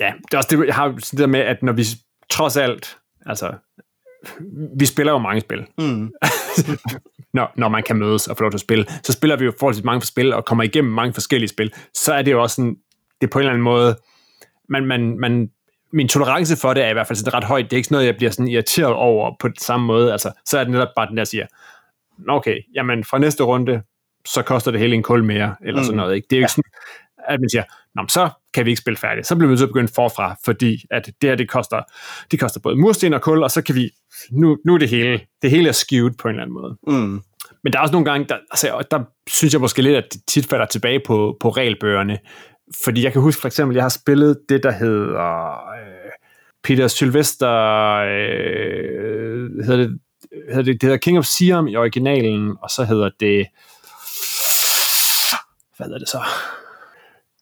ja, 0.00 0.12
det 0.22 0.34
er 0.34 0.38
også 0.38 0.56
det, 0.56 0.66
jeg 0.66 0.74
har 0.74 0.88
det 0.88 1.18
der 1.18 1.26
med, 1.26 1.40
at 1.40 1.62
når 1.62 1.72
vi 1.72 1.84
trods 2.30 2.56
alt, 2.56 2.98
altså, 3.26 3.54
vi 4.78 4.86
spiller 4.86 5.12
jo 5.12 5.18
mange 5.18 5.40
spil. 5.40 5.66
Mm. 5.78 6.12
når, 7.36 7.52
når 7.56 7.68
man 7.68 7.82
kan 7.82 7.96
mødes 7.96 8.28
og 8.28 8.36
få 8.36 8.42
lov 8.42 8.50
til 8.50 8.56
at 8.56 8.60
spille, 8.60 8.86
så 9.02 9.12
spiller 9.12 9.36
vi 9.36 9.44
jo 9.44 9.52
forholdsvis 9.58 9.84
mange 9.84 10.02
spil 10.02 10.32
og 10.32 10.44
kommer 10.44 10.64
igennem 10.64 10.92
mange 10.92 11.14
forskellige 11.14 11.48
spil, 11.48 11.74
så 11.94 12.12
er 12.12 12.22
det 12.22 12.32
jo 12.32 12.42
også 12.42 12.56
sådan, 12.56 12.76
det 13.20 13.26
er 13.26 13.30
på 13.30 13.38
en 13.38 13.42
eller 13.42 13.52
anden 13.52 13.64
måde, 13.64 13.96
man, 14.68 14.86
man, 14.86 15.18
man 15.18 15.50
min 15.92 16.08
tolerance 16.08 16.56
for 16.56 16.74
det 16.74 16.84
er 16.84 16.88
i 16.88 16.92
hvert 16.92 17.06
fald 17.06 17.16
sådan 17.16 17.34
ret 17.34 17.44
højt. 17.44 17.64
Det 17.64 17.72
er 17.72 17.76
ikke 17.76 17.86
sådan 17.86 17.94
noget, 17.94 18.06
jeg 18.06 18.16
bliver 18.16 18.30
sådan 18.30 18.48
irriteret 18.48 18.94
over 18.94 19.36
på 19.40 19.48
den 19.48 19.58
samme 19.58 19.86
måde. 19.86 20.12
Altså, 20.12 20.32
så 20.44 20.58
er 20.58 20.64
det 20.64 20.72
netop 20.72 20.88
bare 20.96 21.08
den 21.08 21.16
der 21.16 21.24
siger, 21.24 21.46
okay, 22.28 22.58
jamen 22.74 23.04
fra 23.04 23.18
næste 23.18 23.44
runde, 23.44 23.82
så 24.26 24.42
koster 24.42 24.70
det 24.70 24.80
hele 24.80 24.94
en 24.94 25.02
kul 25.02 25.24
mere, 25.24 25.54
eller 25.64 25.80
mm. 25.80 25.84
sådan 25.84 25.96
noget. 25.96 26.14
Ikke? 26.14 26.26
Det 26.30 26.36
er 26.36 26.40
jo 26.40 26.44
ikke 26.44 26.52
ja. 26.56 26.62
sådan, 26.62 26.70
at 27.28 27.40
man 27.40 27.50
siger, 27.50 27.64
Nå, 27.96 28.02
så 28.08 28.30
kan 28.54 28.64
vi 28.64 28.70
ikke 28.70 28.80
spille 28.80 28.96
færdigt. 28.96 29.26
Så 29.26 29.34
bliver 29.36 29.48
vi 29.48 29.50
nødt 29.50 29.58
til 29.58 29.64
at 29.64 29.68
begynde 29.68 29.92
forfra, 29.94 30.36
fordi 30.44 30.84
at 30.90 31.06
det 31.06 31.30
her, 31.30 31.36
det 31.36 31.48
koster, 31.48 31.82
det 32.30 32.40
koster 32.40 32.60
både 32.60 32.76
mursten 32.76 33.14
og 33.14 33.22
kul, 33.22 33.42
og 33.42 33.50
så 33.50 33.62
kan 33.62 33.74
vi, 33.74 33.90
nu, 34.30 34.58
nu 34.64 34.74
er 34.74 34.78
det 34.78 34.88
hele, 34.88 35.20
det 35.42 35.50
hele 35.50 35.68
er 35.68 35.72
skewed 35.72 36.10
på 36.18 36.28
en 36.28 36.34
eller 36.34 36.42
anden 36.42 36.54
måde. 36.54 36.76
Mm. 36.86 37.22
Men 37.64 37.72
der 37.72 37.78
er 37.78 37.82
også 37.82 37.92
nogle 37.92 38.10
gange, 38.10 38.26
der, 38.28 38.38
altså, 38.50 38.84
der 38.90 39.00
synes 39.28 39.52
jeg 39.52 39.60
måske 39.60 39.82
lidt, 39.82 39.96
at 39.96 40.12
det 40.12 40.22
tit 40.26 40.46
falder 40.46 40.66
tilbage 40.66 41.00
på, 41.06 41.36
på 41.40 41.50
regelbøgerne, 41.50 42.18
fordi 42.84 43.04
jeg 43.04 43.12
kan 43.12 43.22
huske 43.22 43.40
for 43.40 43.48
eksempel, 43.48 43.74
jeg 43.74 43.84
har 43.84 43.88
spillet 43.88 44.40
det, 44.48 44.62
der 44.62 44.70
hedder 44.70 45.52
øh, 45.52 46.10
Peter 46.64 46.88
Sylvester, 46.88 47.94
øh, 47.96 49.64
hedder 49.64 49.76
det, 49.76 49.98
hedder 50.48 50.62
det, 50.62 50.80
det 50.80 50.82
hedder 50.82 50.96
King 50.96 51.18
of 51.18 51.24
Siam 51.24 51.68
i 51.68 51.76
originalen, 51.76 52.56
og 52.62 52.70
så 52.70 52.84
hedder 52.84 53.10
det, 53.20 53.46
hvad 55.76 55.86
hedder 55.86 55.98
det 55.98 56.08
så? 56.08 56.20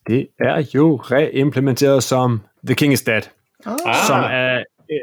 Det 0.06 0.28
er 0.38 0.70
jo 0.74 0.96
reimplementeret 0.96 2.02
som 2.02 2.40
The 2.66 2.74
King 2.74 2.92
is 2.92 3.02
Dead, 3.02 3.22
ah. 3.66 3.94
som 4.06 4.20
er 4.20 4.58
øh, 4.90 5.00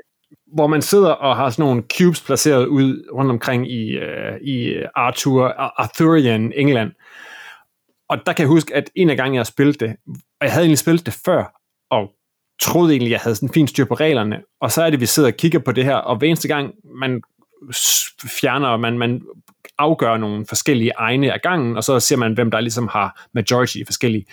hvor 0.53 0.67
man 0.67 0.81
sidder 0.81 1.09
og 1.09 1.35
har 1.35 1.49
sådan 1.49 1.63
nogle 1.65 1.83
cubes 1.97 2.21
placeret 2.21 2.65
ud 2.65 3.09
rundt 3.13 3.31
omkring 3.31 3.71
i, 3.71 3.97
uh, 3.97 4.41
i 4.41 4.83
Arthur, 4.95 5.47
Arthurian 5.81 6.53
England, 6.55 6.91
og 8.11 8.17
der 8.25 8.33
kan 8.33 8.43
jeg 8.43 8.47
huske, 8.47 8.75
at 8.75 8.89
en 8.95 9.09
af 9.09 9.17
gange 9.17 9.35
jeg 9.35 9.39
har 9.39 9.43
spillet 9.43 9.79
det, 9.79 9.95
og 10.07 10.45
jeg 10.45 10.51
havde 10.51 10.63
egentlig 10.63 10.77
spillet 10.77 11.05
det 11.05 11.13
før, 11.25 11.61
og 11.91 12.09
troede 12.61 12.91
egentlig, 12.93 13.11
jeg 13.11 13.19
havde 13.19 13.35
sådan 13.35 13.49
en 13.49 13.53
fin 13.53 13.67
styr 13.67 13.85
på 13.85 13.93
reglerne, 13.93 14.41
og 14.61 14.71
så 14.71 14.83
er 14.83 14.89
det, 14.89 14.99
vi 14.99 15.05
sidder 15.05 15.29
og 15.29 15.37
kigger 15.37 15.59
på 15.59 15.71
det 15.71 15.83
her, 15.83 15.95
og 15.95 16.17
hver 16.17 16.27
eneste 16.27 16.47
gang, 16.47 16.71
man 16.95 17.21
fjerner, 18.39 18.77
man, 18.77 18.97
man 18.97 19.21
afgør 19.77 20.17
nogle 20.17 20.45
forskellige 20.45 20.91
egne 20.97 21.33
af 21.33 21.39
gangen, 21.43 21.77
og 21.77 21.83
så 21.83 21.99
ser 21.99 22.15
man, 22.15 22.33
hvem 22.33 22.51
der 22.51 22.59
ligesom 22.59 22.87
har 22.87 23.27
majority 23.33 23.77
i 23.77 23.85
forskellige. 23.85 24.25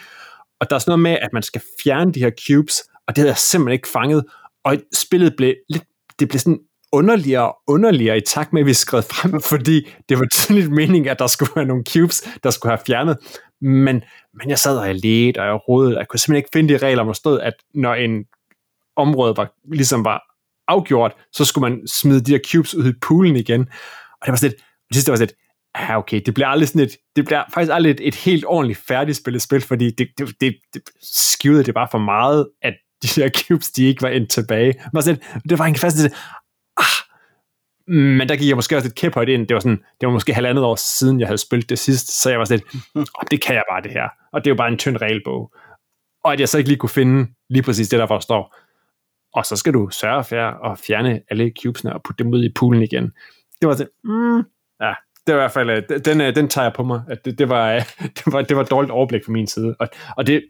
Og 0.61 0.71
der 0.71 0.77
er 0.77 0.81
sådan 0.81 0.91
noget 0.91 1.03
med, 1.03 1.19
at 1.23 1.33
man 1.33 1.43
skal 1.43 1.63
fjerne 1.85 2.13
de 2.13 2.21
her 2.21 2.31
cubes, 2.47 2.81
og 3.07 3.17
det 3.17 3.19
havde 3.19 3.29
jeg 3.29 3.39
simpelthen 3.39 3.73
ikke 3.73 3.89
fanget, 3.89 4.25
og 4.65 4.77
spillet 4.95 5.35
blev 5.37 5.55
lidt, 5.69 5.85
det 6.19 6.29
blev 6.29 6.39
sådan 6.39 6.59
underligere 6.93 7.49
og 7.49 7.57
underligere 7.69 8.19
i 8.19 8.21
takt 8.21 8.53
med, 8.53 8.61
at 8.61 8.67
vi 8.67 8.75
skrev 8.75 9.03
frem, 9.03 9.41
fordi 9.53 9.89
det 10.09 10.19
var 10.19 10.27
tydeligt 10.33 10.71
meningen, 10.71 11.09
at 11.09 11.19
der 11.19 11.27
skulle 11.27 11.53
være 11.57 11.65
nogle 11.65 11.85
cubes, 11.93 12.29
der 12.43 12.51
skulle 12.51 12.71
have 12.71 12.85
fjernet. 12.87 13.17
Men, 13.61 14.03
men 14.35 14.51
jeg 14.51 14.59
sad 14.59 14.79
og 14.79 14.87
jeg 14.87 14.95
ledte, 14.95 15.39
og 15.39 15.47
jeg 15.47 15.69
rodede, 15.69 15.99
jeg 15.99 16.09
kunne 16.09 16.21
simpelthen 16.21 16.37
ikke 16.37 16.51
finde 16.53 16.75
de 16.75 16.87
regler, 16.87 17.05
hvor 17.05 17.13
stod, 17.13 17.41
at 17.41 17.55
når 17.75 17.95
en 17.95 18.25
område 18.97 19.37
var, 19.37 19.53
ligesom 19.73 20.05
var 20.05 20.23
afgjort, 20.69 21.13
så 21.33 21.45
skulle 21.45 21.71
man 21.71 21.89
smide 21.89 22.21
de 22.21 22.33
der 22.33 22.39
cubes 22.53 22.75
ud 22.75 22.91
i 22.91 22.99
poolen 23.03 23.37
igen. 23.37 23.61
Og 24.21 24.27
det 24.27 24.31
var 24.31 24.37
sådan 24.37 24.51
lidt, 24.51 24.63
det 24.89 24.95
sidste 24.95 25.11
var 25.11 25.17
sådan 25.17 25.29
lidt, 25.29 25.39
ja 25.79 25.99
okay, 25.99 26.21
det 26.27 26.35
bliver 26.35 26.49
aldrig 26.49 26.69
sådan 26.69 26.83
et, 26.83 26.97
det 27.17 27.25
bliver 27.25 27.45
faktisk 27.55 27.73
aldrig 27.73 27.91
et, 27.91 28.01
et 28.01 28.15
helt 28.15 28.45
ordentligt 28.47 28.79
færdigspillet 28.89 29.43
spil, 29.43 29.61
fordi 29.61 29.91
det, 29.91 30.09
det, 30.19 30.41
det, 30.41 30.57
det 30.75 30.83
skivede 31.03 31.65
det 31.65 31.75
bare 31.75 31.89
for 31.91 31.99
meget, 31.99 32.49
at 32.63 32.75
de 33.03 33.09
der 33.09 33.31
cubes, 33.49 33.71
de 33.71 33.85
ikke 33.85 34.03
var 34.03 34.09
endt 34.09 34.31
tilbage. 34.31 34.75
Men 34.93 35.03
sådan, 35.03 35.23
det 35.49 35.59
var 35.59 35.65
en 35.65 35.77
fast 35.77 35.99
ah, 36.77 36.85
men 37.89 38.29
der 38.29 38.37
gik 38.37 38.49
jeg 38.49 38.57
måske 38.57 38.77
også 38.77 38.89
lidt 38.89 38.95
kæphøjt 38.95 39.29
ind. 39.29 39.47
Det 39.47 39.55
var, 39.55 39.61
sådan, 39.61 39.83
det 40.01 40.07
var 40.07 40.13
måske 40.13 40.35
halvandet 40.35 40.65
år 40.65 40.77
siden, 40.77 41.21
jeg 41.21 41.29
havde 41.29 41.39
spillet 41.39 41.71
det 41.71 41.79
sidst, 41.79 42.23
så 42.23 42.31
jeg 42.31 42.39
var 42.39 42.45
sådan 42.45 42.63
lidt, 42.75 42.85
oh, 42.95 43.25
det 43.31 43.43
kan 43.43 43.55
jeg 43.55 43.65
bare 43.71 43.83
det 43.83 43.91
her. 43.91 44.09
Og 44.33 44.45
det 44.45 44.51
er 44.51 44.55
jo 44.55 44.57
bare 44.57 44.69
en 44.69 44.79
tynd 44.79 44.97
regelbog. 45.01 45.53
Og 46.25 46.33
at 46.33 46.41
jeg 46.41 46.49
så 46.49 46.59
ikke 46.59 46.71
lige 46.71 46.79
kunne 46.79 46.91
finde 46.91 47.31
lige 47.51 47.63
præcis 47.63 47.89
det 47.89 47.99
der, 47.99 48.07
hvor 48.07 48.19
står, 48.19 48.57
og 49.35 49.47
så 49.47 49.57
skal 49.57 49.73
du 49.73 49.89
sørge 49.91 50.25
for 50.25 50.71
at 50.71 50.79
fjerne 50.79 51.21
alle 51.31 51.53
cubesene 51.63 51.95
og 51.95 52.03
putte 52.03 52.25
dem 52.25 52.33
ud 52.33 52.45
i 52.45 52.53
poolen 52.55 52.83
igen. 52.83 53.13
Det 53.61 53.69
var 53.69 53.75
sådan, 53.75 53.93
mm, 54.05 54.37
ja, 54.81 54.95
det 55.27 55.35
var 55.35 55.41
i 55.41 55.43
hvert 55.43 55.53
fald, 55.53 55.71
øh, 55.71 56.05
den, 56.05 56.21
øh, 56.21 56.35
den 56.35 56.49
tager 56.49 56.65
jeg 56.65 56.73
på 56.73 56.83
mig, 56.83 57.03
at 57.09 57.25
det, 57.25 57.39
det, 57.39 57.49
var, 57.49 57.73
øh, 57.73 57.83
det, 58.17 58.33
var, 58.33 58.43
det 58.43 58.57
var 58.57 58.63
et 58.63 58.71
dårligt 58.71 58.91
overblik 58.91 59.25
fra 59.25 59.33
min 59.33 59.47
side. 59.47 59.77
Og, 59.79 59.89
og 60.17 60.27
det 60.27 60.45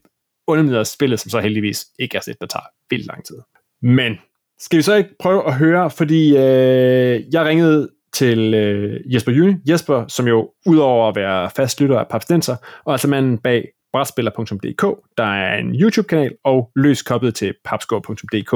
undermiddler 0.46 0.85
spillet, 0.85 1.20
som 1.20 1.31
så 1.31 1.40
heldigvis 1.40 1.87
ikke 1.98 2.16
er 2.16 2.20
set, 2.20 2.37
der 2.40 2.46
tager 2.46 2.64
vildt 2.90 3.07
lang 3.07 3.24
tid. 3.24 3.37
Men 3.83 4.18
skal 4.61 4.77
vi 4.77 4.83
så 4.83 4.94
ikke 4.94 5.11
prøve 5.18 5.47
at 5.47 5.55
høre, 5.55 5.90
fordi 5.90 6.37
øh, 6.37 7.23
jeg 7.33 7.44
ringede 7.44 7.90
til 8.12 8.55
øh, 8.55 9.01
Jesper 9.14 9.33
Jyne. 9.33 9.61
Jesper, 9.68 10.05
som 10.09 10.29
jo 10.29 10.51
udover 10.66 11.09
at 11.09 11.16
være 11.16 11.51
fast 11.57 11.81
lytter 11.81 11.99
af 11.99 12.09
Papstenser, 12.09 12.57
og 12.85 12.92
altså 12.92 13.09
manden 13.09 13.38
bag 13.38 13.68
brætspiller.dk, 13.92 14.83
der 15.18 15.25
er 15.25 15.59
en 15.59 15.75
YouTube-kanal, 15.81 16.37
og 16.44 16.71
løs 16.77 17.03
koblet 17.03 17.35
til 17.35 17.55
papskov.dk, 17.64 18.51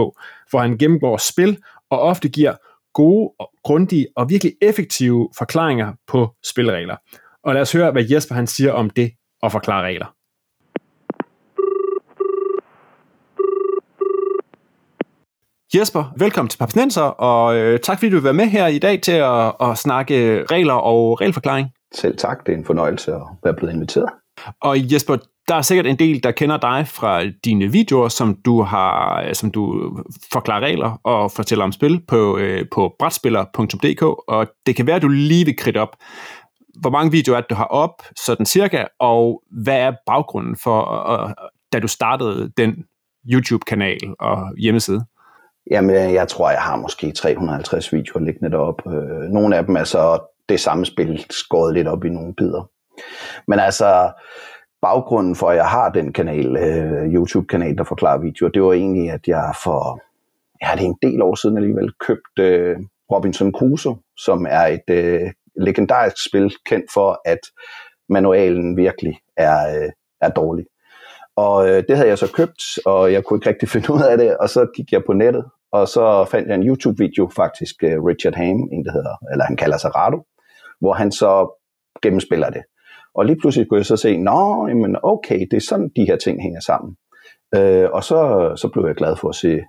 hvor 0.51 0.59
han 0.59 0.79
gennemgår 0.79 1.17
spil 1.17 1.59
og 1.91 2.01
ofte 2.01 2.29
giver 2.29 2.55
gode, 2.95 3.33
grundige 3.65 4.07
og 4.17 4.31
virkelig 4.31 4.53
effektive 4.63 5.29
forklaringer 5.39 5.93
på 6.07 6.35
spilregler. 6.45 6.97
Og 7.45 7.55
lad 7.55 7.63
os 7.63 7.73
høre, 7.73 7.93
hvad 7.93 8.05
Jesper 8.11 8.35
han 8.35 8.47
siger 8.47 8.73
om 8.73 8.91
det 8.91 9.11
at 9.43 9.53
forklare 9.53 9.85
regler. 9.85 10.15
Jesper, 15.75 16.05
velkommen 16.17 16.49
til 16.49 16.59
Papsnenser, 16.59 17.03
og 17.03 17.57
øh, 17.57 17.81
tak 17.81 17.99
fordi 17.99 18.11
du 18.11 18.17
vil 18.17 18.25
være 18.25 18.33
med 18.33 18.47
her 18.47 18.67
i 18.67 18.79
dag 18.79 19.01
til 19.01 19.13
at, 19.13 19.53
at 19.61 19.79
snakke 19.79 20.45
regler 20.51 20.75
og 20.75 21.21
regelforklaring. 21.21 21.69
Selv 21.95 22.17
tak, 22.19 22.47
det 22.47 22.53
er 22.53 22.59
en 22.59 22.65
fornøjelse 22.65 23.13
at 23.13 23.21
være 23.45 23.55
blevet 23.55 23.73
inviteret. 23.73 24.09
Og 24.61 24.93
Jesper, 24.93 25.17
der 25.49 25.55
er 25.55 25.63
sikkert 25.63 25.87
en 25.87 25.99
del, 25.99 26.23
der 26.23 26.31
kender 26.31 26.57
dig 26.57 26.89
fra 26.89 27.25
dine 27.45 27.73
videoer, 27.73 28.09
som 28.09 28.39
du 28.45 28.63
har, 28.63 29.33
som 29.33 29.51
du 29.51 29.93
forklarer 30.33 30.61
regler 30.61 31.01
og 31.05 31.33
fortæller 31.33 31.65
om 31.65 31.73
spil 31.73 32.01
på, 32.09 32.39
øh, 32.39 32.65
på 32.73 32.95
brætspiller.dk, 32.99 34.03
og 34.03 34.47
det 34.67 34.77
kan 34.77 34.87
være, 34.87 34.97
at 34.97 35.03
du 35.03 35.09
lige 35.09 35.45
vil 35.45 35.57
kridte 35.57 35.79
op, 35.79 35.97
hvor 36.81 36.91
mange 36.91 37.13
videoer 37.13 37.37
er 37.37 37.41
det, 37.41 37.51
du 37.51 37.55
har 37.55 37.65
op, 37.65 38.03
sådan 38.17 38.47
cirka, 38.47 38.85
og 39.01 39.43
hvad 39.51 39.79
er 39.79 39.93
baggrunden 40.07 40.57
for, 40.57 41.11
øh, 41.13 41.31
da 41.73 41.79
du 41.81 41.89
startede 41.89 42.53
den 42.57 42.85
YouTube-kanal 43.33 44.15
og 44.19 44.55
hjemmeside? 44.59 45.05
Jamen, 45.73 45.97
øh, 45.97 46.13
jeg 46.13 46.29
tror, 46.29 46.51
jeg 46.51 46.61
har 46.61 46.77
måske 46.77 47.13
350 47.13 47.93
videoer 47.93 48.25
liggende 48.25 48.51
deroppe. 48.51 48.91
Øh, 48.91 49.23
nogle 49.31 49.57
af 49.57 49.67
dem 49.67 49.77
er 49.77 49.85
så 49.85 50.19
det 50.49 50.61
samme 50.61 50.87
spil 50.87 51.27
skåret 51.31 51.75
lidt 51.75 51.89
op 51.89 52.05
i 52.05 52.09
nogle 52.09 52.35
bidder. 52.35 52.71
Men 53.49 53.59
altså, 53.59 54.13
baggrunden 54.83 55.37
for, 55.37 55.51
at 55.51 55.57
jeg 55.57 55.69
har 55.69 55.91
den 55.91 56.13
kanal, 56.13 56.57
øh, 56.57 57.15
YouTube-kanal, 57.15 57.79
der 57.79 57.85
forklarer 57.85 58.19
videoer, 58.19 58.51
det 58.51 58.63
var 58.63 58.73
egentlig, 58.73 59.11
at 59.11 59.21
jeg 59.27 59.55
for, 59.65 60.01
ja, 60.63 60.71
det 60.77 60.85
er 60.85 60.89
en 60.89 61.11
del 61.11 61.23
år 61.23 61.35
siden 61.35 61.57
alligevel, 61.57 61.93
købt 62.07 62.39
øh, 62.39 62.77
Robinson 63.13 63.53
Crusoe, 63.53 63.97
som 64.17 64.47
er 64.51 64.67
et 64.67 64.91
øh, 64.91 65.31
legendarisk 65.57 66.17
spil, 66.29 66.55
kendt 66.67 66.87
for, 66.95 67.21
at 67.25 67.41
manualen 68.09 68.77
virkelig 68.77 69.19
er, 69.37 69.77
øh, 69.77 69.91
er 70.21 70.29
dårlig. 70.29 70.65
Og 71.37 71.69
øh, 71.69 71.85
det 71.89 71.97
havde 71.97 72.09
jeg 72.09 72.19
så 72.19 72.33
købt, 72.33 72.63
og 72.87 73.13
jeg 73.13 73.25
kunne 73.25 73.37
ikke 73.37 73.49
rigtig 73.49 73.69
finde 73.69 73.93
ud 73.95 74.03
af 74.03 74.19
det, 74.19 74.37
og 74.37 74.49
så 74.49 74.67
gik 74.77 74.93
jeg 74.93 75.05
på 75.05 75.13
nettet, 75.13 75.45
og 75.73 75.89
så 75.89 76.25
fandt 76.31 76.49
jeg 76.49 76.55
en 76.55 76.69
YouTube-video 76.69 77.31
faktisk, 77.37 77.75
øh, 77.85 78.05
Richard 78.05 78.35
Ham, 78.35 78.69
en 78.73 78.85
der 78.85 78.93
hedder, 78.93 79.17
eller 79.33 79.45
han 79.45 79.57
kalder 79.57 79.77
sig 79.77 79.97
Rado, 79.97 80.19
hvor 80.81 80.93
han 80.93 81.13
så 81.13 81.61
gennemspiller 82.03 82.51
det. 82.51 82.63
Og 83.15 83.27
lige 83.27 83.41
pludselig 83.41 83.69
kunne 83.69 83.79
jeg 83.79 83.87
så 83.87 83.97
se, 83.97 84.17
nå, 84.17 84.67
jamen 84.69 84.97
okay, 85.03 85.41
det 85.51 85.57
er 85.57 85.67
sådan, 85.69 85.91
de 85.97 86.05
her 86.05 86.17
ting 86.17 86.43
hænger 86.43 86.61
sammen. 86.61 86.97
Øh, 87.55 87.89
og 87.93 88.05
så, 88.05 88.53
så 88.57 88.69
blev 88.73 88.87
jeg 88.87 88.95
glad 88.95 89.17
for 89.17 89.29
at 89.29 89.35
se 89.35 89.61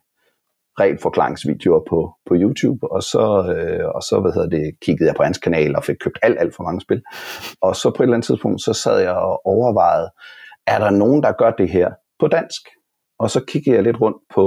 rent 0.79 1.01
forklaringsvideoer 1.01 1.81
på, 1.89 2.13
på 2.25 2.33
YouTube, 2.37 2.91
og 2.91 3.03
så, 3.03 3.53
øh, 3.55 3.89
og 3.95 4.01
så 4.01 4.19
hvad 4.21 4.31
hedder 4.31 4.49
det, 4.49 4.79
kiggede 4.81 5.07
jeg 5.07 5.15
på 5.15 5.23
hans 5.23 5.37
kanal 5.37 5.75
og 5.75 5.83
fik 5.83 5.95
købt 6.03 6.19
alt, 6.21 6.39
alt 6.39 6.55
for 6.55 6.63
mange 6.63 6.81
spil. 6.81 7.01
Og 7.61 7.75
så 7.75 7.89
på 7.89 8.03
et 8.03 8.05
eller 8.05 8.15
andet 8.15 8.27
tidspunkt, 8.27 8.61
så 8.61 8.73
sad 8.73 8.99
jeg 8.99 9.13
og 9.13 9.45
overvejede, 9.45 10.09
er 10.67 10.79
der 10.79 10.89
nogen, 10.89 11.23
der 11.23 11.31
gør 11.31 11.51
det 11.51 11.69
her 11.69 11.91
på 12.19 12.27
dansk? 12.27 12.61
Og 13.19 13.29
så 13.29 13.45
kiggede 13.47 13.75
jeg 13.75 13.83
lidt 13.83 14.01
rundt 14.01 14.17
på, 14.35 14.45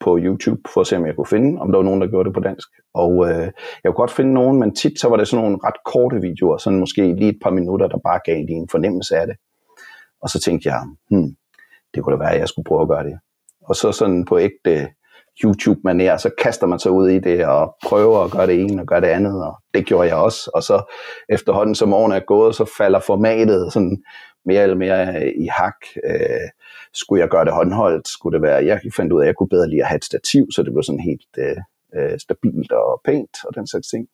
på 0.00 0.18
YouTube 0.18 0.60
for 0.74 0.80
at 0.80 0.86
se, 0.86 0.96
om 0.96 1.06
jeg 1.06 1.16
kunne 1.16 1.26
finde, 1.26 1.60
om 1.60 1.72
der 1.72 1.78
var 1.78 1.84
nogen, 1.84 2.00
der 2.00 2.06
gjorde 2.06 2.26
det 2.26 2.34
på 2.34 2.40
dansk. 2.40 2.68
Og 2.94 3.28
øh, 3.28 3.46
jeg 3.84 3.86
kunne 3.86 4.02
godt 4.02 4.10
finde 4.10 4.34
nogen, 4.34 4.60
men 4.60 4.74
tit 4.74 5.00
så 5.00 5.08
var 5.08 5.16
det 5.16 5.28
sådan 5.28 5.44
nogle 5.44 5.58
ret 5.64 5.84
korte 5.84 6.20
videoer, 6.20 6.56
sådan 6.56 6.78
måske 6.78 7.14
lige 7.14 7.28
et 7.28 7.38
par 7.42 7.50
minutter, 7.50 7.88
der 7.88 7.98
bare 7.98 8.20
gav 8.24 8.44
en 8.48 8.68
fornemmelse 8.68 9.16
af 9.16 9.26
det. 9.26 9.36
Og 10.22 10.28
så 10.28 10.40
tænkte 10.40 10.68
jeg, 10.68 10.80
hmm, 11.10 11.36
det 11.94 12.02
kunne 12.02 12.16
da 12.16 12.18
være, 12.18 12.34
at 12.34 12.40
jeg 12.40 12.48
skulle 12.48 12.66
prøve 12.66 12.82
at 12.82 12.88
gøre 12.88 13.04
det. 13.04 13.18
Og 13.64 13.76
så 13.76 13.92
sådan 13.92 14.24
på 14.24 14.38
ægte 14.38 14.88
YouTube-manér, 15.44 16.16
så 16.16 16.30
kaster 16.42 16.66
man 16.66 16.78
sig 16.78 16.92
ud 16.92 17.08
i 17.08 17.18
det 17.18 17.46
og 17.46 17.76
prøver 17.86 18.24
at 18.24 18.30
gøre 18.30 18.46
det 18.46 18.60
ene 18.60 18.82
og 18.82 18.86
gøre 18.86 19.00
det 19.00 19.06
andet, 19.06 19.44
og 19.44 19.56
det 19.74 19.86
gjorde 19.86 20.08
jeg 20.08 20.16
også. 20.16 20.50
Og 20.54 20.62
så 20.62 20.94
efterhånden 21.28 21.74
som 21.74 21.92
årene 21.92 22.16
er 22.16 22.20
gået, 22.26 22.54
så 22.54 22.72
falder 22.78 23.00
formatet 23.00 23.72
sådan 23.72 24.02
mere 24.44 24.62
eller 24.62 24.76
mere 24.76 25.32
i 25.32 25.46
hak. 25.46 25.76
Øh, 26.04 26.48
skulle 26.94 27.20
jeg 27.20 27.28
gøre 27.28 27.44
det 27.44 27.52
håndholdt? 27.52 28.08
Skulle 28.08 28.34
det 28.34 28.42
være, 28.42 28.64
jeg 28.64 28.80
fandt 28.96 29.12
ud 29.12 29.20
af, 29.20 29.24
at 29.24 29.26
jeg 29.26 29.36
kunne 29.36 29.48
bedre 29.48 29.68
lide 29.68 29.82
at 29.82 29.88
have 29.88 29.96
et 29.96 30.04
stativ, 30.04 30.46
så 30.54 30.62
det 30.62 30.72
blev 30.72 30.82
sådan 30.82 31.00
helt 31.00 31.32
øh, 31.38 31.56
øh 31.96 32.18
stabilt 32.18 32.72
og 32.72 33.00
pænt 33.04 33.36
og 33.44 33.54
den 33.54 33.66
slags 33.66 33.88
ting. 33.88 34.08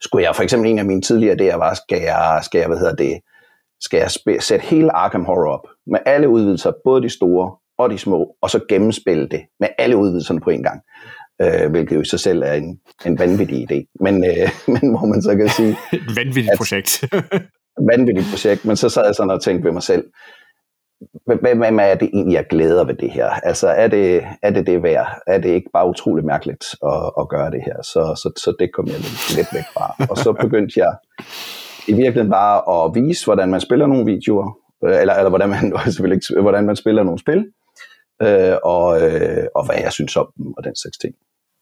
Skulle 0.00 0.24
jeg 0.24 0.36
for 0.36 0.42
eksempel 0.42 0.70
en 0.70 0.78
af 0.78 0.84
mine 0.84 1.02
tidligere 1.02 1.36
idéer 1.40 1.56
var, 1.56 1.74
skal 1.74 2.02
jeg, 2.02 2.40
skal 2.42 2.58
jeg 2.58 2.68
hvad 2.68 2.78
hedder 2.78 2.94
det, 2.94 3.20
skal 3.80 3.98
jeg 3.98 4.10
sætte 4.42 4.66
hele 4.66 4.92
Arkham 4.92 5.24
Horror 5.24 5.52
op 5.52 5.68
med 5.86 5.98
alle 6.06 6.28
udvidelser, 6.28 6.72
både 6.84 7.02
de 7.02 7.08
store 7.08 7.56
og 7.78 7.90
de 7.90 7.98
små, 7.98 8.36
og 8.42 8.50
så 8.50 8.60
gennemspille 8.68 9.28
det 9.28 9.42
med 9.60 9.68
alle 9.78 9.96
udvidelserne 9.96 10.40
på 10.40 10.50
en 10.50 10.62
gang. 10.62 10.80
Øh, 11.42 11.70
hvilket 11.70 11.96
jo 11.96 12.00
i 12.00 12.04
sig 12.04 12.20
selv 12.20 12.42
er 12.42 12.52
en, 12.52 12.80
en 13.06 13.18
vanvittig 13.18 13.72
idé. 13.72 13.94
Men, 14.00 14.24
øh, 14.24 14.50
men 14.74 14.90
hvor 14.90 15.06
man 15.06 15.22
så 15.22 15.36
kan 15.36 15.48
sige... 15.48 15.70
Et 15.92 16.16
vanvittigt 16.16 16.50
at, 16.50 16.58
projekt. 16.58 17.04
vanvittigt 17.92 18.26
projekt, 18.30 18.64
men 18.64 18.76
så 18.76 18.88
sad 18.88 19.04
jeg 19.04 19.14
sådan 19.14 19.30
og 19.30 19.42
tænkte 19.42 19.64
ved 19.64 19.72
mig 19.72 19.82
selv, 19.82 20.04
hvad 21.24 21.90
er 21.90 21.94
det 21.94 22.10
egentlig, 22.12 22.34
jeg 22.34 22.46
glæder 22.50 22.84
ved 22.84 22.94
det 22.94 23.10
her? 23.10 23.26
Altså, 23.26 23.68
er 23.68 23.88
det 23.88 24.24
er 24.42 24.50
det, 24.50 24.66
det 24.66 24.82
værd? 24.82 25.20
Er 25.26 25.38
det 25.38 25.48
ikke 25.48 25.70
bare 25.72 25.88
utrolig 25.88 26.24
mærkeligt 26.24 26.64
at, 26.84 27.10
at 27.20 27.28
gøre 27.28 27.50
det 27.50 27.62
her? 27.66 27.82
Så, 27.82 28.02
så, 28.22 28.32
så 28.36 28.56
det 28.58 28.72
kom 28.74 28.86
jeg 28.86 28.96
lidt, 28.96 29.36
lidt 29.36 29.48
væk 29.52 29.64
fra. 29.74 30.06
Og 30.10 30.16
så 30.18 30.32
begyndte 30.32 30.80
jeg 30.80 30.92
i 31.88 31.92
virkeligheden 31.92 32.30
bare 32.30 32.84
at 32.86 32.94
vise, 32.94 33.24
hvordan 33.24 33.50
man 33.50 33.60
spiller 33.60 33.86
nogle 33.86 34.04
videoer, 34.04 34.58
øh, 34.84 35.00
eller, 35.00 35.14
eller 35.14 35.28
hvordan, 35.28 35.48
man, 35.48 35.72
selvfølgelig 35.92 36.16
ikke, 36.16 36.40
hvordan 36.40 36.64
man 36.66 36.76
spiller 36.76 37.02
nogle 37.02 37.18
spil, 37.18 37.46
øh, 38.22 38.56
og, 38.64 39.02
øh, 39.02 39.46
og 39.54 39.66
hvad 39.66 39.76
jeg 39.82 39.92
synes 39.92 40.16
om 40.16 40.28
dem, 40.36 40.46
og 40.56 40.64
den 40.64 40.76
slags 40.76 40.98
ting. 40.98 41.14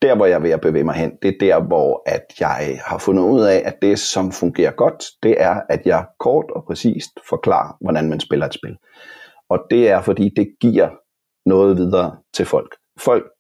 Der, 0.03 0.17
hvor 0.17 0.27
jeg 0.27 0.35
er 0.35 0.41
ved 0.41 0.51
at 0.51 0.61
bevæge 0.61 0.85
mig 0.85 0.95
hen, 0.95 1.13
det 1.23 1.29
er 1.29 1.39
der, 1.41 1.67
hvor 1.67 2.03
at 2.07 2.25
jeg 2.41 2.81
har 2.85 2.99
fundet 2.99 3.23
ud 3.23 3.43
af, 3.43 3.63
at 3.65 3.75
det, 3.83 3.99
som 3.99 4.33
fungerer 4.33 4.71
godt, 4.71 5.05
det 5.23 5.35
er, 5.39 5.61
at 5.69 5.81
jeg 5.85 6.05
kort 6.21 6.45
og 6.57 6.65
præcist 6.67 7.11
forklarer, 7.29 7.77
hvordan 7.81 8.09
man 8.09 8.21
spiller 8.21 8.47
et 8.47 8.55
spil. 8.55 8.77
Og 9.51 9.67
det 9.71 9.89
er, 9.89 10.03
fordi 10.03 10.29
det 10.37 10.57
giver 10.61 10.89
noget 11.47 11.77
videre 11.77 12.17
til 12.35 12.47
folk. 12.47 12.77
Folk, 13.01 13.33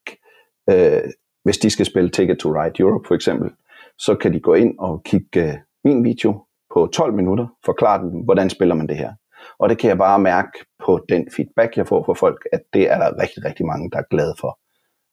øh, 0.70 1.02
hvis 1.44 1.58
de 1.58 1.70
skal 1.70 1.86
spille 1.86 2.10
Ticket 2.10 2.38
to 2.38 2.48
Ride 2.48 2.80
Europe 2.80 3.08
for 3.08 3.14
eksempel, 3.14 3.50
så 3.98 4.14
kan 4.14 4.32
de 4.32 4.40
gå 4.40 4.54
ind 4.54 4.78
og 4.78 5.02
kigge 5.04 5.62
min 5.84 6.04
video 6.04 6.44
på 6.74 6.86
12 6.92 7.14
minutter, 7.14 7.46
forklare 7.64 8.02
dem, 8.02 8.10
hvordan 8.10 8.50
spiller 8.50 8.74
man 8.74 8.88
det 8.88 8.96
her. 8.96 9.12
Og 9.58 9.68
det 9.68 9.78
kan 9.78 9.88
jeg 9.88 9.98
bare 9.98 10.18
mærke 10.18 10.58
på 10.84 11.04
den 11.08 11.28
feedback, 11.36 11.76
jeg 11.76 11.86
får 11.86 12.04
fra 12.04 12.14
folk, 12.14 12.46
at 12.52 12.60
det 12.72 12.90
er 12.90 12.98
der 12.98 13.22
rigtig, 13.22 13.44
rigtig 13.44 13.66
mange, 13.66 13.90
der 13.90 13.98
er 13.98 14.08
glade 14.10 14.34
for, 14.40 14.58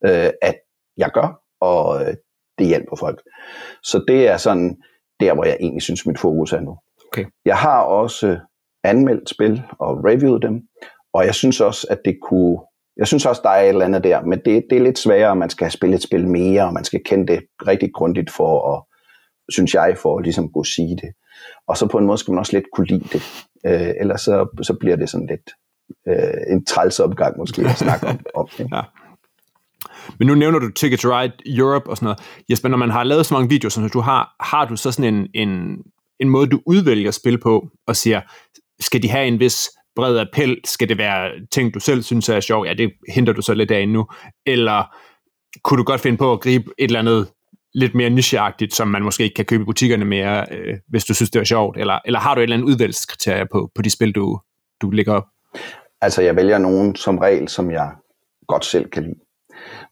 øh, 0.05 0.31
at 0.41 0.55
jeg 0.97 1.11
gør, 1.13 1.41
og 1.61 2.01
øh, 2.01 2.13
det 2.57 2.67
hjælper 2.67 2.95
folk. 2.95 3.21
Så 3.83 4.03
det 4.07 4.27
er 4.27 4.37
sådan 4.37 4.77
der, 5.19 5.33
hvor 5.33 5.45
jeg 5.45 5.57
egentlig 5.59 5.81
synes, 5.81 6.05
mit 6.05 6.19
fokus 6.19 6.53
er 6.53 6.59
nu. 6.59 6.77
Okay. 7.07 7.25
Jeg 7.45 7.57
har 7.57 7.81
også 7.81 8.39
anmeldt 8.85 9.29
spil 9.29 9.63
og 9.79 10.05
reviewet 10.05 10.41
dem, 10.41 10.61
og 11.13 11.25
jeg 11.25 11.35
synes 11.35 11.61
også, 11.61 11.87
at 11.89 11.99
det 12.05 12.17
kunne 12.29 12.57
jeg 12.97 13.07
synes 13.07 13.25
også, 13.25 13.41
der 13.43 13.49
er 13.49 13.61
et 13.61 13.69
eller 13.69 13.85
andet 13.85 14.03
der, 14.03 14.21
men 14.21 14.39
det, 14.45 14.63
det 14.69 14.77
er 14.77 14.83
lidt 14.83 14.99
sværere, 14.99 15.35
man 15.35 15.49
skal 15.49 15.65
have 15.65 15.71
spillet 15.71 15.95
et 15.95 16.03
spil 16.03 16.27
mere, 16.27 16.65
og 16.65 16.73
man 16.73 16.83
skal 16.83 17.01
kende 17.05 17.33
det 17.33 17.41
rigtig 17.67 17.89
grundigt 17.93 18.31
for 18.31 18.75
at, 18.75 18.83
synes 19.49 19.73
jeg, 19.73 19.95
for 20.01 20.17
at 20.17 20.23
ligesom 20.23 20.51
kunne 20.51 20.65
sige 20.65 20.95
det. 20.95 21.09
Og 21.67 21.77
så 21.77 21.87
på 21.87 21.97
en 21.97 22.05
måde 22.05 22.17
skal 22.17 22.31
man 22.31 22.39
også 22.39 22.57
lidt 22.57 22.65
kunne 22.73 22.87
lide 22.87 23.07
det. 23.13 23.45
Øh, 23.65 23.93
ellers 23.99 24.21
så, 24.21 24.63
så 24.63 24.73
bliver 24.79 24.95
det 24.95 25.09
sådan 25.09 25.27
lidt 25.27 25.49
øh, 26.07 26.53
en 26.53 26.65
trælsopgang 26.65 27.37
måske 27.37 27.61
at 27.61 27.77
snakke 27.77 28.07
om. 28.07 28.19
om 28.35 28.47
det. 28.57 28.67
Ja. 28.73 28.81
Men 30.19 30.27
nu 30.27 30.35
nævner 30.35 30.59
du 30.59 30.71
Ticket 30.71 30.99
to 30.99 31.19
Ride 31.19 31.33
Europe 31.45 31.89
og 31.89 31.97
sådan 31.97 32.05
noget. 32.05 32.19
Jesper, 32.49 32.69
når 32.69 32.77
man 32.77 32.89
har 32.89 33.03
lavet 33.03 33.25
så 33.25 33.33
mange 33.33 33.49
videoer, 33.49 33.69
som 33.69 33.89
du 33.89 33.99
har, 33.99 34.35
har 34.39 34.65
du 34.65 34.75
så 34.75 34.91
sådan 34.91 35.13
en, 35.13 35.27
en, 35.33 35.77
en 36.19 36.29
måde, 36.29 36.47
du 36.47 36.61
udvælger 36.65 37.11
spil 37.11 37.39
på, 37.39 37.67
og 37.87 37.95
siger, 37.95 38.21
skal 38.79 39.03
de 39.03 39.09
have 39.09 39.27
en 39.27 39.39
vis 39.39 39.69
bred 39.95 40.19
appel? 40.19 40.57
Skal 40.65 40.89
det 40.89 40.97
være 40.97 41.31
ting, 41.51 41.73
du 41.73 41.79
selv 41.79 42.03
synes 42.03 42.29
er 42.29 42.39
sjov? 42.39 42.65
Ja, 42.65 42.73
det 42.73 42.91
henter 43.09 43.33
du 43.33 43.41
så 43.41 43.53
lidt 43.53 43.71
af 43.71 43.87
nu. 43.87 44.07
Eller 44.45 44.95
kunne 45.63 45.77
du 45.77 45.83
godt 45.83 46.01
finde 46.01 46.17
på 46.17 46.31
at 46.31 46.41
gribe 46.41 46.71
et 46.77 46.85
eller 46.85 46.99
andet 46.99 47.27
lidt 47.73 47.95
mere 47.95 48.09
nicheagtigt, 48.09 48.75
som 48.75 48.87
man 48.87 49.03
måske 49.03 49.23
ikke 49.23 49.33
kan 49.33 49.45
købe 49.45 49.61
i 49.61 49.65
butikkerne 49.65 50.05
mere, 50.05 50.45
øh, 50.51 50.77
hvis 50.87 51.05
du 51.05 51.13
synes, 51.13 51.29
det 51.29 51.39
er 51.39 51.43
sjovt? 51.43 51.77
Eller, 51.77 51.99
eller 52.05 52.19
har 52.19 52.35
du 52.35 52.41
et 52.41 52.43
eller 52.43 52.55
andet 52.55 52.67
udvalgskriterie 52.67 53.45
på, 53.51 53.71
på 53.75 53.81
de 53.81 53.89
spil, 53.89 54.11
du, 54.11 54.39
du 54.81 54.89
lægger 54.89 55.13
op? 55.13 55.23
Altså, 56.01 56.21
jeg 56.21 56.35
vælger 56.35 56.57
nogen 56.57 56.95
som 56.95 57.17
regel, 57.17 57.47
som 57.47 57.71
jeg 57.71 57.91
godt 58.47 58.65
selv 58.65 58.89
kan 58.89 59.03
lide. 59.03 59.19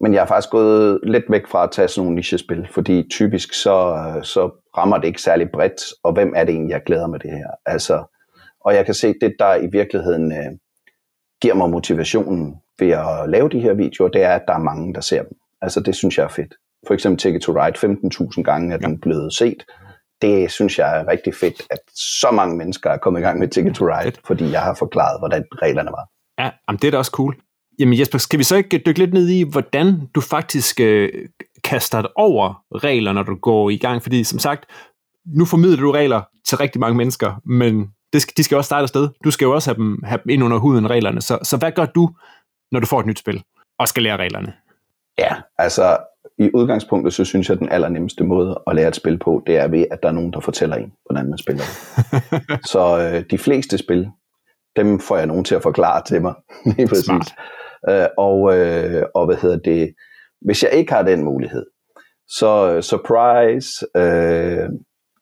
Men 0.02 0.14
jeg 0.14 0.22
er 0.22 0.26
faktisk 0.26 0.50
gået 0.50 1.00
lidt 1.04 1.24
væk 1.30 1.48
fra 1.48 1.64
at 1.64 1.72
tage 1.72 1.88
sådan 1.88 2.04
nogle 2.04 2.16
nichespil, 2.16 2.68
fordi 2.72 3.04
typisk 3.12 3.54
så, 3.54 4.04
så 4.24 4.52
rammer 4.78 4.98
det 4.98 5.08
ikke 5.08 5.22
særlig 5.22 5.48
bredt, 5.54 5.82
og 6.04 6.14
hvem 6.14 6.34
er 6.36 6.44
det 6.44 6.54
egentlig, 6.54 6.74
jeg 6.74 6.82
glæder 6.86 7.08
med 7.08 7.20
det 7.20 7.32
her? 7.32 7.48
Altså, 7.66 8.04
og 8.66 8.76
jeg 8.76 8.86
kan 8.86 8.94
se, 8.94 9.14
det 9.22 9.36
der 9.40 9.56
i 9.56 9.68
virkeligheden 9.72 10.32
øh, 10.32 10.52
giver 11.42 11.54
mig 11.54 11.70
motivationen 11.70 12.56
ved 12.80 12.90
at 12.90 13.30
lave 13.30 13.50
de 13.50 13.60
her 13.60 13.74
videoer, 13.74 14.10
det 14.10 14.24
er, 14.24 14.30
at 14.30 14.44
der 14.48 14.54
er 14.54 14.64
mange, 14.64 14.94
der 14.94 15.02
ser 15.02 15.24
dem. 15.24 15.38
Altså 15.62 15.80
det 15.80 15.96
synes 15.96 16.18
jeg 16.18 16.24
er 16.24 16.28
fedt. 16.28 16.54
For 16.88 16.94
eksempel 16.94 17.20
Ticket 17.20 17.42
to 17.42 17.52
Ride 17.52 17.78
15.000 18.38 18.42
gange 18.42 18.74
er 18.74 18.78
den 18.78 19.00
blevet 19.00 19.34
set. 19.34 19.66
Det 20.22 20.52
synes 20.52 20.80
jeg 20.80 21.00
er 21.00 21.08
rigtig 21.08 21.36
fedt, 21.36 21.62
at 21.72 21.80
så 21.96 22.32
mange 22.32 22.58
mennesker 22.58 22.90
er 22.90 22.98
kommet 22.98 23.20
i 23.20 23.24
gang 23.24 23.40
med 23.40 23.48
Ticket 23.48 23.76
to 23.76 23.86
Ride, 23.86 24.18
fordi 24.28 24.52
jeg 24.52 24.62
har 24.62 24.76
forklaret, 24.76 25.20
hvordan 25.20 25.44
reglerne 25.52 25.92
var. 25.92 26.08
Ja, 26.40 26.52
jamen 26.68 26.80
det 26.80 26.88
er 26.88 26.92
da 26.92 26.98
også 26.98 27.12
cool. 27.12 27.36
Jamen 27.80 28.00
Jesper, 28.00 28.18
skal 28.18 28.40
vi 28.40 28.44
så 28.44 28.56
ikke 28.56 28.78
dykke 28.86 29.00
lidt 29.00 29.14
ned 29.14 29.30
i, 29.30 29.44
hvordan 29.52 30.08
du 30.16 30.22
faktisk 30.22 30.80
øh, 30.80 31.10
kaster 31.64 32.02
dig 32.02 32.12
over 32.16 32.64
regler, 32.76 33.14
når 33.14 33.24
du 33.24 33.36
går 33.36 33.70
i 33.70 33.78
gang? 33.78 34.04
Fordi 34.04 34.24
som 34.24 34.40
sagt, 34.40 34.66
nu 35.26 35.46
formidler 35.46 35.82
du 35.82 35.92
regler 35.92 36.22
til 36.48 36.58
rigtig 36.58 36.80
mange 36.80 36.98
mennesker, 36.98 37.42
men 37.46 37.88
det 38.14 38.22
skal, 38.22 38.34
de 38.38 38.44
skal 38.44 38.58
også 38.58 38.68
starte 38.68 38.82
afsted. 38.84 39.10
Du 39.24 39.32
skal 39.32 39.46
jo 39.46 39.54
også 39.54 39.70
have 39.70 39.76
dem, 39.76 40.04
have 40.04 40.20
dem 40.24 40.30
ind 40.30 40.44
under 40.44 40.58
huden 40.58 40.90
reglerne. 40.90 41.22
Så, 41.22 41.40
så 41.44 41.58
hvad 41.58 41.72
gør 41.72 41.86
du, 41.86 42.10
når 42.72 42.80
du 42.80 42.86
får 42.86 43.00
et 43.00 43.06
nyt 43.06 43.20
spil, 43.20 43.44
og 43.80 43.88
skal 43.88 44.04
lære 44.04 44.18
reglerne? 44.18 44.54
Ja, 45.20 45.36
altså 45.58 45.98
i 46.40 46.50
udgangspunktet, 46.54 47.14
så 47.14 47.26
synes 47.26 47.50
jeg, 47.50 47.56
at 47.56 47.60
den 47.60 47.70
allernemmeste 47.70 48.24
måde 48.24 48.62
at 48.68 48.76
lære 48.76 48.88
et 48.88 48.96
spil 48.96 49.20
på, 49.20 49.44
det 49.48 49.58
er 49.58 49.68
ved, 49.68 49.86
at 49.92 50.00
der 50.04 50.10
er 50.10 50.14
nogen, 50.14 50.34
der 50.34 50.40
fortæller 50.40 50.76
en, 50.76 50.94
hvordan 51.06 51.30
man 51.30 51.38
spiller 51.38 51.64
det. 51.64 52.66
så 52.72 53.10
øh, 53.14 53.24
de 53.32 53.38
fleste 53.38 53.78
spil, 53.78 54.08
dem 54.76 55.00
får 55.00 55.18
jeg 55.18 55.28
nogen 55.28 55.44
til 55.44 55.56
at 55.56 55.64
forklare 55.64 56.04
til 56.06 56.22
mig. 56.22 56.34
Lige 56.78 56.88
præcis. 56.88 57.06
Smart. 57.06 57.34
Øh, 57.90 58.08
og, 58.18 58.58
øh, 58.58 59.04
og 59.16 59.26
hvad 59.26 59.36
hedder 59.36 59.58
det, 59.58 59.94
hvis 60.42 60.64
jeg 60.64 60.72
ikke 60.72 60.94
har 60.94 61.04
den 61.04 61.24
mulighed, 61.24 61.66
så 62.28 62.74
øh, 62.76 62.82
surprise, 62.84 63.86
øh, 63.98 64.70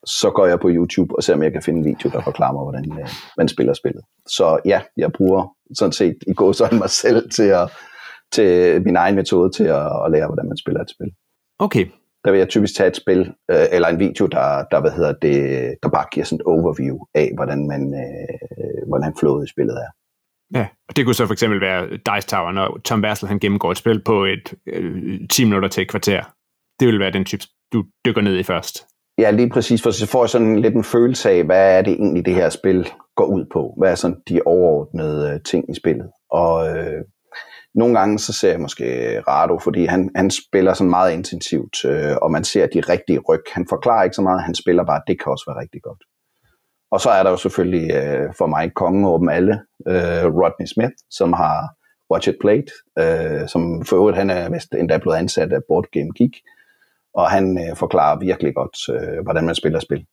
så 0.06 0.30
går 0.30 0.46
jeg 0.46 0.60
på 0.60 0.70
YouTube 0.70 1.16
og 1.16 1.24
ser, 1.24 1.34
om 1.34 1.44
jeg 1.44 1.52
kan 1.52 1.62
finde 1.62 1.80
en 1.80 1.86
video, 1.86 2.10
der 2.10 2.22
forklarer 2.22 2.54
mig, 2.54 2.64
hvordan 2.64 3.00
øh, 3.00 3.10
man 3.38 3.48
spiller 3.48 3.74
spillet. 3.74 4.04
Så 4.28 4.60
ja, 4.66 4.82
jeg 4.98 5.12
bruger 5.12 5.56
sådan 5.74 5.92
set 5.92 6.18
i 6.28 6.34
går 6.34 6.52
sådan 6.52 6.80
mig 6.80 6.90
selv 6.90 7.30
til, 7.30 7.44
at, 7.44 7.72
til 8.32 8.82
min 8.82 8.96
egen 8.96 9.16
metode 9.16 9.52
til 9.52 9.64
at, 9.64 10.06
at 10.06 10.12
lære, 10.12 10.28
hvordan 10.28 10.48
man 10.48 10.58
spiller 10.58 10.82
et 10.82 10.90
spil. 10.90 11.12
Okay. 11.60 11.86
Der 12.26 12.32
vil 12.32 12.38
jeg 12.38 12.50
typisk 12.50 12.76
tage 12.76 12.88
et 12.88 12.96
spil, 12.96 13.20
øh, 13.52 13.66
eller 13.72 13.88
en 13.88 14.00
video, 14.00 14.26
der, 14.26 14.64
der, 14.72 14.82
hvad 14.82 14.92
hedder 14.92 15.14
det, 15.14 15.38
der 15.84 15.90
bare 15.90 16.06
giver 16.12 16.26
sådan 16.26 16.40
et 16.40 16.46
overview 16.46 16.98
af, 17.16 17.32
hvordan, 17.36 17.68
man, 17.68 17.94
øh, 17.94 18.88
hvordan 18.88 19.14
flowet 19.20 19.46
i 19.46 19.50
spillet 19.50 19.76
er. 19.76 19.92
Ja, 20.60 20.68
og 20.90 20.96
det 20.96 21.06
kunne 21.06 21.16
så 21.16 21.26
for 21.26 21.34
eksempel 21.34 21.62
være 21.62 21.90
Dice 21.90 22.28
Tower, 22.28 22.52
når 22.52 22.80
Tom 22.86 23.02
Bassel 23.02 23.28
han 23.28 23.40
gennemgår 23.40 23.72
et 23.72 23.78
spil 23.78 24.04
på 24.04 24.26
et 24.26 24.54
øh, 24.68 25.20
10 25.30 25.44
minutter 25.44 25.70
til 25.70 25.82
et 25.82 25.90
kvarter. 25.90 26.24
Det 26.80 26.88
vil 26.88 27.00
være 27.00 27.12
den 27.12 27.26
type, 27.26 27.44
du 27.74 27.86
dykker 28.06 28.22
ned 28.22 28.38
i 28.38 28.44
først. 28.44 28.91
Ja, 29.18 29.32
lige 29.32 29.50
præcis, 29.50 29.82
for 29.84 29.92
så 29.92 30.08
får 30.08 30.24
jeg 30.24 30.30
sådan 30.30 30.60
lidt 30.60 30.76
en 30.76 30.84
følelse 30.84 31.30
af, 31.30 31.44
hvad 31.44 31.78
er 31.78 31.82
det 31.82 31.94
egentlig, 31.94 32.26
det 32.26 32.36
her 32.36 32.50
spil 32.50 32.90
går 33.16 33.26
ud 33.26 33.46
på? 33.54 33.74
Hvad 33.78 33.92
er 33.92 33.96
sådan 33.96 34.18
de 34.30 34.42
overordnede 34.46 35.34
øh, 35.34 35.40
ting 35.46 35.72
i 35.72 35.76
spillet? 35.76 36.10
Og 36.32 36.78
øh, 36.78 37.02
nogle 37.76 38.00
gange 38.00 38.20
så 38.20 38.34
ser 38.34 38.52
jeg 38.52 38.60
måske 38.60 39.20
Rado, 39.28 39.60
fordi 39.60 39.86
han, 39.86 40.10
han 40.16 40.32
spiller 40.32 40.74
sådan 40.74 40.90
meget 40.90 41.14
intensivt, 41.14 41.86
øh, 41.86 42.16
og 42.22 42.32
man 42.32 42.44
ser 42.44 42.68
de 42.68 42.80
rigtige 42.80 43.20
ryg. 43.20 43.44
Han 43.54 43.66
forklarer 43.70 44.04
ikke 44.04 44.16
så 44.16 44.22
meget, 44.22 44.44
han 44.44 44.56
spiller 44.56 44.84
bare, 44.86 45.02
det 45.08 45.20
kan 45.22 45.32
også 45.32 45.46
være 45.48 45.62
rigtig 45.62 45.82
godt. 45.82 46.04
Og 46.92 47.02
så 47.02 47.10
er 47.10 47.24
der 47.24 47.30
jo 47.30 47.38
selvfølgelig 47.38 47.96
øh, 47.96 48.34
for 48.38 48.48
mig 48.48 48.74
kongen 48.74 49.06
over 49.06 49.18
dem 49.20 49.30
alle, 49.30 49.54
øh, 49.88 50.26
Rodney 50.40 50.66
Smith, 50.66 50.96
som 51.10 51.34
har 51.34 51.70
Watch 52.12 52.30
It 52.30 52.36
Played, 52.42 52.70
øh, 53.00 53.48
som 53.48 53.86
for 53.86 53.96
øvrigt 53.96 54.18
han 54.18 54.30
er 54.30 54.50
vist 54.50 54.74
endda 54.74 54.98
blevet 54.98 55.18
ansat 55.18 55.54
af 55.54 55.62
Board 55.68 55.86
Game 55.92 56.12
Geek, 56.18 56.36
og 57.14 57.30
han 57.30 57.58
øh, 57.58 57.76
forklarer 57.76 58.20
virkelig 58.20 58.56
godt, 58.56 58.78
øh, 58.90 59.24
hvordan 59.24 59.46
man 59.46 59.56
spiller 59.56 59.80
spil. 59.80 60.06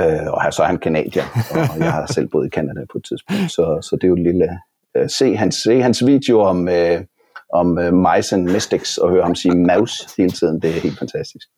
Øh, 0.00 0.32
og 0.32 0.52
så 0.52 0.62
er 0.62 0.66
han 0.66 0.78
kanadier, 0.78 1.24
og 1.72 1.78
jeg 1.78 1.92
har 1.92 2.06
selv 2.06 2.28
boet 2.28 2.46
i 2.46 2.50
Canada 2.50 2.80
på 2.92 2.98
et 2.98 3.04
tidspunkt, 3.04 3.52
så, 3.52 3.78
så 3.82 3.96
det 3.96 4.04
er 4.04 4.08
jo 4.08 4.14
et 4.14 4.22
lille... 4.22 4.60
Øh, 4.96 5.08
se, 5.10 5.36
hans, 5.36 5.54
se 5.54 5.82
hans 5.82 6.06
video 6.06 6.40
om, 6.40 6.68
øh, 6.68 7.04
om 7.52 7.78
øh, 7.78 7.94
Mice 7.94 8.36
and 8.36 8.50
Mystics, 8.50 8.98
og 8.98 9.10
høre 9.10 9.22
ham 9.22 9.34
sige 9.34 9.56
mouse 9.56 10.08
hele 10.16 10.30
tiden, 10.30 10.60
det 10.62 10.70
er 10.76 10.80
helt 10.80 10.98
fantastisk. 10.98 11.48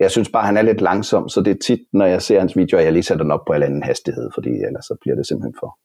Jeg 0.00 0.10
synes 0.10 0.28
bare, 0.28 0.46
han 0.46 0.56
er 0.56 0.62
lidt 0.62 0.80
langsom, 0.80 1.28
så 1.28 1.40
det 1.40 1.50
er 1.50 1.58
tit, 1.66 1.80
når 1.92 2.06
jeg 2.06 2.22
ser 2.22 2.38
hans 2.38 2.56
videoer, 2.56 2.82
jeg 2.82 2.92
lige 2.92 3.02
sætter 3.02 3.24
den 3.24 3.32
op 3.32 3.44
på 3.46 3.52
en 3.52 3.62
anden 3.62 3.82
hastighed, 3.82 4.30
fordi 4.34 4.50
ellers 4.50 4.84
så 4.84 4.96
bliver 5.00 5.16
det 5.16 5.26
simpelthen 5.26 5.54
for, 5.60 5.78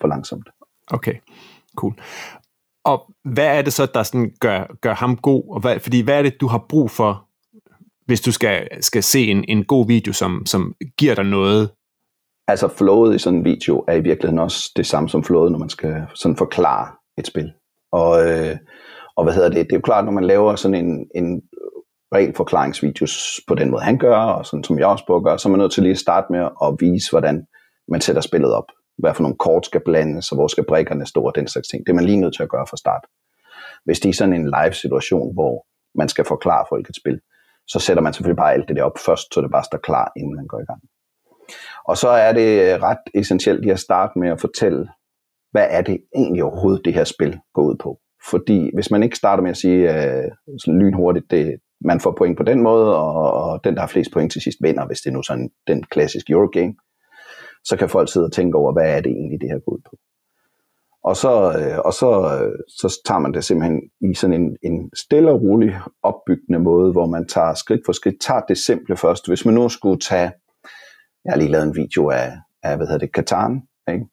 for 0.00 0.08
langsomt. 0.08 0.48
Okay, 0.90 1.14
cool. 1.76 1.94
Og 2.84 3.14
hvad 3.24 3.58
er 3.58 3.62
det 3.62 3.72
så, 3.72 3.86
der 3.94 4.02
sådan 4.02 4.32
gør, 4.40 4.76
gør 4.80 4.94
ham 4.94 5.16
god? 5.16 5.54
Og 5.54 5.60
hvad, 5.60 5.80
fordi 5.80 6.00
hvad 6.00 6.18
er 6.18 6.22
det, 6.22 6.40
du 6.40 6.46
har 6.46 6.66
brug 6.68 6.90
for, 6.90 7.26
hvis 8.06 8.20
du 8.20 8.32
skal, 8.32 8.68
skal 8.80 9.02
se 9.02 9.26
en, 9.26 9.44
en 9.48 9.64
god 9.64 9.86
video, 9.86 10.12
som, 10.12 10.46
som 10.46 10.74
giver 10.98 11.14
dig 11.14 11.24
noget? 11.24 11.70
Altså 12.48 12.68
flowet 12.68 13.14
i 13.14 13.18
sådan 13.18 13.38
en 13.38 13.44
video 13.44 13.84
er 13.88 13.94
i 13.94 14.00
virkeligheden 14.00 14.38
også 14.38 14.72
det 14.76 14.86
samme 14.86 15.08
som 15.08 15.24
flowet, 15.24 15.52
når 15.52 15.58
man 15.58 15.68
skal 15.68 16.02
sådan 16.14 16.36
forklare 16.36 16.88
et 17.18 17.26
spil. 17.26 17.52
Og, 17.92 18.28
øh, 18.28 18.56
og 19.16 19.24
hvad 19.24 19.34
hedder 19.34 19.48
det? 19.48 19.66
Det 19.66 19.72
er 19.72 19.76
jo 19.76 19.80
klart, 19.80 20.04
når 20.04 20.12
man 20.12 20.24
laver 20.24 20.56
sådan 20.56 20.84
en, 20.84 21.06
en 21.14 21.42
regelforklaringsvideos 22.14 23.40
på 23.48 23.54
den 23.54 23.70
måde, 23.70 23.82
han 23.82 23.98
gør, 23.98 24.16
og 24.16 24.46
sådan 24.46 24.64
som 24.64 24.78
jeg 24.78 24.86
også 24.86 25.06
bruger, 25.06 25.36
så 25.36 25.48
er 25.48 25.50
man 25.50 25.58
nødt 25.58 25.72
til 25.72 25.82
lige 25.82 25.92
at 25.92 25.98
starte 25.98 26.26
med 26.30 26.48
at 26.62 26.76
vise, 26.80 27.10
hvordan 27.10 27.46
man 27.88 28.00
sætter 28.00 28.22
spillet 28.22 28.54
op. 28.54 28.64
Hvad 29.00 29.14
for 29.14 29.22
nogle 29.22 29.36
kort 29.38 29.66
skal 29.66 29.80
blandes, 29.84 30.32
og 30.32 30.36
hvor 30.36 30.48
skal 30.48 30.64
brækkerne 30.64 31.06
stå, 31.06 31.22
og 31.22 31.34
den 31.34 31.48
slags 31.48 31.68
ting. 31.68 31.86
Det 31.86 31.92
er 31.92 31.96
man 31.96 32.04
lige 32.04 32.20
nødt 32.20 32.34
til 32.36 32.42
at 32.42 32.48
gøre 32.48 32.66
fra 32.66 32.76
start. 32.76 33.04
Hvis 33.84 34.00
det 34.00 34.08
er 34.08 34.12
sådan 34.14 34.34
en 34.34 34.46
live 34.46 34.72
situation, 34.72 35.34
hvor 35.34 35.66
man 35.94 36.08
skal 36.08 36.24
forklare 36.24 36.64
folk 36.68 36.88
et 36.88 36.96
spil, 36.96 37.20
så 37.68 37.78
sætter 37.78 38.02
man 38.02 38.12
selvfølgelig 38.12 38.36
bare 38.36 38.52
alt 38.52 38.68
det 38.68 38.76
der 38.76 38.82
op 38.82 38.98
først, 39.06 39.34
så 39.34 39.40
det 39.40 39.50
bare 39.50 39.64
står 39.64 39.78
klar, 39.78 40.12
inden 40.16 40.36
man 40.36 40.46
går 40.46 40.60
i 40.60 40.64
gang. 40.64 40.82
Og 41.84 41.96
så 41.96 42.08
er 42.08 42.32
det 42.32 42.82
ret 42.82 43.04
essentielt 43.14 43.60
lige 43.60 43.72
at 43.72 43.80
starte 43.80 44.18
med 44.18 44.28
at 44.28 44.40
fortælle, 44.40 44.88
hvad 45.52 45.66
er 45.70 45.82
det 45.82 45.98
egentlig 46.14 46.44
overhovedet, 46.44 46.84
det 46.84 46.94
her 46.94 47.04
spil 47.04 47.40
går 47.54 47.62
ud 47.62 47.76
på. 47.80 47.98
Fordi 48.30 48.70
hvis 48.74 48.90
man 48.90 49.02
ikke 49.02 49.16
starter 49.16 49.42
med 49.42 49.50
at 49.50 49.56
sige 49.56 49.80
øh, 49.94 50.30
sådan 50.58 50.80
lynhurtigt, 50.80 51.30
det, 51.30 51.56
man 51.80 52.00
får 52.00 52.14
point 52.18 52.36
på 52.36 52.42
den 52.42 52.62
måde, 52.62 52.96
og, 52.96 53.32
og 53.32 53.64
den, 53.64 53.74
der 53.74 53.80
har 53.80 53.88
flest 53.88 54.12
point 54.12 54.32
til 54.32 54.42
sidst, 54.42 54.58
vinder, 54.62 54.86
hvis 54.86 55.00
det 55.00 55.10
er 55.10 55.14
nu 55.14 55.22
sådan 55.22 55.50
den 55.66 55.82
klassiske 55.82 56.32
Eurogame, 56.32 56.74
så 57.64 57.76
kan 57.76 57.88
folk 57.88 58.12
sidde 58.12 58.26
og 58.26 58.32
tænke 58.32 58.58
over, 58.58 58.72
hvad 58.72 58.96
er 58.96 59.00
det 59.00 59.12
egentlig, 59.12 59.40
det 59.40 59.48
her 59.48 59.58
går 59.58 59.72
ud 59.72 59.80
på. 59.90 59.96
Og 61.04 61.16
så, 61.16 61.58
øh, 61.58 61.78
og 61.78 61.92
så, 61.92 62.10
øh, 62.42 62.58
så 62.68 63.00
tager 63.06 63.18
man 63.18 63.34
det 63.34 63.44
simpelthen 63.44 63.80
i 64.00 64.14
sådan 64.14 64.40
en, 64.42 64.56
en 64.62 64.90
stille 64.94 65.30
og 65.30 65.42
rolig 65.42 65.78
opbyggende 66.02 66.58
måde, 66.58 66.92
hvor 66.92 67.06
man 67.06 67.26
tager 67.28 67.54
skridt 67.54 67.80
for 67.86 67.92
skridt, 67.92 68.20
tager 68.20 68.40
det 68.40 68.58
simple 68.58 68.96
først. 68.96 69.28
Hvis 69.28 69.44
man 69.44 69.54
nu 69.54 69.68
skulle 69.68 70.00
tage, 70.00 70.32
jeg 71.24 71.32
har 71.32 71.36
lige 71.36 71.50
lavet 71.50 71.66
en 71.66 71.76
video 71.76 72.08
af, 72.08 72.32
af 72.62 72.76
hvad 72.76 72.86
hedder 72.86 72.98
det, 72.98 73.12
Katan, 73.12 73.62
ikke? 73.88 74.06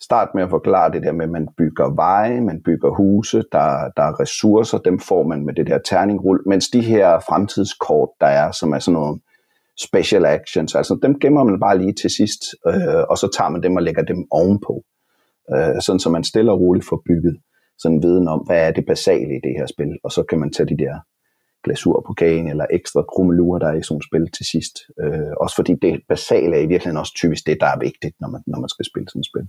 Start 0.00 0.28
med 0.34 0.42
at 0.42 0.50
forklare 0.50 0.92
det 0.92 1.02
der 1.02 1.12
med, 1.12 1.24
at 1.24 1.30
man 1.30 1.48
bygger 1.58 1.94
veje, 1.94 2.40
man 2.40 2.62
bygger 2.62 2.90
huse, 2.90 3.44
der, 3.52 3.90
der 3.96 4.02
er 4.02 4.20
ressourcer, 4.20 4.78
dem 4.78 4.98
får 4.98 5.22
man 5.22 5.44
med 5.44 5.54
det 5.54 5.66
der 5.66 5.78
terningrul, 5.78 6.42
mens 6.46 6.68
de 6.68 6.80
her 6.80 7.20
fremtidskort, 7.28 8.08
der 8.20 8.26
er, 8.26 8.52
som 8.52 8.72
er 8.72 8.78
sådan 8.78 8.94
noget 8.94 9.20
special 9.88 10.24
actions, 10.26 10.74
altså 10.74 10.98
dem 11.02 11.20
gemmer 11.20 11.44
man 11.44 11.60
bare 11.60 11.78
lige 11.78 11.92
til 11.92 12.10
sidst, 12.10 12.42
øh, 12.66 13.02
og 13.10 13.18
så 13.18 13.28
tager 13.36 13.50
man 13.50 13.62
dem 13.62 13.76
og 13.76 13.82
lægger 13.82 14.02
dem 14.02 14.26
ovenpå, 14.30 14.84
øh, 15.54 15.82
sådan 15.82 16.00
så 16.00 16.10
man 16.10 16.24
stille 16.24 16.52
og 16.52 16.60
roligt 16.60 16.86
får 16.88 17.02
bygget 17.06 17.36
sådan 17.78 17.96
en 17.96 18.02
viden 18.02 18.28
om, 18.28 18.40
hvad 18.46 18.66
er 18.66 18.70
det 18.70 18.86
basale 18.86 19.36
i 19.36 19.40
det 19.46 19.54
her 19.58 19.66
spil, 19.66 19.92
og 20.04 20.12
så 20.12 20.22
kan 20.22 20.38
man 20.40 20.52
tage 20.52 20.68
de 20.68 20.78
der 20.84 20.94
glasur 21.64 22.04
på 22.06 22.12
kagen, 22.12 22.48
eller 22.48 22.66
ekstra 22.70 23.02
krummelurer, 23.02 23.58
der 23.58 23.68
er 23.68 23.76
i 23.78 23.82
sådan 23.82 23.98
et 23.98 24.04
spil 24.04 24.30
til 24.36 24.46
sidst. 24.46 24.74
Øh, 25.02 25.32
også 25.40 25.56
fordi 25.56 25.74
det 25.82 26.00
basale 26.08 26.56
er 26.56 26.60
i 26.60 26.66
virkeligheden 26.72 26.96
også 26.96 27.14
typisk 27.16 27.46
det, 27.46 27.56
der 27.60 27.66
er 27.66 27.78
vigtigt, 27.78 28.14
når 28.20 28.28
man, 28.28 28.40
når 28.46 28.60
man 28.60 28.68
skal 28.68 28.84
spille 28.84 29.08
sådan 29.08 29.20
et 29.20 29.30
spil. 29.32 29.46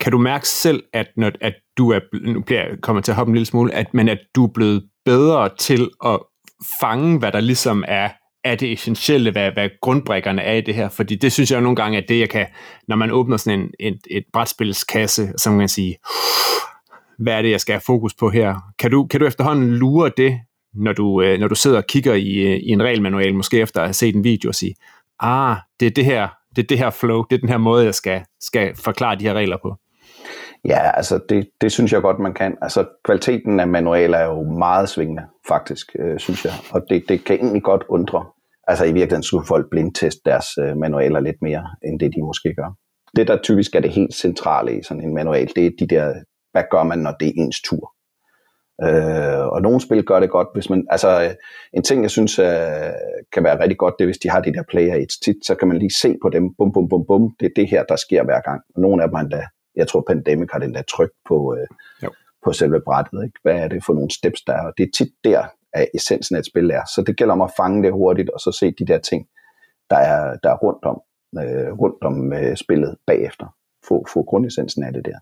Kan 0.00 0.12
du 0.12 0.18
mærke 0.18 0.48
selv, 0.48 0.82
at, 0.92 1.06
når, 1.16 1.30
at 1.40 1.54
du 1.78 1.90
er, 1.90 2.00
nu 2.34 2.42
bliver 2.42 2.60
jeg 2.60 2.78
kommer 2.82 3.02
til 3.02 3.12
at 3.12 3.16
hoppe 3.16 3.30
en 3.30 3.34
lille 3.34 3.46
smule, 3.46 3.74
at, 3.74 3.94
men 3.94 4.08
at 4.08 4.18
du 4.34 4.44
er 4.44 4.52
blevet 4.54 4.88
bedre 5.04 5.50
til 5.58 5.90
at 6.04 6.20
fange, 6.80 7.18
hvad 7.18 7.32
der 7.32 7.40
ligesom 7.40 7.84
er, 7.88 8.08
er 8.44 8.54
det 8.54 8.72
essentielle, 8.72 9.30
hvad, 9.30 9.52
hvad 9.52 9.68
grundbrækkerne 9.82 10.42
er 10.42 10.54
i 10.54 10.60
det 10.60 10.74
her? 10.74 10.88
Fordi 10.88 11.14
det 11.14 11.32
synes 11.32 11.50
jeg 11.50 11.56
jo 11.56 11.62
nogle 11.62 11.76
gange, 11.76 11.98
at 11.98 12.08
det 12.08 12.20
jeg 12.20 12.28
kan, 12.28 12.46
når 12.88 12.96
man 12.96 13.10
åbner 13.10 13.36
sådan 13.36 13.60
en, 13.60 13.70
et, 13.80 13.98
et 14.10 14.24
brætspilskasse, 14.32 15.32
så 15.36 15.50
kan 15.50 15.58
man 15.58 15.68
sige, 15.68 15.96
hvad 17.18 17.34
er 17.34 17.42
det, 17.42 17.50
jeg 17.50 17.60
skal 17.60 17.72
have 17.72 17.82
fokus 17.86 18.14
på 18.14 18.30
her? 18.30 18.54
Kan 18.78 18.90
du, 18.90 19.06
kan 19.06 19.20
du 19.20 19.26
efterhånden 19.26 19.74
lure 19.74 20.10
det, 20.16 20.40
når 20.74 20.92
du, 20.92 21.22
øh, 21.22 21.40
når 21.40 21.48
du 21.48 21.54
sidder 21.54 21.76
og 21.76 21.86
kigger 21.86 22.14
i, 22.14 22.34
øh, 22.34 22.56
i 22.56 22.68
en 22.68 22.82
regelmanual, 22.82 23.34
måske 23.34 23.60
efter 23.60 23.80
at 23.80 23.86
have 23.86 23.94
set 23.94 24.14
en 24.14 24.24
video 24.24 24.48
og 24.48 24.54
sige, 24.54 24.74
ah, 25.20 25.56
det 25.80 25.86
er 25.86 25.90
det 25.90 26.04
her, 26.04 26.28
det 26.56 26.62
er 26.62 26.66
det 26.66 26.78
her 26.78 26.90
flow, 26.90 27.24
det 27.30 27.36
er 27.36 27.40
den 27.40 27.48
her 27.48 27.58
måde, 27.58 27.84
jeg 27.84 27.94
skal, 27.94 28.22
skal 28.40 28.76
forklare 28.76 29.16
de 29.18 29.24
her 29.24 29.34
regler 29.34 29.56
på? 29.62 29.76
Ja, 30.64 30.90
altså 30.96 31.20
det, 31.28 31.48
det 31.60 31.72
synes 31.72 31.92
jeg 31.92 32.02
godt, 32.02 32.18
man 32.18 32.34
kan. 32.34 32.56
Altså 32.62 32.84
kvaliteten 33.04 33.60
af 33.60 33.68
manualer 33.68 34.18
er 34.18 34.24
jo 34.24 34.42
meget 34.42 34.88
svingende, 34.88 35.22
faktisk, 35.48 35.86
øh, 35.98 36.18
synes 36.18 36.44
jeg. 36.44 36.52
Og 36.70 36.82
det, 36.90 37.04
det 37.08 37.24
kan 37.24 37.36
egentlig 37.36 37.62
godt 37.62 37.84
undre. 37.88 38.24
Altså 38.68 38.84
i 38.84 38.92
virkeligheden 38.92 39.22
skulle 39.22 39.46
folk 39.46 39.66
blindteste 39.70 40.20
deres 40.24 40.46
øh, 40.58 40.76
manualer 40.76 41.20
lidt 41.20 41.36
mere, 41.42 41.64
end 41.84 42.00
det 42.00 42.14
de 42.14 42.22
måske 42.22 42.54
gør. 42.54 42.76
Det, 43.16 43.28
der 43.28 43.42
typisk 43.42 43.74
er 43.74 43.80
det 43.80 43.90
helt 43.90 44.14
centrale 44.14 44.78
i 44.78 44.82
sådan 44.82 45.04
en 45.04 45.14
manual, 45.14 45.48
det 45.56 45.66
er 45.66 45.70
de 45.78 45.86
der, 45.86 46.14
hvad 46.52 46.62
gør 46.70 46.82
man, 46.82 46.98
når 46.98 47.14
det 47.20 47.28
er 47.28 47.32
ens 47.36 47.62
tur? 47.62 47.92
Øh, 48.86 49.46
og 49.46 49.62
nogle 49.62 49.80
spil 49.80 50.04
gør 50.04 50.20
det 50.20 50.30
godt, 50.30 50.48
hvis 50.54 50.70
man, 50.70 50.86
altså 50.90 51.36
en 51.72 51.82
ting, 51.82 52.02
jeg 52.02 52.10
synes 52.10 52.38
øh, 52.38 52.92
kan 53.32 53.44
være 53.44 53.60
rigtig 53.60 53.78
godt, 53.78 53.94
det 53.98 54.04
er, 54.04 54.06
hvis 54.06 54.18
de 54.18 54.30
har 54.30 54.40
de 54.40 54.52
der 54.52 54.62
player 54.70 54.94
et 54.94 55.12
tit, 55.24 55.36
så 55.46 55.54
kan 55.54 55.68
man 55.68 55.78
lige 55.78 55.98
se 56.02 56.16
på 56.22 56.28
dem, 56.28 56.54
bum, 56.58 56.72
bum, 56.72 56.88
bum, 56.88 57.04
bum, 57.08 57.34
det 57.40 57.46
er 57.46 57.50
det 57.56 57.70
her, 57.70 57.82
der 57.82 57.96
sker 57.96 58.24
hver 58.24 58.40
gang. 58.40 58.60
Og 58.74 58.80
nogle 58.80 59.02
af 59.02 59.08
dem 59.08 59.16
endda, 59.16 59.42
jeg 59.78 59.88
tror 59.88 60.04
Pandemic 60.06 60.48
har 60.52 60.58
den 60.58 60.74
der 60.74 60.82
tryk 60.82 61.10
på, 61.28 61.56
øh, 61.58 61.66
på 62.44 62.52
selve 62.52 62.80
brættet, 62.80 63.24
ikke? 63.24 63.38
hvad 63.42 63.54
er 63.54 63.68
det 63.68 63.84
for 63.84 63.94
nogle 63.94 64.10
steps, 64.10 64.40
der 64.42 64.52
er, 64.52 64.66
og 64.66 64.72
det 64.78 64.82
er 64.82 64.90
tit 64.98 65.12
der, 65.24 65.44
at 65.72 65.88
essensen 65.94 66.36
af 66.36 66.40
et 66.40 66.46
spil 66.46 66.70
er. 66.70 66.82
Så 66.94 67.02
det 67.06 67.16
gælder 67.16 67.34
om 67.34 67.40
at 67.40 67.52
fange 67.56 67.82
det 67.82 67.92
hurtigt, 67.92 68.30
og 68.30 68.40
så 68.40 68.52
se 68.52 68.74
de 68.78 68.86
der 68.86 68.98
ting, 68.98 69.26
der 69.90 69.96
er, 69.96 70.36
der 70.42 70.50
er 70.50 70.56
rundt 70.56 70.84
om, 70.84 71.00
øh, 71.42 71.72
rundt 71.72 72.04
om 72.04 72.32
øh, 72.32 72.56
spillet 72.56 72.96
bagefter. 73.06 73.46
Få, 73.88 74.04
få 74.12 74.22
grundessensen 74.22 74.82
af 74.84 74.92
det 74.92 75.04
der 75.04 75.18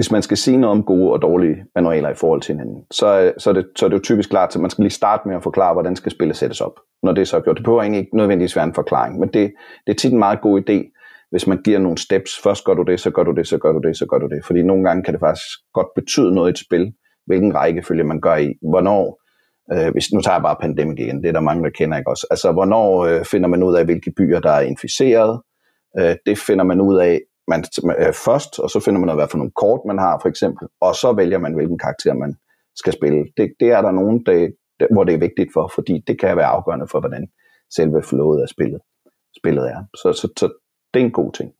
hvis 0.00 0.10
man 0.10 0.22
skal 0.22 0.36
sige 0.36 0.56
noget 0.56 0.76
om 0.76 0.84
gode 0.84 1.12
og 1.12 1.22
dårlige 1.22 1.64
manualer 1.74 2.10
i 2.10 2.14
forhold 2.14 2.40
til 2.40 2.54
hinanden, 2.54 2.84
så, 2.90 3.32
så, 3.38 3.50
er, 3.50 3.54
det, 3.54 3.66
så 3.76 3.84
er 3.84 3.88
det 3.88 3.96
jo 3.96 4.02
typisk 4.02 4.30
klart, 4.30 4.56
at 4.56 4.60
man 4.60 4.70
skal 4.70 4.82
lige 4.82 4.92
starte 4.92 5.28
med 5.28 5.36
at 5.36 5.42
forklare, 5.42 5.72
hvordan 5.72 5.96
skal 5.96 6.12
spillet 6.12 6.36
sættes 6.36 6.60
op. 6.60 6.80
Når 7.02 7.12
det 7.12 7.22
er 7.22 7.26
så 7.26 7.40
gjort. 7.40 7.56
Det 7.56 7.64
behøver 7.64 7.82
egentlig 7.82 8.00
ikke 8.00 8.16
nødvendigvis 8.16 8.56
være 8.56 8.64
en 8.64 8.74
forklaring, 8.74 9.18
men 9.18 9.28
det, 9.28 9.52
det 9.86 9.92
er 9.92 9.96
tit 9.96 10.12
en 10.12 10.18
meget 10.18 10.40
god 10.40 10.60
idé, 10.60 10.99
hvis 11.30 11.46
man 11.46 11.62
giver 11.62 11.78
nogle 11.78 11.98
steps. 11.98 12.30
Først 12.42 12.64
gør 12.64 12.74
du 12.74 12.82
det, 12.82 13.00
så 13.00 13.10
gør 13.10 13.22
du 13.22 13.32
det, 13.32 13.46
så 13.48 13.58
gør 13.58 13.72
du 13.72 13.78
det, 13.78 13.96
så 13.96 14.06
gør 14.06 14.18
du 14.18 14.26
det. 14.26 14.44
Fordi 14.44 14.62
nogle 14.62 14.84
gange 14.84 15.02
kan 15.02 15.14
det 15.14 15.20
faktisk 15.20 15.46
godt 15.72 15.86
betyde 15.94 16.34
noget 16.34 16.48
i 16.48 16.50
et 16.50 16.58
spil, 16.58 16.92
hvilken 17.26 17.54
rækkefølge 17.54 18.04
man 18.04 18.20
gør 18.20 18.36
i. 18.36 18.54
Hvornår, 18.70 19.20
øh, 19.72 19.92
hvis, 19.92 20.12
nu 20.12 20.20
tager 20.20 20.34
jeg 20.34 20.42
bare 20.42 20.56
Pandemic 20.60 20.98
igen, 20.98 21.22
det 21.22 21.28
er 21.28 21.32
der 21.32 21.40
mange, 21.40 21.64
der 21.64 21.70
kender 21.70 21.98
ikke 21.98 22.10
også. 22.10 22.26
Altså, 22.30 22.52
hvornår 22.52 23.04
øh, 23.04 23.24
finder 23.24 23.48
man 23.48 23.62
ud 23.62 23.76
af, 23.76 23.84
hvilke 23.84 24.12
byer, 24.16 24.40
der 24.40 24.50
er 24.50 24.60
inficeret? 24.60 25.40
Øh, 25.98 26.16
det 26.26 26.38
finder 26.38 26.64
man 26.64 26.80
ud 26.80 26.98
af 26.98 27.20
man, 27.48 27.64
øh, 27.98 28.12
først, 28.12 28.58
og 28.58 28.70
så 28.70 28.80
finder 28.80 29.00
man 29.00 29.08
ud 29.08 29.10
af, 29.10 29.16
hvad 29.16 29.28
for 29.28 29.38
nogle 29.38 29.52
kort 29.62 29.80
man 29.86 29.98
har, 29.98 30.18
for 30.22 30.28
eksempel, 30.28 30.68
og 30.80 30.94
så 30.94 31.12
vælger 31.12 31.38
man, 31.38 31.54
hvilken 31.54 31.78
karakter 31.78 32.14
man 32.14 32.36
skal 32.76 32.92
spille. 32.92 33.24
Det, 33.36 33.52
det 33.60 33.68
er 33.76 33.82
der 33.82 33.90
nogen, 33.90 34.26
der, 34.26 34.48
der, 34.80 34.86
hvor 34.92 35.04
det 35.04 35.14
er 35.14 35.18
vigtigt 35.18 35.50
for, 35.52 35.72
fordi 35.74 36.04
det 36.06 36.20
kan 36.20 36.36
være 36.36 36.54
afgørende 36.56 36.88
for, 36.88 37.00
hvordan 37.00 37.28
selve 37.76 38.02
flowet 38.02 38.42
af 38.42 38.48
spillet, 38.48 38.80
spillet 39.38 39.64
er. 39.74 39.84
Så, 39.94 40.12
så, 40.12 40.28
så 40.36 40.46
det 40.94 41.00
er 41.00 41.04
en 41.04 41.12
god 41.12 41.32
ting. 41.32 41.52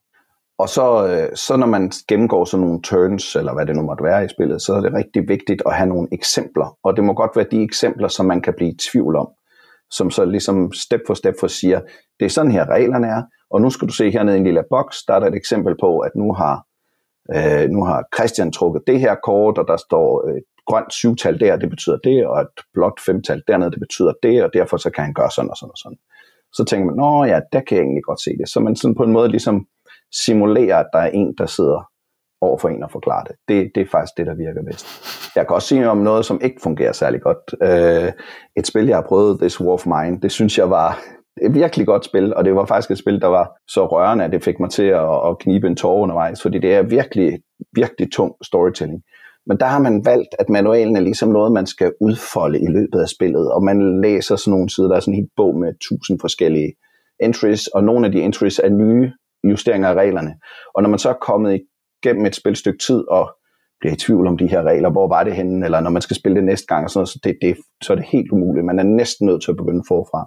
Og 0.58 0.68
så, 0.68 1.06
øh, 1.06 1.36
så 1.36 1.56
når 1.56 1.66
man 1.66 1.92
gennemgår 2.08 2.44
sådan 2.44 2.66
nogle 2.66 2.82
turns, 2.82 3.36
eller 3.36 3.54
hvad 3.54 3.66
det 3.66 3.76
nu 3.76 3.82
måtte 3.82 4.04
være 4.04 4.24
i 4.24 4.28
spillet, 4.28 4.62
så 4.62 4.74
er 4.74 4.80
det 4.80 4.94
rigtig 4.94 5.28
vigtigt 5.28 5.62
at 5.66 5.74
have 5.74 5.88
nogle 5.88 6.08
eksempler. 6.12 6.76
Og 6.82 6.96
det 6.96 7.04
må 7.04 7.12
godt 7.12 7.36
være 7.36 7.46
de 7.50 7.62
eksempler, 7.62 8.08
som 8.08 8.26
man 8.26 8.40
kan 8.40 8.54
blive 8.56 8.70
i 8.70 8.76
tvivl 8.76 9.16
om. 9.16 9.28
Som 9.90 10.10
så 10.10 10.24
ligesom 10.24 10.72
step 10.72 11.00
for 11.06 11.14
step 11.14 11.34
for 11.40 11.46
siger, 11.46 11.80
det 12.20 12.26
er 12.26 12.30
sådan 12.30 12.50
her 12.50 12.70
reglerne 12.70 13.06
er, 13.06 13.22
og 13.50 13.60
nu 13.60 13.70
skal 13.70 13.88
du 13.88 13.92
se 13.92 14.10
hernede 14.10 14.36
i 14.36 14.38
en 14.38 14.44
lille 14.44 14.64
boks, 14.70 15.02
der 15.02 15.14
er 15.14 15.20
der 15.20 15.26
et 15.26 15.34
eksempel 15.34 15.76
på, 15.80 15.98
at 15.98 16.12
nu 16.14 16.32
har, 16.32 16.64
øh, 17.34 17.70
nu 17.70 17.84
har 17.84 18.04
Christian 18.16 18.52
trukket 18.52 18.82
det 18.86 19.00
her 19.00 19.14
kort, 19.24 19.58
og 19.58 19.64
der 19.68 19.76
står 19.76 20.28
et 20.28 20.44
grønt 20.66 20.92
syvtal 20.92 21.40
der, 21.40 21.56
det 21.56 21.70
betyder 21.70 21.98
det, 22.04 22.26
og 22.26 22.40
et 22.40 22.56
blåt 22.74 23.00
femtal 23.06 23.42
dernede, 23.48 23.70
det 23.70 23.80
betyder 23.80 24.12
det, 24.22 24.44
og 24.44 24.50
derfor 24.54 24.76
så 24.76 24.90
kan 24.90 25.04
han 25.04 25.14
gøre 25.14 25.30
sådan 25.30 25.50
og 25.50 25.56
sådan 25.56 25.70
og 25.70 25.78
sådan. 25.78 25.98
Så 26.53 26.64
tænker 26.64 26.86
man, 26.86 26.96
nå 26.96 27.24
ja, 27.24 27.40
der 27.53 27.61
kan 27.61 27.76
jeg 27.76 27.84
egentlig 27.84 28.05
godt 28.05 28.22
se 28.22 28.30
det. 28.38 28.48
Så 28.48 28.61
man 28.61 28.76
sådan 28.76 28.94
på 28.94 29.03
en 29.03 29.12
måde 29.12 29.28
ligesom 29.28 29.66
simulerer, 30.24 30.76
at 30.76 30.86
der 30.92 30.98
er 30.98 31.11
en, 31.11 31.34
der 31.38 31.46
sidder 31.46 31.90
over 32.40 32.59
for 32.59 32.68
en 32.68 32.82
og 32.82 32.90
forklare 32.90 33.24
det. 33.28 33.36
det. 33.48 33.70
Det 33.74 33.80
er 33.80 33.86
faktisk 33.90 34.12
det, 34.16 34.26
der 34.26 34.34
virker 34.34 34.62
bedst. 34.62 34.86
Jeg 35.36 35.46
kan 35.46 35.55
også 35.55 35.68
sige 35.68 35.88
om 35.88 35.98
noget, 35.98 36.24
som 36.24 36.40
ikke 36.42 36.61
fungerer 36.62 36.92
særlig 36.92 37.20
godt. 37.20 37.55
Øh, 37.62 38.12
et 38.57 38.66
spil, 38.66 38.86
jeg 38.86 38.96
har 38.96 39.07
prøvet, 39.09 39.40
This 39.40 39.61
War 39.61 39.72
of 39.72 39.86
Mine, 39.86 40.20
det 40.20 40.32
synes 40.32 40.59
jeg 40.59 40.70
var 40.70 41.01
et 41.42 41.55
virkelig 41.55 41.86
godt 41.86 42.05
spil, 42.05 42.34
og 42.34 42.44
det 42.44 42.55
var 42.55 42.64
faktisk 42.64 42.90
et 42.90 42.98
spil, 42.98 43.20
der 43.20 43.26
var 43.26 43.53
så 43.68 43.86
rørende, 43.86 44.24
at 44.24 44.32
det 44.32 44.44
fik 44.44 44.61
mig 44.61 44.70
til 44.70 44.82
at, 44.82 45.28
at 45.28 45.38
knibe 45.38 45.66
en 45.66 45.76
tårer 45.76 46.03
undervejs, 46.03 46.42
fordi 46.42 46.59
det 46.59 46.74
er 46.74 46.82
virkelig, 46.82 47.38
virkelig 47.74 48.12
tung 48.12 48.34
storytelling. 48.42 49.03
Men 49.51 49.61
der 49.61 49.66
har 49.66 49.78
man 49.78 50.05
valgt, 50.05 50.32
at 50.38 50.48
manualen 50.48 50.96
er 50.96 51.01
ligesom 51.01 51.28
noget, 51.28 51.53
man 51.53 51.66
skal 51.66 51.92
udfolde 52.01 52.59
i 52.61 52.66
løbet 52.66 53.01
af 53.01 53.09
spillet, 53.09 53.53
og 53.53 53.62
man 53.62 54.01
læser 54.01 54.36
sådan 54.36 54.51
nogle 54.51 54.70
sider, 54.70 54.88
der 54.88 54.96
er 54.96 55.01
sådan 55.01 55.14
en 55.14 55.20
helt 55.20 55.32
bog 55.36 55.57
med 55.57 55.72
tusind 55.88 56.20
forskellige 56.20 56.72
entries, 57.20 57.66
og 57.66 57.84
nogle 57.84 58.07
af 58.07 58.12
de 58.12 58.22
entries 58.22 58.59
er 58.59 58.68
nye 58.68 59.12
justeringer 59.44 59.88
af 59.88 59.94
reglerne. 59.94 60.34
Og 60.74 60.82
når 60.82 60.90
man 60.90 60.98
så 60.98 61.09
er 61.09 61.18
kommet 61.28 61.61
igennem 62.03 62.26
et 62.26 62.34
spilstykke 62.34 62.78
tid 62.78 63.01
og 63.09 63.30
bliver 63.80 63.94
i 63.94 63.96
tvivl 63.96 64.26
om 64.26 64.38
de 64.38 64.46
her 64.46 64.62
regler, 64.62 64.90
hvor 64.90 65.09
var 65.09 65.24
det 65.24 65.34
henne, 65.34 65.64
eller 65.64 65.80
når 65.80 65.90
man 65.90 66.03
skal 66.03 66.16
spille 66.16 66.36
det 66.36 66.44
næste 66.44 66.66
gang, 66.66 66.84
og 66.84 66.90
sådan 66.90 66.98
noget, 66.98 67.09
så, 67.09 67.20
det, 67.24 67.38
det, 67.42 67.57
så 67.82 67.92
er 67.92 67.96
det 67.96 68.05
helt 68.05 68.32
umuligt. 68.32 68.66
Man 68.66 68.78
er 68.78 68.82
næsten 68.82 69.26
nødt 69.26 69.42
til 69.42 69.51
at 69.51 69.57
begynde 69.57 69.84
forfra. 69.88 70.26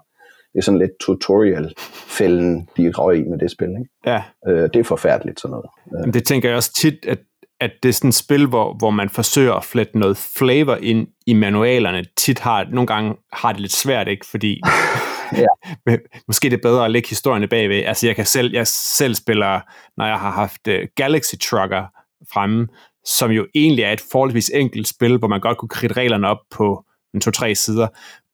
Det 0.53 0.59
er 0.59 0.63
sådan 0.63 0.80
lidt 0.80 0.91
tutorial-fælden, 1.01 2.69
de 2.78 2.91
røg 2.91 3.17
i 3.17 3.24
med 3.24 3.39
det 3.39 3.51
spil. 3.51 3.69
Ikke? 3.69 3.91
Ja. 4.05 4.24
Øh, 4.47 4.69
det 4.74 4.76
er 4.76 4.84
forfærdeligt 4.84 5.39
sådan 5.39 5.55
noget. 5.55 6.13
Det 6.13 6.26
tænker 6.26 6.49
jeg 6.49 6.55
også 6.55 6.74
tit, 6.82 7.05
at, 7.07 7.19
at 7.61 7.71
det 7.83 7.89
er 7.89 7.93
sådan 7.93 8.09
et 8.09 8.15
spil, 8.15 8.45
hvor, 8.47 8.73
hvor 8.77 8.89
man 8.89 9.09
forsøger 9.09 9.53
at 9.53 9.63
flette 9.63 9.99
noget 9.99 10.17
flavor 10.17 10.75
ind 10.75 11.07
i 11.27 11.33
manualerne. 11.33 12.05
Tit 12.17 12.39
har, 12.39 12.65
nogle 12.71 12.87
gange 12.87 13.15
har 13.33 13.51
det 13.51 13.61
lidt 13.61 13.73
svært, 13.73 14.07
ikke? 14.07 14.25
Fordi 14.25 14.61
ja. 15.41 15.45
måske 16.27 16.49
det 16.49 16.57
er 16.57 16.69
bedre 16.69 16.85
at 16.85 16.91
lægge 16.91 17.09
historierne 17.09 17.47
bagved. 17.47 17.83
Altså 17.85 18.07
jeg 18.07 18.15
kan 18.15 18.25
selv, 18.25 18.53
jeg 18.53 18.67
selv 18.67 19.15
spiller, 19.15 19.59
når 19.97 20.05
jeg 20.05 20.19
har 20.19 20.31
haft 20.31 20.67
uh, 20.67 20.75
Galaxy 20.95 21.35
Trucker 21.41 21.85
fremme, 22.33 22.67
som 23.05 23.31
jo 23.31 23.47
egentlig 23.55 23.83
er 23.83 23.91
et 23.91 24.03
forholdsvis 24.11 24.51
enkelt 24.53 24.87
spil, 24.87 25.17
hvor 25.17 25.27
man 25.27 25.41
godt 25.41 25.57
kunne 25.57 25.69
kridte 25.69 25.95
reglerne 25.95 26.27
op 26.27 26.39
på 26.51 26.85
en 27.13 27.21
to-tre 27.21 27.55
sider, 27.55 27.87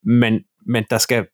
men, 0.03 0.39
men 0.67 0.83
der 0.89 0.97
skal 0.97 1.25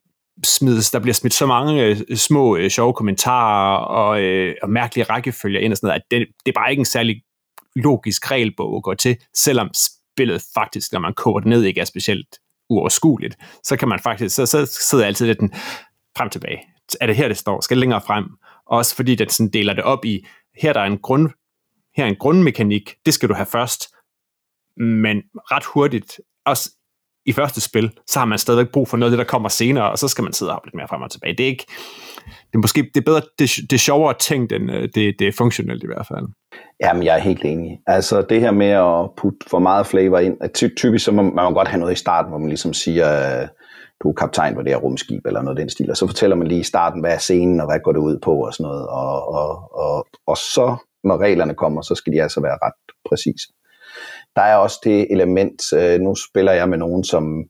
smides, 0.44 0.92
der 0.92 1.00
bliver 1.00 1.14
smidt 1.14 1.34
så 1.34 1.46
mange 1.46 1.84
øh, 1.84 1.98
små 2.16 2.56
øh, 2.56 2.70
sjove 2.70 2.94
kommentarer 2.94 3.78
og, 3.78 4.22
øh, 4.22 4.56
og 4.64 4.70
mærkelige 4.70 5.06
rækkefølger 5.06 5.60
ind 5.60 5.74
og 5.74 5.78
sådan 5.78 5.88
noget, 5.88 6.00
at 6.00 6.06
det, 6.12 6.28
det 6.46 6.52
er 6.52 6.60
bare 6.60 6.72
ikke 6.72 6.82
en 6.82 6.86
særlig 6.86 7.22
logisk 7.76 8.32
regelbog 8.32 8.78
at 8.78 8.84
gå 8.84 8.94
til, 8.94 9.18
selvom 9.34 9.70
spillet 9.74 10.46
faktisk, 10.54 10.94
når 10.94 11.00
man 11.00 11.14
koger 11.14 11.40
det 11.40 11.50
ned, 11.50 11.64
ikke 11.64 11.82
er 11.82 11.86
specielt 11.86 12.40
uoverskueligt, 12.70 13.38
så 13.64 13.78
kan 13.78 13.88
man 13.88 14.00
faktisk, 14.00 14.36
så, 14.36 14.46
så 14.46 14.66
sidder 14.66 15.04
jeg 15.04 15.08
altid 15.08 15.26
lidt 15.26 15.40
den 15.40 15.54
frem 16.18 16.30
tilbage. 16.30 16.60
Er 17.02 17.08
det 17.08 17.16
her, 17.16 17.28
det 17.28 17.38
står? 17.38 17.62
Skal 17.62 17.76
det 17.76 17.80
længere 17.80 18.02
frem? 18.02 18.26
Også 18.66 18.96
fordi 18.96 19.16
den 19.16 19.30
sådan 19.30 19.50
deler 19.50 19.74
det 19.74 19.84
op 19.84 20.06
i, 20.06 20.26
her 20.62 20.74
der 20.74 20.80
er 20.80 20.86
en 20.86 20.98
grund, 20.98 21.30
her 21.96 22.04
er 22.04 22.10
en 22.10 22.16
grundmekanik, 22.16 22.96
det 23.06 23.14
skal 23.14 23.30
du 23.30 23.34
have 23.34 23.46
først, 23.46 23.96
men 24.78 25.22
ret 25.36 25.66
hurtigt, 25.66 26.20
også 26.46 26.72
i 27.26 27.34
første 27.34 27.62
spil, 27.62 27.92
så 28.08 28.20
har 28.20 28.26
man 28.26 28.40
stadigvæk 28.40 28.72
brug 28.72 28.88
for 28.88 28.98
noget 28.98 29.12
af 29.12 29.18
det, 29.18 29.26
der 29.26 29.32
kommer 29.32 29.50
senere, 29.50 29.92
og 29.92 30.00
så 30.00 30.08
skal 30.08 30.24
man 30.24 30.34
sidde 30.34 30.56
og 30.56 30.62
lidt 30.66 30.76
mere 30.76 30.88
frem 30.88 31.02
og 31.02 31.12
tilbage. 31.12 31.38
Det 31.38 31.44
er 31.44 31.48
ikke, 31.48 31.66
det 32.26 32.54
er 32.54 32.58
måske 32.58 32.82
det 32.82 32.98
er 32.98 33.06
bedre, 33.06 33.22
det, 33.40 33.50
det 33.70 33.74
er 33.74 33.80
sjovere 33.80 34.14
tænkt, 34.20 34.52
end 34.52 34.72
øh, 34.72 34.90
det, 34.96 35.16
det 35.20 35.28
er 35.28 35.32
funktionelt 35.38 35.84
i 35.84 35.88
hvert 35.88 36.08
fald. 36.08 36.26
Jamen, 36.82 37.04
jeg 37.04 37.16
er 37.16 37.20
helt 37.20 37.46
enig. 37.46 37.80
Altså, 37.88 38.22
det 38.22 38.42
her 38.42 38.52
med 38.52 38.68
at 38.68 39.10
putte 39.18 39.40
for 39.50 39.60
meget 39.60 39.88
flavor 39.88 40.20
ind, 40.20 40.38
at 40.42 40.52
ty- 40.54 40.76
typisk 40.78 41.06
så 41.06 41.12
må 41.12 41.22
man 41.22 41.46
må 41.46 41.52
godt 41.52 41.68
have 41.68 41.80
noget 41.80 41.94
i 41.94 42.00
starten, 42.00 42.30
hvor 42.30 42.40
man 42.40 42.50
ligesom 42.50 42.74
siger, 42.74 43.42
øh, 43.42 43.48
du 44.04 44.10
er 44.10 44.14
kaptajn 44.14 44.56
på 44.56 44.62
det 44.62 44.72
her 44.72 44.78
rumskib, 44.78 45.26
eller 45.26 45.42
noget 45.42 45.58
af 45.58 45.62
den 45.62 45.70
stil, 45.70 45.92
og 45.92 45.98
så 45.98 46.08
fortæller 46.08 46.36
man 46.36 46.48
lige 46.48 46.60
i 46.60 46.64
starten, 46.64 47.02
hvad 47.02 47.14
er 47.14 47.18
scenen, 47.18 47.60
og 47.60 47.68
hvad 47.68 47.80
går 47.84 47.92
det 47.92 48.00
ud 48.00 48.20
på, 48.24 48.46
og 48.46 48.54
sådan 48.54 48.64
noget, 48.64 48.88
og, 48.88 49.34
og, 49.34 49.76
og, 49.76 50.08
og 50.28 50.38
så, 50.38 50.76
når 51.04 51.18
reglerne 51.18 51.56
kommer, 51.56 51.82
så 51.82 51.96
skal 51.96 52.14
de 52.14 52.22
altså 52.22 52.42
være 52.42 52.58
ret 52.64 52.96
præcise. 53.10 53.48
Der 54.36 54.42
er 54.42 54.56
også 54.56 54.80
det 54.84 55.08
element, 55.12 55.62
øh, 55.74 56.00
nu 56.00 56.16
spiller 56.16 56.52
jeg 56.52 56.70
med 56.70 56.78
nogen, 56.78 57.04
som 57.04 57.44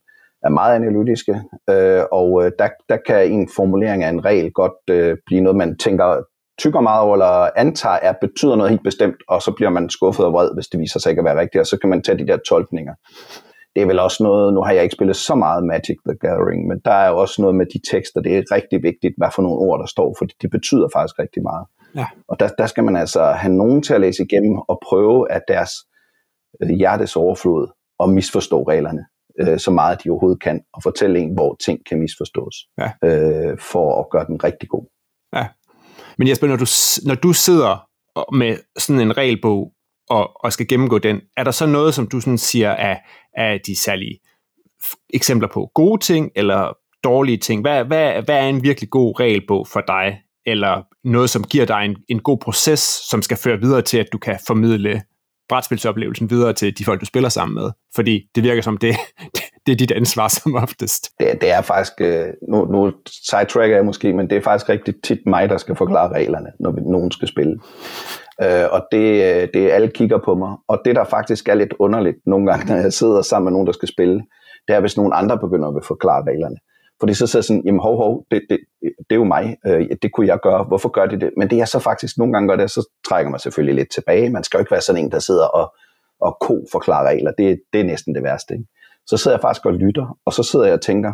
er 0.46 0.50
meget 0.50 0.76
analytiske, 0.76 1.41
øh, 1.70 2.04
og 2.12 2.46
øh, 2.46 2.52
der, 2.60 2.70
der 2.89 2.98
kan 3.08 3.32
en 3.32 3.50
formulering 3.56 4.04
af 4.04 4.10
en 4.10 4.26
regel 4.26 4.52
godt 4.52 4.80
øh, 4.89 5.18
blive 5.26 5.41
noget, 5.41 5.58
man 5.58 5.78
tænker, 5.78 6.24
tykker 6.60 6.82
meget 6.82 7.02
over, 7.02 7.14
eller 7.14 7.50
antager, 7.56 7.96
at 7.96 8.16
betyder 8.22 8.56
noget 8.56 8.70
helt 8.70 8.84
bestemt, 8.84 9.16
og 9.28 9.41
så 9.41 9.52
bliver 9.52 9.70
man 9.70 9.89
skuffet 9.89 10.26
og 10.26 10.34
vred, 10.34 10.50
hvis 10.54 10.68
det 10.68 10.80
viser 10.80 11.00
sig 11.00 11.10
ikke 11.10 11.20
at 11.20 11.26
være 11.26 11.39
rigtigt, 11.39 11.60
og 11.60 11.68
så 11.68 11.78
kan 11.78 11.89
man 11.89 12.02
tage 12.02 12.18
de 12.18 12.28
der 12.28 12.38
tolkninger. 12.50 12.93
Det 13.76 13.82
er 13.82 13.86
vel 13.86 14.00
også 14.00 14.24
noget, 14.24 14.54
nu 14.54 14.62
har 14.62 14.72
jeg 14.72 14.84
ikke 14.84 14.96
spillet 14.96 15.16
så 15.16 15.36
meget 15.36 15.64
Magic 15.64 15.98
the 16.08 16.18
Gathering, 16.22 16.68
men 16.68 16.82
der 16.86 16.91
er 16.91 17.10
jo 17.10 17.18
også 17.18 17.41
noget 17.41 17.56
med 17.56 17.66
de 17.66 17.80
tekster, 17.91 18.22
det 18.22 18.38
er 18.38 18.43
rigtig 18.52 18.84
vigtigt, 18.84 19.14
hvad 19.18 19.28
for 19.36 19.41
nogle 19.41 19.58
ord, 19.58 19.80
der 19.80 19.86
står, 19.86 20.16
for 20.18 20.26
det 20.41 20.50
betyder 20.52 20.88
faktisk 20.93 21.20
rigtig 21.20 21.43
meget. 21.43 21.66
Ja. 21.96 22.08
Og 22.28 22.39
der, 22.39 22.48
der 22.58 22.66
skal 22.66 22.84
man 22.84 22.96
altså 22.96 23.24
have 23.24 23.54
nogen 23.54 23.82
til 23.82 23.93
at 23.93 24.02
læse 24.02 24.24
igennem 24.24 24.58
og 24.58 24.80
prøve, 24.89 25.32
at 25.32 25.41
deres 25.48 25.72
øh, 26.62 26.70
hjertes 26.70 27.16
overflod 27.16 27.68
og 28.00 28.10
misforstå 28.10 28.64
reglerne 28.64 29.06
øh, 29.39 29.59
så 29.59 29.71
meget 29.71 30.03
de 30.03 30.09
overhovedet 30.09 30.41
kan, 30.41 30.61
og 30.73 30.83
fortælle 30.83 31.19
en, 31.19 31.33
hvor 31.33 31.57
ting 31.65 31.79
kan 31.89 31.99
misforstås, 31.99 32.55
ja. 32.77 32.91
øh, 33.03 33.57
for 33.71 33.99
at 33.99 34.05
gøre 34.11 34.25
den 34.25 34.43
rigtig 34.43 34.69
god. 34.69 34.86
Ja. 35.36 35.47
Men 36.17 36.27
Jesper, 36.27 36.47
når 36.47 36.55
du, 36.55 36.65
når 37.05 37.15
du 37.15 37.33
sidder 37.33 37.88
med 38.36 38.57
sådan 38.77 39.01
en 39.01 39.17
regelbog 39.17 39.71
og, 40.09 40.43
og 40.43 40.53
skal 40.53 40.67
gennemgå 40.67 40.99
den, 40.99 41.21
er 41.38 41.43
der 41.43 41.51
så 41.51 41.65
noget, 41.65 41.93
som 41.93 42.07
du 42.07 42.19
sådan 42.19 42.38
siger 42.38 42.69
er, 42.69 42.97
er 43.38 43.57
de 43.67 43.79
særlige 43.79 44.19
eksempler 45.13 45.47
på 45.53 45.71
gode 45.73 46.01
ting 46.01 46.31
eller 46.36 46.73
dårlige 47.03 47.38
ting? 47.38 47.61
Hvad, 47.61 47.86
hvad, 47.86 48.21
hvad 48.21 48.36
er 48.36 48.47
en 48.47 48.63
virkelig 48.63 48.89
god 48.89 49.19
regelbog 49.19 49.67
for 49.67 49.81
dig? 49.88 50.21
Eller 50.45 50.81
noget, 51.03 51.29
som 51.29 51.43
giver 51.43 51.65
dig 51.65 51.86
en, 51.86 51.95
en 52.09 52.19
god 52.19 52.38
proces, 52.38 52.79
som 52.79 53.21
skal 53.21 53.38
føre 53.38 53.59
videre 53.59 53.81
til, 53.81 53.97
at 53.97 54.07
du 54.13 54.17
kan 54.17 54.39
formidle 54.47 55.01
brætspilsoplevelsen 55.50 56.30
videre 56.30 56.54
til 56.54 56.78
de 56.78 56.86
folk, 56.86 57.02
du 57.02 57.06
spiller 57.06 57.30
sammen 57.30 57.56
med. 57.56 57.72
Fordi 57.96 58.30
det 58.36 58.43
virker 58.43 58.62
som, 58.62 58.78
det, 58.78 58.96
det 59.66 59.72
er 59.72 59.76
dit 59.76 59.91
ansvar 59.91 60.28
som 60.28 60.56
oftest. 60.56 61.10
Det, 61.20 61.41
det 61.41 61.52
er 61.52 61.62
faktisk, 61.62 61.93
øh, 62.00 62.28
nu, 62.50 62.66
nu 62.66 62.91
sidetracker 63.08 63.76
jeg 63.76 63.86
måske, 63.86 64.14
men 64.14 64.30
det 64.30 64.38
er 64.38 64.41
faktisk 64.41 64.70
rigtig 64.70 64.93
tit 65.04 65.20
mig, 65.26 65.50
der 65.50 65.58
skal 65.58 65.76
forklare 65.76 66.14
reglerne, 66.14 66.50
når 66.60 66.72
vi, 66.72 66.82
nogen 66.82 67.12
skal 67.12 67.28
spille. 67.28 67.60
Øh, 68.43 68.66
og 68.72 68.82
det, 68.91 69.08
øh, 69.24 69.48
det 69.54 69.72
alle 69.72 69.88
kigger 69.88 70.20
på 70.26 70.36
mig. 70.36 70.58
Og 70.68 70.82
det, 70.86 70.96
der 70.96 71.04
faktisk 71.04 71.50
er 71.50 71.56
lidt 71.56 71.74
underligt 71.80 72.18
nogle 72.26 72.52
gange, 72.52 72.66
når 72.74 72.76
jeg 72.76 72.93
sidder 72.93 73.22
sammen 73.22 73.46
med 73.46 73.52
nogen, 73.52 73.68
der 73.68 73.74
skal 73.74 73.89
spille, 73.89 74.22
det 74.68 74.76
er, 74.76 74.80
hvis 74.80 74.98
nogen 74.98 75.14
andre 75.16 75.39
begynder 75.39 75.68
at 75.68 75.86
forklare 75.86 76.24
reglerne. 76.28 76.58
Fordi 77.00 77.14
så 77.14 77.28
sidder 77.28 77.39
jeg 77.39 77.43
sådan, 77.43 77.64
jamen 77.66 77.82
hov, 77.82 77.98
hov, 77.98 78.26
det, 78.32 78.41
det, 78.50 78.60
det 78.82 79.12
er 79.12 79.16
jo 79.16 79.24
mig, 79.24 79.58
øh, 79.66 79.89
det 80.02 80.12
kunne 80.14 80.28
jeg 80.28 80.39
gøre, 80.43 80.64
hvorfor 80.64 80.89
gør 80.89 81.06
de 81.06 81.20
det? 81.20 81.30
Men 81.38 81.50
det 81.50 81.58
jeg 81.58 81.68
så 81.68 81.80
faktisk 81.80 82.18
nogle 82.18 82.34
gange 82.34 82.50
gør 82.50 82.56
det, 82.56 82.72
så 82.72 82.89
trækker 83.08 83.32
man 83.32 83.39
selvfølgelig 83.39 83.76
lidt 83.76 83.91
tilbage. 83.91 84.30
Man 84.30 84.43
skal 84.43 84.58
jo 84.58 84.62
ikke 84.62 84.72
være 84.72 84.82
sådan 84.82 85.04
en, 85.04 85.12
der 85.12 85.20
sidder 85.20 85.46
og, 85.46 85.74
og 86.22 86.38
ko 86.41 86.66
forklarer 86.72 87.08
regler. 87.08 87.32
Det, 87.38 87.62
det 87.74 87.82
er 87.82 87.86
næsten 87.86 88.16
det 88.16 88.24
værste. 88.24 88.54
Ikke? 88.54 88.66
Så 89.08 89.18
sidder 89.18 89.38
jeg 89.38 89.41
faktisk 89.41 89.66
og 89.66 89.74
lytter, 89.74 90.18
og 90.26 90.34
så 90.34 90.43
sidder 90.43 90.66
jeg 90.66 90.74
og 90.74 90.82
tænker, 90.82 91.12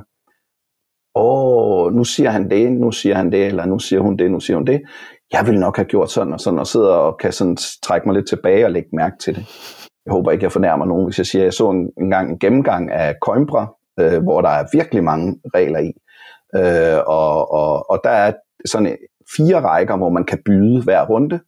åh, 1.15 1.93
nu 1.93 2.03
siger 2.03 2.29
han 2.29 2.49
det, 2.49 2.71
nu 2.71 2.91
siger 2.91 3.15
han 3.15 3.31
det, 3.31 3.45
eller 3.45 3.65
nu 3.65 3.79
siger 3.79 3.99
hun 4.01 4.17
det, 4.17 4.31
nu 4.31 4.39
siger 4.39 4.57
hun 4.57 4.67
det. 4.67 4.81
Jeg 5.33 5.45
ville 5.45 5.59
nok 5.59 5.75
have 5.75 5.85
gjort 5.85 6.11
sådan 6.11 6.33
og 6.33 6.39
sådan, 6.39 6.59
og 6.59 6.67
sidder 6.67 6.93
og 6.93 7.17
kan 7.17 7.31
sådan 7.31 7.57
trække 7.83 8.07
mig 8.07 8.15
lidt 8.15 8.27
tilbage 8.27 8.65
og 8.65 8.71
lægge 8.71 8.89
mærke 8.93 9.15
til 9.19 9.35
det. 9.35 9.45
Jeg 10.05 10.11
håber 10.11 10.31
ikke, 10.31 10.43
jeg 10.43 10.51
fornærmer 10.51 10.85
nogen, 10.85 11.05
hvis 11.05 11.17
jeg 11.17 11.25
siger, 11.25 11.41
at 11.41 11.45
jeg 11.45 11.53
så 11.53 11.69
en, 11.69 11.91
en 11.97 12.09
gang 12.09 12.31
en 12.31 12.39
gennemgang 12.39 12.91
af 12.91 13.15
Coimbra, 13.21 13.73
øh, 13.99 14.23
hvor 14.23 14.41
der 14.41 14.49
er 14.49 14.65
virkelig 14.73 15.03
mange 15.03 15.39
regler 15.55 15.79
i. 15.79 15.91
Øh, 16.55 16.99
og, 17.07 17.51
og, 17.51 17.89
og 17.89 18.01
der 18.03 18.09
er 18.09 18.33
sådan 18.65 18.97
fire 19.37 19.61
rækker, 19.61 19.97
hvor 19.97 20.09
man 20.09 20.23
kan 20.23 20.39
byde 20.45 20.83
hver 20.83 21.05
runde, 21.05 21.39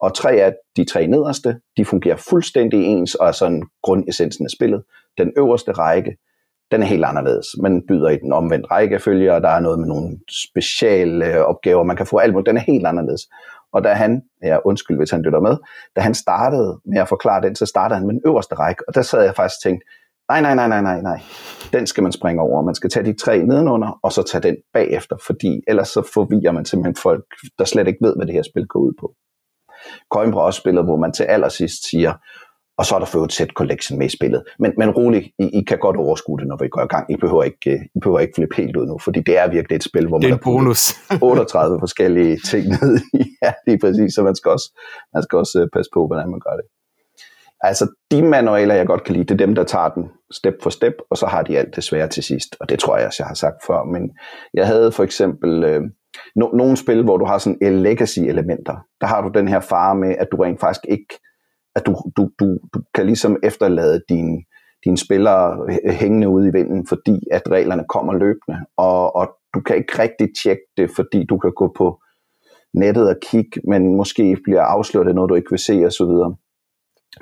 og 0.00 0.14
tre 0.14 0.32
af 0.32 0.54
de 0.76 0.84
tre 0.84 1.06
nederste, 1.06 1.60
de 1.76 1.84
fungerer 1.84 2.16
fuldstændig 2.16 2.84
ens 2.84 3.14
og 3.14 3.28
er 3.28 3.32
sådan 3.32 3.62
grundessensen 3.82 4.46
af 4.46 4.50
spillet. 4.50 4.82
Den 5.18 5.32
øverste 5.36 5.72
række, 5.72 6.16
den 6.70 6.82
er 6.82 6.86
helt 6.86 7.04
anderledes. 7.04 7.46
Man 7.62 7.82
byder 7.88 8.08
i 8.08 8.16
den 8.16 8.32
omvendt 8.32 8.70
rækkefølge, 8.70 9.34
og 9.34 9.42
der 9.42 9.48
er 9.48 9.60
noget 9.60 9.78
med 9.78 9.88
nogle 9.88 10.18
speciale 10.52 11.46
opgaver, 11.46 11.82
man 11.82 11.96
kan 11.96 12.06
få 12.06 12.18
alt 12.18 12.32
muligt. 12.32 12.46
Den 12.46 12.56
er 12.56 12.60
helt 12.60 12.86
anderledes. 12.86 13.28
Og 13.72 13.84
da 13.84 13.92
han, 13.92 14.22
ja 14.42 14.58
undskyld 14.64 14.96
hvis 14.96 15.10
han 15.10 15.22
lytter 15.22 15.40
med, 15.40 15.56
da 15.96 16.00
han 16.00 16.14
startede 16.14 16.80
med 16.84 17.00
at 17.00 17.08
forklare 17.08 17.42
den, 17.42 17.54
så 17.54 17.66
startede 17.66 17.98
han 17.98 18.06
med 18.06 18.14
den 18.14 18.22
øverste 18.26 18.54
række, 18.54 18.88
og 18.88 18.94
der 18.94 19.02
sad 19.02 19.22
jeg 19.24 19.34
faktisk 19.36 19.58
og 19.58 19.62
tænkte, 19.62 19.86
Nej, 20.30 20.40
nej, 20.40 20.54
nej, 20.54 20.68
nej, 20.68 20.82
nej, 20.82 21.00
nej. 21.02 21.20
Den 21.72 21.86
skal 21.86 22.02
man 22.02 22.12
springe 22.12 22.42
over. 22.42 22.62
Man 22.62 22.74
skal 22.74 22.90
tage 22.90 23.06
de 23.06 23.18
tre 23.24 23.38
nedenunder, 23.38 23.98
og 24.02 24.12
så 24.12 24.22
tage 24.22 24.42
den 24.42 24.56
bagefter, 24.74 25.16
fordi 25.26 25.60
ellers 25.68 25.88
så 25.88 26.02
forvirrer 26.14 26.52
man 26.52 26.64
simpelthen 26.64 26.96
folk, 27.02 27.24
der 27.58 27.64
slet 27.64 27.88
ikke 27.88 27.98
ved, 28.06 28.16
hvad 28.16 28.26
det 28.26 28.34
her 28.34 28.42
spil 28.42 28.66
går 28.66 28.80
ud 28.80 28.92
på. 29.00 29.14
Coimbra 30.14 30.40
også 30.40 30.60
spillet, 30.60 30.84
hvor 30.84 30.96
man 30.96 31.12
til 31.12 31.24
allersidst 31.24 31.90
siger, 31.90 32.12
og 32.78 32.86
så 32.86 32.94
er 32.94 32.98
der 32.98 33.06
for 33.06 33.24
et 33.24 33.32
set 33.32 33.52
collection 33.60 33.98
med 33.98 34.06
i 34.06 34.16
spillet. 34.18 34.42
Men, 34.58 34.72
men 34.78 34.90
rolig, 34.90 35.22
I, 35.38 35.44
I 35.58 35.64
kan 35.64 35.78
godt 35.78 35.96
overskue 35.96 36.38
det, 36.40 36.46
når 36.46 36.56
vi 36.62 36.68
går 36.68 36.82
i 36.82 36.86
gang. 36.94 37.12
I 37.12 37.16
behøver 37.16 37.42
ikke, 37.42 37.72
I 37.96 37.98
behøver 38.02 38.20
ikke 38.20 38.32
flippe 38.36 38.56
helt 38.56 38.76
ud 38.76 38.86
nu, 38.86 38.98
fordi 38.98 39.20
det 39.20 39.38
er 39.38 39.50
virkelig 39.50 39.76
et 39.76 39.84
spil, 39.90 40.06
hvor 40.08 40.18
det 40.18 40.26
er 40.26 40.30
man 40.30 40.38
en 40.38 40.44
bonus. 40.44 40.82
38 41.22 41.78
forskellige 41.80 42.38
ting 42.50 42.64
ned 42.68 42.92
i. 43.20 43.22
Ja, 43.44 43.52
det 43.66 43.72
er 43.74 43.78
præcis, 43.86 44.14
så 44.14 44.22
man 44.22 44.36
skal 44.36 44.50
også, 44.50 44.68
man 45.14 45.22
skal 45.22 45.36
også 45.38 45.60
øh, 45.60 45.68
passe 45.74 45.90
på, 45.94 46.06
hvordan 46.06 46.30
man 46.34 46.40
gør 46.46 46.54
det. 46.60 46.66
Altså, 47.62 47.88
de 48.10 48.22
manualer, 48.22 48.74
jeg 48.74 48.86
godt 48.86 49.04
kan 49.04 49.14
lide, 49.14 49.24
det 49.24 49.40
er 49.40 49.46
dem, 49.46 49.54
der 49.54 49.64
tager 49.64 49.88
den 49.88 50.04
step 50.32 50.54
for 50.62 50.70
step, 50.70 50.94
og 51.10 51.16
så 51.16 51.26
har 51.26 51.42
de 51.42 51.58
alt 51.58 51.76
det 51.76 51.84
svære 51.84 52.08
til 52.08 52.22
sidst. 52.22 52.56
Og 52.60 52.68
det 52.68 52.78
tror 52.78 52.96
jeg 52.96 53.06
også, 53.06 53.22
jeg 53.22 53.28
har 53.28 53.34
sagt 53.34 53.56
før. 53.66 53.84
Men 53.84 54.10
jeg 54.54 54.66
havde 54.66 54.92
for 54.92 55.04
eksempel 55.04 55.64
øh, 55.64 55.82
no, 56.36 56.48
nogle 56.48 56.76
spil, 56.76 57.04
hvor 57.04 57.16
du 57.16 57.24
har 57.24 57.38
sådan 57.38 57.82
legacy-elementer. 57.82 58.76
Der 59.00 59.06
har 59.06 59.22
du 59.22 59.38
den 59.38 59.48
her 59.48 59.60
fare 59.60 59.94
med, 59.94 60.14
at 60.18 60.28
du 60.32 60.36
rent 60.36 60.60
faktisk 60.60 60.84
ikke, 60.88 61.18
at 61.76 61.86
du, 61.86 61.96
du, 62.16 62.30
du, 62.40 62.58
du 62.74 62.82
kan 62.94 63.06
ligesom 63.06 63.36
efterlade 63.42 64.02
dine 64.08 64.38
din 64.84 64.96
spillere 64.96 65.78
hængende 65.90 66.28
ude 66.28 66.48
i 66.48 66.52
vinden, 66.52 66.86
fordi 66.86 67.20
at 67.30 67.42
reglerne 67.50 67.84
kommer 67.88 68.12
løbende, 68.12 68.58
og, 68.76 69.16
og 69.16 69.28
du 69.54 69.60
kan 69.60 69.76
ikke 69.76 69.98
rigtig 69.98 70.28
tjekke 70.42 70.62
det, 70.76 70.90
fordi 70.96 71.26
du 71.26 71.38
kan 71.38 71.52
gå 71.56 71.74
på 71.76 72.00
nettet 72.74 73.08
og 73.08 73.16
kigge, 73.22 73.60
men 73.68 73.96
måske 73.96 74.36
bliver 74.44 74.62
afsløret 74.62 75.14
noget, 75.14 75.28
du 75.28 75.34
ikke 75.34 75.50
vil 75.50 75.58
se 75.58 75.84
osv. 75.86 76.12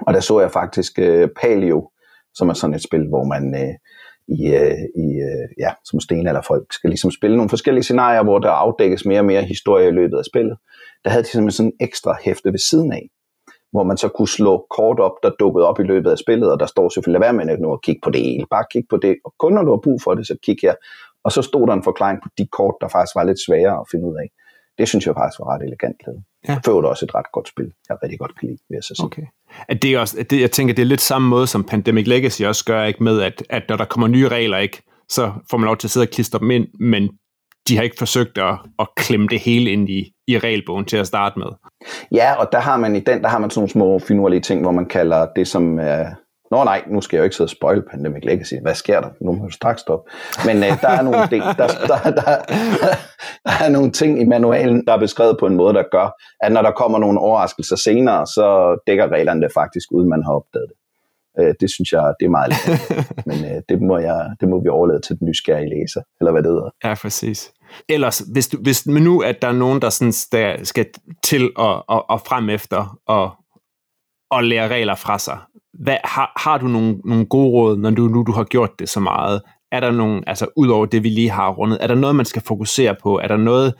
Og 0.06 0.14
der 0.14 0.20
så 0.20 0.40
jeg 0.40 0.50
faktisk 0.50 0.98
øh, 0.98 1.28
Paleo, 1.42 1.90
som 2.34 2.48
er 2.48 2.54
sådan 2.54 2.74
et 2.74 2.82
spil, 2.82 3.08
hvor 3.08 3.24
man 3.24 3.54
øh, 3.54 3.74
i, 4.28 4.40
øh, 4.54 4.78
i 5.04 5.06
øh, 5.28 5.48
ja, 5.58 5.72
som 5.84 6.00
stenalderfolk 6.00 6.72
skal 6.72 6.90
ligesom 6.90 7.10
spille 7.10 7.36
nogle 7.36 7.48
forskellige 7.48 7.82
scenarier, 7.82 8.22
hvor 8.22 8.38
der 8.38 8.50
afdækkes 8.50 9.04
mere 9.04 9.20
og 9.20 9.24
mere 9.24 9.42
historie 9.42 9.88
i 9.88 9.90
løbet 9.90 10.18
af 10.18 10.24
spillet. 10.24 10.56
Der 11.04 11.10
havde 11.10 11.22
de 11.22 11.28
simpelthen 11.28 11.56
sådan 11.56 11.72
en 11.72 11.86
ekstra 11.86 12.16
hæfte 12.24 12.52
ved 12.52 12.58
siden 12.58 12.92
af, 12.92 13.08
hvor 13.72 13.82
man 13.82 13.96
så 13.96 14.08
kunne 14.08 14.28
slå 14.28 14.66
kort 14.76 15.00
op, 15.00 15.12
der 15.22 15.30
dukkede 15.40 15.66
op 15.66 15.80
i 15.80 15.82
løbet 15.82 16.10
af 16.10 16.18
spillet, 16.18 16.52
og 16.52 16.60
der 16.60 16.66
står 16.66 16.88
selvfølgelig, 16.88 17.18
hvad 17.20 17.32
med 17.32 17.58
nu 17.58 17.72
at 17.72 17.82
kigge 17.82 18.00
på 18.04 18.10
det 18.10 18.20
hele, 18.20 18.46
bare 18.50 18.64
kig 18.72 18.84
på 18.90 18.96
det, 18.96 19.16
og 19.24 19.34
kun 19.38 19.52
når 19.52 19.62
du 19.62 19.70
har 19.70 19.80
brug 19.84 20.02
for 20.02 20.14
det, 20.14 20.26
så 20.26 20.36
kig 20.42 20.56
her. 20.62 20.74
Og 21.24 21.32
så 21.32 21.42
stod 21.42 21.66
der 21.66 21.72
en 21.72 21.82
forklaring 21.82 22.18
på 22.22 22.28
de 22.38 22.46
kort, 22.46 22.74
der 22.80 22.88
faktisk 22.88 23.14
var 23.14 23.24
lidt 23.24 23.44
sværere 23.46 23.80
at 23.80 23.86
finde 23.90 24.06
ud 24.06 24.16
af. 24.16 24.28
Det 24.78 24.88
synes 24.88 25.06
jeg 25.06 25.14
faktisk 25.14 25.38
var 25.38 25.54
ret 25.54 25.62
elegant 25.62 25.96
lavet. 26.06 26.22
Ja. 26.48 26.58
For 26.64 26.80
det 26.80 26.90
også 26.90 27.04
et 27.04 27.14
ret 27.14 27.32
godt 27.32 27.48
spil. 27.48 27.72
Jeg 27.88 27.96
rigtig 28.02 28.18
godt 28.18 28.38
kan 28.38 28.48
lide, 28.48 28.58
vil 28.68 28.76
jeg 28.76 28.82
så 28.82 28.94
sige. 28.94 29.06
Okay. 29.06 29.22
At 29.68 29.82
det 29.82 29.94
er 29.94 29.98
også, 29.98 30.16
at 30.20 30.30
det, 30.30 30.40
jeg 30.40 30.50
tænker, 30.50 30.74
det 30.74 30.82
er 30.82 30.86
lidt 30.86 31.00
samme 31.00 31.28
måde, 31.28 31.46
som 31.46 31.64
Pandemic 31.64 32.06
Legacy 32.06 32.42
også 32.42 32.64
gør, 32.64 32.84
ikke 32.84 33.02
med, 33.04 33.20
at, 33.22 33.42
at 33.50 33.62
når 33.68 33.76
der 33.76 33.84
kommer 33.84 34.08
nye 34.08 34.28
regler, 34.28 34.58
ikke, 34.58 34.82
så 35.08 35.32
får 35.50 35.58
man 35.58 35.66
lov 35.66 35.76
til 35.76 35.86
at 35.86 35.90
sidde 35.90 36.04
og 36.04 36.10
klistre 36.10 36.38
dem 36.38 36.50
ind, 36.50 36.66
men 36.80 37.10
de 37.68 37.76
har 37.76 37.82
ikke 37.82 37.96
forsøgt 37.98 38.38
at, 38.38 38.58
at 38.78 38.88
klemme 38.96 39.28
det 39.28 39.40
hele 39.40 39.70
ind 39.70 39.88
i, 39.90 40.12
i 40.26 40.38
regelbogen 40.38 40.84
til 40.84 40.96
at 40.96 41.06
starte 41.06 41.38
med. 41.38 41.46
Ja, 42.12 42.34
og 42.34 42.48
der 42.52 42.60
har 42.60 42.76
man 42.76 42.96
i 42.96 43.00
den, 43.00 43.22
der 43.22 43.28
har 43.28 43.38
man 43.38 43.50
sådan 43.50 43.60
nogle 43.60 43.70
små 43.70 43.98
finurlige 43.98 44.40
ting, 44.40 44.60
hvor 44.60 44.70
man 44.70 44.86
kalder 44.86 45.26
det, 45.36 45.48
som 45.48 45.78
er 45.78 46.10
Nå 46.50 46.64
nej, 46.64 46.84
nu 46.86 47.00
skal 47.00 47.16
jeg 47.16 47.20
jo 47.20 47.24
ikke 47.24 47.36
sidde 47.36 47.46
og 47.46 47.50
spoil 47.50 47.82
Pandemic 47.90 48.24
Legacy. 48.24 48.54
Hvad 48.62 48.74
sker 48.74 49.00
der? 49.00 49.08
Nu 49.20 49.32
må 49.32 49.44
du 49.44 49.50
straks 49.50 49.80
stoppe. 49.80 50.10
Men 50.46 50.56
øh, 50.56 50.80
der, 50.80 50.88
er 50.88 51.02
nogle 51.02 51.28
ting, 51.28 51.42
der, 51.42 51.66
der, 51.66 51.98
der, 52.10 52.22
der, 53.46 53.54
er 53.64 53.68
nogle 53.68 53.90
ting 53.90 54.20
i 54.20 54.24
manualen, 54.24 54.86
der 54.86 54.92
er 54.92 54.98
beskrevet 54.98 55.36
på 55.40 55.46
en 55.46 55.56
måde, 55.56 55.74
der 55.74 55.84
gør, 55.92 56.08
at 56.40 56.52
når 56.52 56.62
der 56.62 56.70
kommer 56.70 56.98
nogle 56.98 57.20
overraskelser 57.20 57.76
senere, 57.76 58.26
så 58.26 58.78
dækker 58.86 59.08
reglerne 59.08 59.42
det 59.42 59.52
faktisk, 59.54 59.92
uden 59.92 60.08
man 60.08 60.22
har 60.22 60.32
opdaget 60.32 60.66
det. 60.68 60.76
Øh, 61.40 61.54
det 61.60 61.70
synes 61.70 61.92
jeg, 61.92 62.14
det 62.20 62.26
er 62.26 62.30
meget 62.30 62.48
lidt. 62.52 62.66
Men 63.28 63.38
øh, 63.50 63.62
det, 63.68 63.82
må 63.82 63.98
jeg, 63.98 64.30
det 64.40 64.48
må 64.48 64.62
vi 64.62 64.68
overlade 64.68 65.00
til 65.00 65.18
den 65.18 65.28
nysgerrige 65.28 65.70
læser, 65.70 66.02
eller 66.20 66.32
hvad 66.32 66.42
det 66.42 66.50
hedder. 66.50 66.70
Ja, 66.84 66.94
præcis. 66.94 67.52
Ellers, 67.88 68.18
hvis, 68.18 68.48
du, 68.48 68.58
hvis 68.62 68.86
men 68.86 69.02
nu, 69.02 69.20
at 69.20 69.42
der 69.42 69.48
er 69.48 69.52
nogen, 69.52 69.82
der, 69.82 69.90
sådan, 69.90 70.12
der 70.32 70.64
skal 70.64 70.86
til 71.22 71.50
at, 71.58 71.82
at, 71.92 72.02
at 72.10 72.20
frem 72.26 72.50
efter 72.50 72.98
og, 73.06 73.30
og 74.30 74.44
lære 74.44 74.68
regler 74.68 74.94
fra 74.94 75.18
sig, 75.18 75.38
hvad, 75.74 75.96
har, 76.04 76.32
har 76.36 76.58
du 76.58 76.66
nogle, 76.66 76.98
nogle 77.04 77.26
gode 77.26 77.50
råd, 77.50 77.76
når 77.76 77.90
du 77.90 78.02
nu 78.02 78.22
du 78.22 78.32
har 78.32 78.44
gjort 78.44 78.70
det 78.78 78.88
så 78.88 79.00
meget? 79.00 79.42
Er 79.72 79.80
der 79.80 79.90
nogle, 79.90 80.22
altså 80.26 80.46
ud 80.56 80.68
over 80.68 80.86
det, 80.86 81.02
vi 81.02 81.08
lige 81.08 81.30
har 81.30 81.52
rundet, 81.52 81.78
er 81.80 81.86
der 81.86 81.94
noget, 81.94 82.16
man 82.16 82.26
skal 82.26 82.42
fokusere 82.42 82.96
på? 83.02 83.18
Er 83.18 83.28
der 83.28 83.36
noget, 83.36 83.74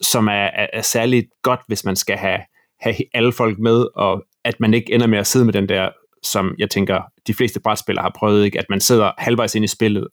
som 0.00 0.28
er, 0.28 0.32
er, 0.32 0.66
er 0.72 0.82
særligt 0.82 1.26
godt, 1.42 1.60
hvis 1.66 1.84
man 1.84 1.96
skal 1.96 2.16
have, 2.16 2.40
have 2.80 2.94
alle 3.14 3.32
folk 3.32 3.58
med, 3.58 3.86
og 3.94 4.22
at 4.44 4.60
man 4.60 4.74
ikke 4.74 4.92
ender 4.94 5.06
med 5.06 5.18
at 5.18 5.26
sidde 5.26 5.44
med 5.44 5.52
den 5.52 5.68
der, 5.68 5.90
som 6.22 6.54
jeg 6.58 6.70
tænker, 6.70 7.02
de 7.26 7.34
fleste 7.34 7.60
brætspillere 7.60 8.02
har 8.02 8.12
prøvet, 8.18 8.44
ikke? 8.44 8.58
at 8.58 8.66
man 8.70 8.80
sidder 8.80 9.12
halvvejs 9.18 9.54
ind 9.54 9.64
i 9.64 9.68
spillet, 9.68 10.08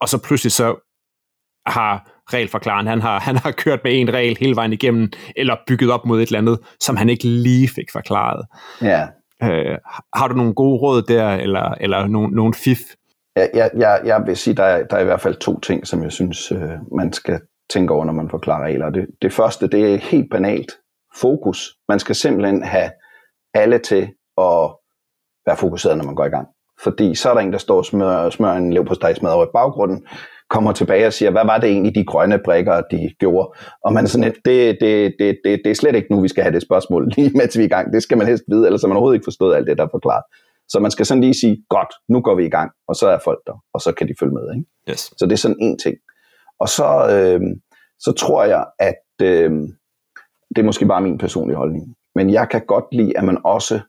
og 0.00 0.08
så 0.08 0.22
pludselig 0.22 0.52
så 0.52 0.88
har 1.66 2.10
regelforklaren, 2.32 2.86
han 2.86 3.00
har, 3.00 3.20
han 3.20 3.36
har 3.36 3.50
kørt 3.50 3.80
med 3.84 4.00
en 4.00 4.14
regel 4.14 4.36
hele 4.40 4.56
vejen 4.56 4.72
igennem, 4.72 5.12
eller 5.36 5.56
bygget 5.66 5.90
op 5.90 6.06
mod 6.06 6.20
et 6.20 6.26
eller 6.26 6.38
andet, 6.38 6.58
som 6.80 6.96
han 6.96 7.08
ikke 7.08 7.24
lige 7.24 7.68
fik 7.68 7.92
forklaret. 7.92 8.46
Ja. 8.82 9.06
Øh, 9.42 9.78
har 10.14 10.28
du 10.28 10.34
nogle 10.34 10.54
gode 10.54 10.78
råd 10.78 11.02
der, 11.02 11.28
eller, 11.30 11.74
eller 11.80 12.06
nogle, 12.06 12.34
nogle 12.34 12.54
fif? 12.54 12.78
Jeg, 13.36 13.70
jeg, 13.76 14.00
jeg 14.04 14.22
vil 14.26 14.36
sige, 14.36 14.54
der 14.54 14.64
er, 14.64 14.84
der 14.84 14.96
er 14.96 15.00
i 15.00 15.04
hvert 15.04 15.20
fald 15.20 15.34
to 15.34 15.60
ting, 15.60 15.86
som 15.86 16.02
jeg 16.02 16.12
synes, 16.12 16.52
øh, 16.52 16.70
man 16.96 17.12
skal 17.12 17.40
tænke 17.70 17.94
over, 17.94 18.04
når 18.04 18.12
man 18.12 18.30
forklarer 18.30 18.64
regler. 18.64 18.90
Det, 18.90 19.06
det 19.22 19.32
første, 19.32 19.68
det 19.68 19.94
er 19.94 19.98
helt 19.98 20.30
banalt. 20.30 20.72
Fokus. 21.16 21.76
Man 21.88 21.98
skal 21.98 22.14
simpelthen 22.14 22.62
have 22.62 22.90
alle 23.54 23.78
til 23.78 24.02
at 24.38 24.70
være 25.46 25.56
fokuseret, 25.56 25.96
når 25.98 26.04
man 26.04 26.14
går 26.14 26.24
i 26.24 26.28
gang. 26.28 26.48
Fordi 26.82 27.14
så 27.14 27.30
er 27.30 27.34
der 27.34 27.40
en, 27.40 27.52
der 27.52 27.58
står 27.58 27.76
og 27.76 27.84
smører, 27.84 28.30
smører 28.30 28.56
en 28.56 28.72
lev 28.72 28.84
på 28.84 28.94
over 29.24 29.44
i 29.44 29.52
baggrunden, 29.52 30.06
kommer 30.52 30.72
tilbage 30.72 31.06
og 31.06 31.12
siger, 31.12 31.30
hvad 31.30 31.44
var 31.44 31.58
det 31.58 31.70
egentlig, 31.70 31.94
de 31.94 32.04
grønne 32.04 32.38
brikker, 32.44 32.82
de 32.90 33.10
gjorde? 33.18 33.48
Og 33.84 33.92
man 33.92 34.04
er 34.04 34.08
sådan 34.08 34.28
et, 34.30 34.36
det, 34.44 34.76
det, 34.80 35.14
det, 35.18 35.38
det, 35.44 35.60
det 35.64 35.70
er 35.70 35.74
slet 35.74 35.94
ikke 35.94 36.12
nu, 36.12 36.20
vi 36.20 36.28
skal 36.28 36.42
have 36.42 36.54
det 36.54 36.62
spørgsmål, 36.62 37.12
lige 37.16 37.30
mens 37.38 37.58
vi 37.58 37.62
er 37.62 37.66
i 37.66 37.68
gang. 37.68 37.92
Det 37.92 38.02
skal 38.02 38.18
man 38.18 38.26
helst 38.26 38.44
vide, 38.48 38.66
ellers 38.66 38.82
har 38.82 38.88
man 38.88 38.96
overhovedet 38.96 39.16
ikke 39.16 39.30
forstået 39.30 39.56
alt 39.56 39.66
det, 39.66 39.78
der 39.78 39.84
er 39.84 39.88
forklaret. 39.90 40.22
Så 40.68 40.80
man 40.80 40.90
skal 40.90 41.06
sådan 41.06 41.20
lige 41.20 41.34
sige, 41.34 41.64
godt, 41.68 41.92
nu 42.08 42.20
går 42.20 42.34
vi 42.34 42.44
i 42.46 42.50
gang, 42.50 42.70
og 42.88 42.94
så 42.96 43.08
er 43.08 43.18
folk 43.24 43.40
der, 43.46 43.62
og 43.74 43.80
så 43.80 43.92
kan 43.92 44.08
de 44.08 44.14
følge 44.20 44.34
med. 44.34 44.54
Ikke? 44.56 44.66
Yes. 44.90 45.00
Så 45.18 45.26
det 45.26 45.32
er 45.32 45.36
sådan 45.36 45.60
en 45.60 45.78
ting. 45.78 45.96
Og 46.60 46.68
så, 46.68 46.88
øh, 47.14 47.40
så 48.00 48.12
tror 48.12 48.44
jeg, 48.44 48.66
at 48.78 49.04
øh, 49.22 49.50
det 50.54 50.58
er 50.58 50.62
måske 50.62 50.86
bare 50.86 51.00
min 51.00 51.18
personlige 51.18 51.56
holdning, 51.56 51.94
men 52.14 52.32
jeg 52.32 52.48
kan 52.48 52.62
godt 52.66 52.84
lide, 52.92 53.18
at 53.18 53.24
man 53.24 53.38
også 53.44 53.80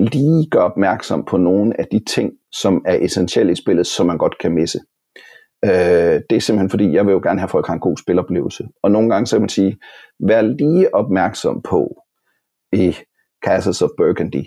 lige 0.00 0.50
gør 0.50 0.60
opmærksom 0.60 1.24
på 1.24 1.36
nogle 1.36 1.80
af 1.80 1.86
de 1.92 2.00
ting, 2.04 2.32
som 2.52 2.82
er 2.86 2.98
essentielle 3.00 3.52
i 3.52 3.56
spillet, 3.56 3.86
som 3.86 4.06
man 4.06 4.18
godt 4.18 4.38
kan 4.38 4.52
misse. 4.52 4.78
Øh, 5.64 6.20
det 6.30 6.36
er 6.36 6.40
simpelthen 6.40 6.70
fordi, 6.70 6.92
jeg 6.92 7.06
vil 7.06 7.12
jo 7.12 7.20
gerne 7.22 7.40
have, 7.40 7.46
at 7.46 7.50
folk 7.50 7.66
har 7.66 7.74
en 7.74 7.80
god 7.80 7.96
spiloplevelse. 7.96 8.68
Og 8.82 8.90
nogle 8.90 9.10
gange 9.10 9.26
så 9.26 9.36
kan 9.36 9.42
man 9.42 9.48
sige, 9.48 9.78
vær 10.20 10.42
lige 10.42 10.94
opmærksom 10.94 11.62
på 11.62 12.02
i 12.72 12.96
Castles 13.44 13.82
of 13.82 13.90
Burgundy, 13.96 14.44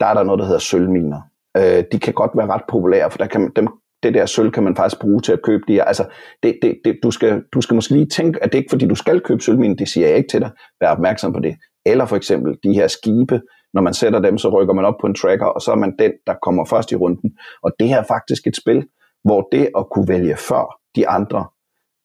der 0.00 0.06
er 0.06 0.14
der 0.14 0.22
noget, 0.22 0.38
der 0.38 0.44
hedder 0.44 0.58
sølvminer. 0.58 1.20
Øh, 1.56 1.84
de 1.92 1.98
kan 1.98 2.14
godt 2.14 2.30
være 2.34 2.46
ret 2.46 2.62
populære, 2.68 3.10
for 3.10 3.18
der 3.18 3.26
kan, 3.26 3.52
dem, 3.56 3.68
det 4.02 4.14
der 4.14 4.26
sølv 4.26 4.50
kan 4.52 4.62
man 4.62 4.76
faktisk 4.76 5.00
bruge 5.00 5.20
til 5.20 5.32
at 5.32 5.42
købe 5.42 5.62
de 5.68 5.72
her. 5.72 5.84
Altså, 5.84 6.04
det, 6.42 6.58
det, 6.62 6.80
det, 6.84 6.98
du, 7.02 7.10
skal, 7.10 7.42
du 7.54 7.60
skal 7.60 7.74
måske 7.74 7.92
lige 7.92 8.06
tænke, 8.06 8.44
at 8.44 8.52
det 8.52 8.58
ikke 8.58 8.70
fordi, 8.70 8.86
du 8.86 8.94
skal 8.94 9.20
købe 9.20 9.40
sølvminer, 9.40 9.76
det 9.76 9.88
siger 9.88 10.08
jeg 10.08 10.16
ikke 10.16 10.28
til 10.28 10.40
dig. 10.40 10.50
Vær 10.80 10.88
opmærksom 10.88 11.32
på 11.32 11.40
det. 11.40 11.56
Eller 11.86 12.06
for 12.06 12.16
eksempel 12.16 12.56
de 12.62 12.74
her 12.74 12.86
skibe, 12.86 13.40
når 13.74 13.80
man 13.80 13.94
sætter 13.94 14.20
dem, 14.20 14.38
så 14.38 14.48
rykker 14.48 14.74
man 14.74 14.84
op 14.84 14.94
på 15.00 15.06
en 15.06 15.14
tracker, 15.14 15.46
og 15.46 15.60
så 15.60 15.72
er 15.72 15.76
man 15.76 15.94
den, 15.98 16.12
der 16.26 16.34
kommer 16.42 16.64
først 16.64 16.92
i 16.92 16.96
runden. 16.96 17.30
Og 17.62 17.72
det 17.78 17.88
her 17.88 17.98
er 17.98 18.04
faktisk 18.08 18.46
et 18.46 18.56
spil, 18.56 18.86
hvor 19.24 19.48
det 19.52 19.68
at 19.78 19.86
kunne 19.92 20.08
vælge 20.08 20.36
før 20.36 20.80
de 20.96 21.08
andre 21.08 21.46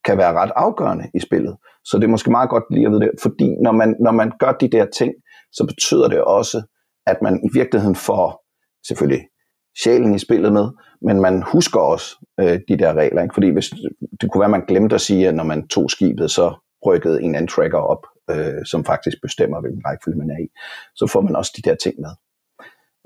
kan 0.05 0.17
være 0.17 0.34
ret 0.34 0.51
afgørende 0.55 1.05
i 1.13 1.20
spillet. 1.20 1.57
Så 1.84 1.97
det 1.97 2.03
er 2.03 2.07
måske 2.07 2.32
meget 2.32 2.49
godt 2.49 2.63
lige 2.72 2.86
at 2.86 2.91
vide 2.91 3.01
det, 3.01 3.11
fordi 3.22 3.55
når 3.61 3.72
man, 3.72 3.95
når 3.99 4.11
man 4.11 4.32
gør 4.39 4.51
de 4.51 4.67
der 4.67 4.86
ting, 4.86 5.13
så 5.51 5.65
betyder 5.65 6.07
det 6.07 6.22
også, 6.22 6.61
at 7.07 7.22
man 7.22 7.39
i 7.43 7.49
virkeligheden 7.53 7.95
får 7.95 8.45
selvfølgelig 8.88 9.28
sjælen 9.84 10.15
i 10.15 10.20
spillet 10.20 10.53
med, 10.53 10.67
men 11.01 11.22
man 11.22 11.43
husker 11.43 11.80
også 11.80 12.26
øh, 12.39 12.59
de 12.67 12.78
der 12.78 12.93
regler. 12.93 13.22
Ikke? 13.22 13.34
Fordi 13.34 13.49
hvis, 13.49 13.70
det 14.22 14.32
kunne 14.32 14.39
være, 14.39 14.53
at 14.53 14.57
man 14.59 14.65
glemte 14.65 14.95
at 14.95 15.01
sige, 15.01 15.28
at 15.28 15.36
når 15.36 15.43
man 15.43 15.67
tog 15.67 15.91
skibet, 15.91 16.32
så 16.32 16.53
rykkede 16.86 17.24
en 17.24 17.36
anden 17.36 17.47
tracker 17.47 17.78
op, 17.78 18.05
øh, 18.30 18.65
som 18.65 18.86
faktisk 18.86 19.17
bestemmer, 19.22 19.61
hvilken 19.61 19.82
rækkefølge 19.86 20.17
man 20.17 20.30
er 20.30 20.39
i. 20.45 20.47
Så 20.95 21.07
får 21.13 21.22
man 21.22 21.36
også 21.36 21.53
de 21.57 21.70
der 21.70 21.76
ting 21.76 21.95
med. 21.99 22.09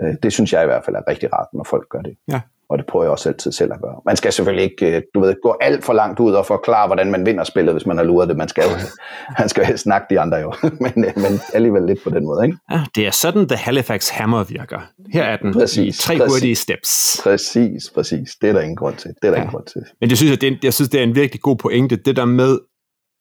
Øh, 0.01 0.15
det 0.23 0.33
synes 0.33 0.53
jeg 0.53 0.63
i 0.63 0.65
hvert 0.65 0.85
fald 0.85 0.95
er 0.95 1.07
rigtig 1.07 1.33
rart, 1.33 1.47
når 1.53 1.63
folk 1.63 1.89
gør 1.89 2.01
det. 2.01 2.15
Ja 2.31 2.41
og 2.73 2.79
det 2.79 2.85
prøver 2.85 3.05
jeg 3.05 3.11
også 3.11 3.29
altid 3.29 3.51
selv 3.51 3.73
at 3.73 3.81
gøre. 3.81 3.95
Man 4.05 4.15
skal 4.15 4.33
selvfølgelig 4.33 4.71
ikke, 4.71 4.97
øh, 4.97 5.01
du 5.13 5.19
ved, 5.19 5.35
gå 5.43 5.57
alt 5.61 5.83
for 5.83 5.93
langt 5.93 6.19
ud 6.19 6.33
og 6.33 6.45
forklare, 6.45 6.87
hvordan 6.87 7.11
man 7.11 7.25
vinder 7.25 7.43
spillet, 7.43 7.73
hvis 7.73 7.85
man 7.85 7.97
har 7.97 8.03
luret 8.03 8.29
det. 8.29 8.37
Man 8.37 8.47
skal 8.47 8.63
jo, 8.63 8.69
man 9.39 9.49
skal 9.49 9.67
jo 9.71 9.77
snakke 9.77 10.07
de 10.09 10.19
andre 10.19 10.37
jo, 10.37 10.53
men, 10.83 11.05
øh, 11.05 11.11
men 11.15 11.39
alligevel 11.53 11.83
lidt 11.83 12.03
på 12.03 12.09
den 12.09 12.25
måde. 12.25 12.45
Ikke? 12.45 12.57
Ja, 12.71 12.83
det 12.95 13.07
er 13.07 13.11
sådan, 13.11 13.47
The 13.47 13.57
Halifax 13.57 14.09
Hammer 14.09 14.43
virker. 14.43 14.79
Her 15.13 15.23
er 15.23 15.37
den 15.37 15.53
præcis, 15.53 15.97
i 15.97 16.01
tre 16.01 16.17
præcis, 16.17 16.33
hurtige 16.33 16.55
steps. 16.55 17.21
Præcis, 17.23 17.89
præcis. 17.95 18.29
Det 18.41 18.49
er 18.49 18.53
der 18.53 18.61
ingen 18.61 18.75
grund 18.75 18.95
til. 18.95 19.09
Det 19.09 19.27
er 19.27 19.27
der 19.27 19.31
ja. 19.31 19.35
ingen 19.35 19.51
grund 19.51 19.65
til. 19.65 19.81
Men 20.01 20.09
det 20.09 20.17
synes 20.17 20.31
jeg, 20.31 20.41
det 20.41 20.53
er, 20.53 20.57
jeg 20.63 20.73
synes, 20.73 20.89
det 20.89 20.99
er 20.99 21.03
en 21.03 21.15
virkelig 21.15 21.41
god 21.41 21.55
pointe, 21.55 21.95
det 21.95 22.15
der 22.15 22.25
med, 22.25 22.59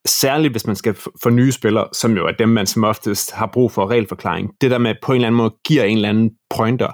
særligt 0.06 0.52
hvis 0.52 0.66
man 0.66 0.76
skal 0.76 0.96
få 1.22 1.30
nye 1.30 1.52
spillere, 1.52 1.88
som 1.92 2.16
jo 2.16 2.26
er 2.26 2.32
dem, 2.32 2.48
man 2.48 2.66
som 2.66 2.84
oftest 2.84 3.32
har 3.32 3.46
brug 3.46 3.72
for 3.72 3.90
regelforklaring, 3.90 4.50
det 4.60 4.70
der 4.70 4.78
med 4.78 4.94
på 5.02 5.12
en 5.12 5.16
eller 5.16 5.26
anden 5.26 5.36
måde 5.36 5.54
giver 5.64 5.84
en 5.84 5.96
eller 5.96 6.08
anden 6.08 6.30
pointer, 6.50 6.92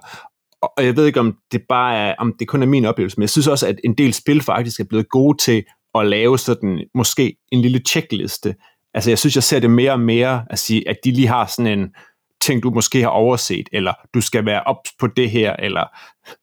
og 0.63 0.85
jeg 0.85 0.97
ved 0.97 1.07
ikke, 1.07 1.21
om 1.21 1.37
det 1.53 1.63
bare 1.69 1.97
er, 1.97 2.15
om 2.19 2.35
det 2.39 2.49
kun 2.49 2.63
er 2.63 2.67
min 2.67 2.85
oplevelse, 2.85 3.17
men 3.17 3.23
jeg 3.23 3.31
synes 3.31 3.47
også, 3.47 3.67
at 3.67 3.77
en 3.85 3.95
del 3.95 4.15
spil 4.15 4.41
faktisk 4.41 4.81
er 4.81 4.85
blevet 4.85 5.09
gode 5.09 5.39
til 5.39 5.65
at 5.95 6.07
lave 6.07 6.39
sådan, 6.39 6.85
måske 6.95 7.37
en 7.53 7.61
lille 7.63 7.81
checkliste. 7.89 8.55
Altså, 8.95 9.11
jeg 9.11 9.19
synes, 9.19 9.35
jeg 9.35 9.43
ser 9.43 9.61
det 9.61 9.71
mere 9.71 9.93
og 9.93 10.01
mere, 10.01 10.45
at 10.51 10.59
sige, 10.59 10.89
at 10.89 10.97
de 11.05 11.11
lige 11.11 11.29
har 11.29 11.47
sådan 11.47 11.79
en 11.79 11.89
ting, 12.41 12.63
du 12.63 12.71
måske 12.71 13.03
har 13.03 13.09
overset, 13.09 13.69
eller 13.73 13.93
du 14.15 14.21
skal 14.21 14.47
være 14.47 14.63
op 14.63 14.77
på 14.99 15.07
det 15.07 15.31
her, 15.31 15.57
eller 15.59 15.85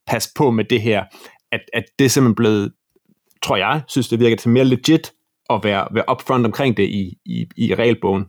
pas 0.07 0.29
på 0.35 0.51
med 0.51 0.65
det 0.65 0.81
her. 0.81 1.03
At, 1.51 1.61
at 1.73 1.83
det 1.99 2.05
er 2.05 2.09
simpelthen 2.09 2.35
blevet, 2.35 2.71
tror 3.43 3.55
jeg, 3.55 3.81
synes 3.87 4.07
det 4.07 4.19
virker 4.19 4.37
til 4.37 4.49
mere 4.49 4.65
legit 4.65 5.11
at 5.49 5.63
være, 5.63 5.87
være 5.91 6.03
upfront 6.11 6.45
omkring 6.45 6.77
det 6.77 6.83
i, 6.83 7.17
i, 7.25 7.47
i 7.57 7.75
regelbogen, 7.75 8.25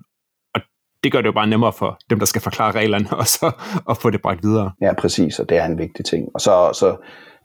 Og 0.54 0.60
det 1.04 1.12
gør 1.12 1.20
det 1.20 1.26
jo 1.26 1.32
bare 1.32 1.46
nemmere 1.46 1.72
for 1.72 1.98
dem, 2.10 2.18
der 2.18 2.26
skal 2.26 2.42
forklare 2.42 2.72
reglerne, 2.72 3.06
og 3.20 3.26
så 3.26 3.52
at 3.90 3.96
få 3.96 4.10
det 4.10 4.22
bragt 4.22 4.42
videre. 4.42 4.72
Ja, 4.82 4.94
præcis, 4.94 5.38
og 5.38 5.48
det 5.48 5.56
er 5.56 5.64
en 5.64 5.78
vigtig 5.78 6.04
ting. 6.04 6.28
Og 6.34 6.40
så, 6.40 6.70
så, 6.74 6.96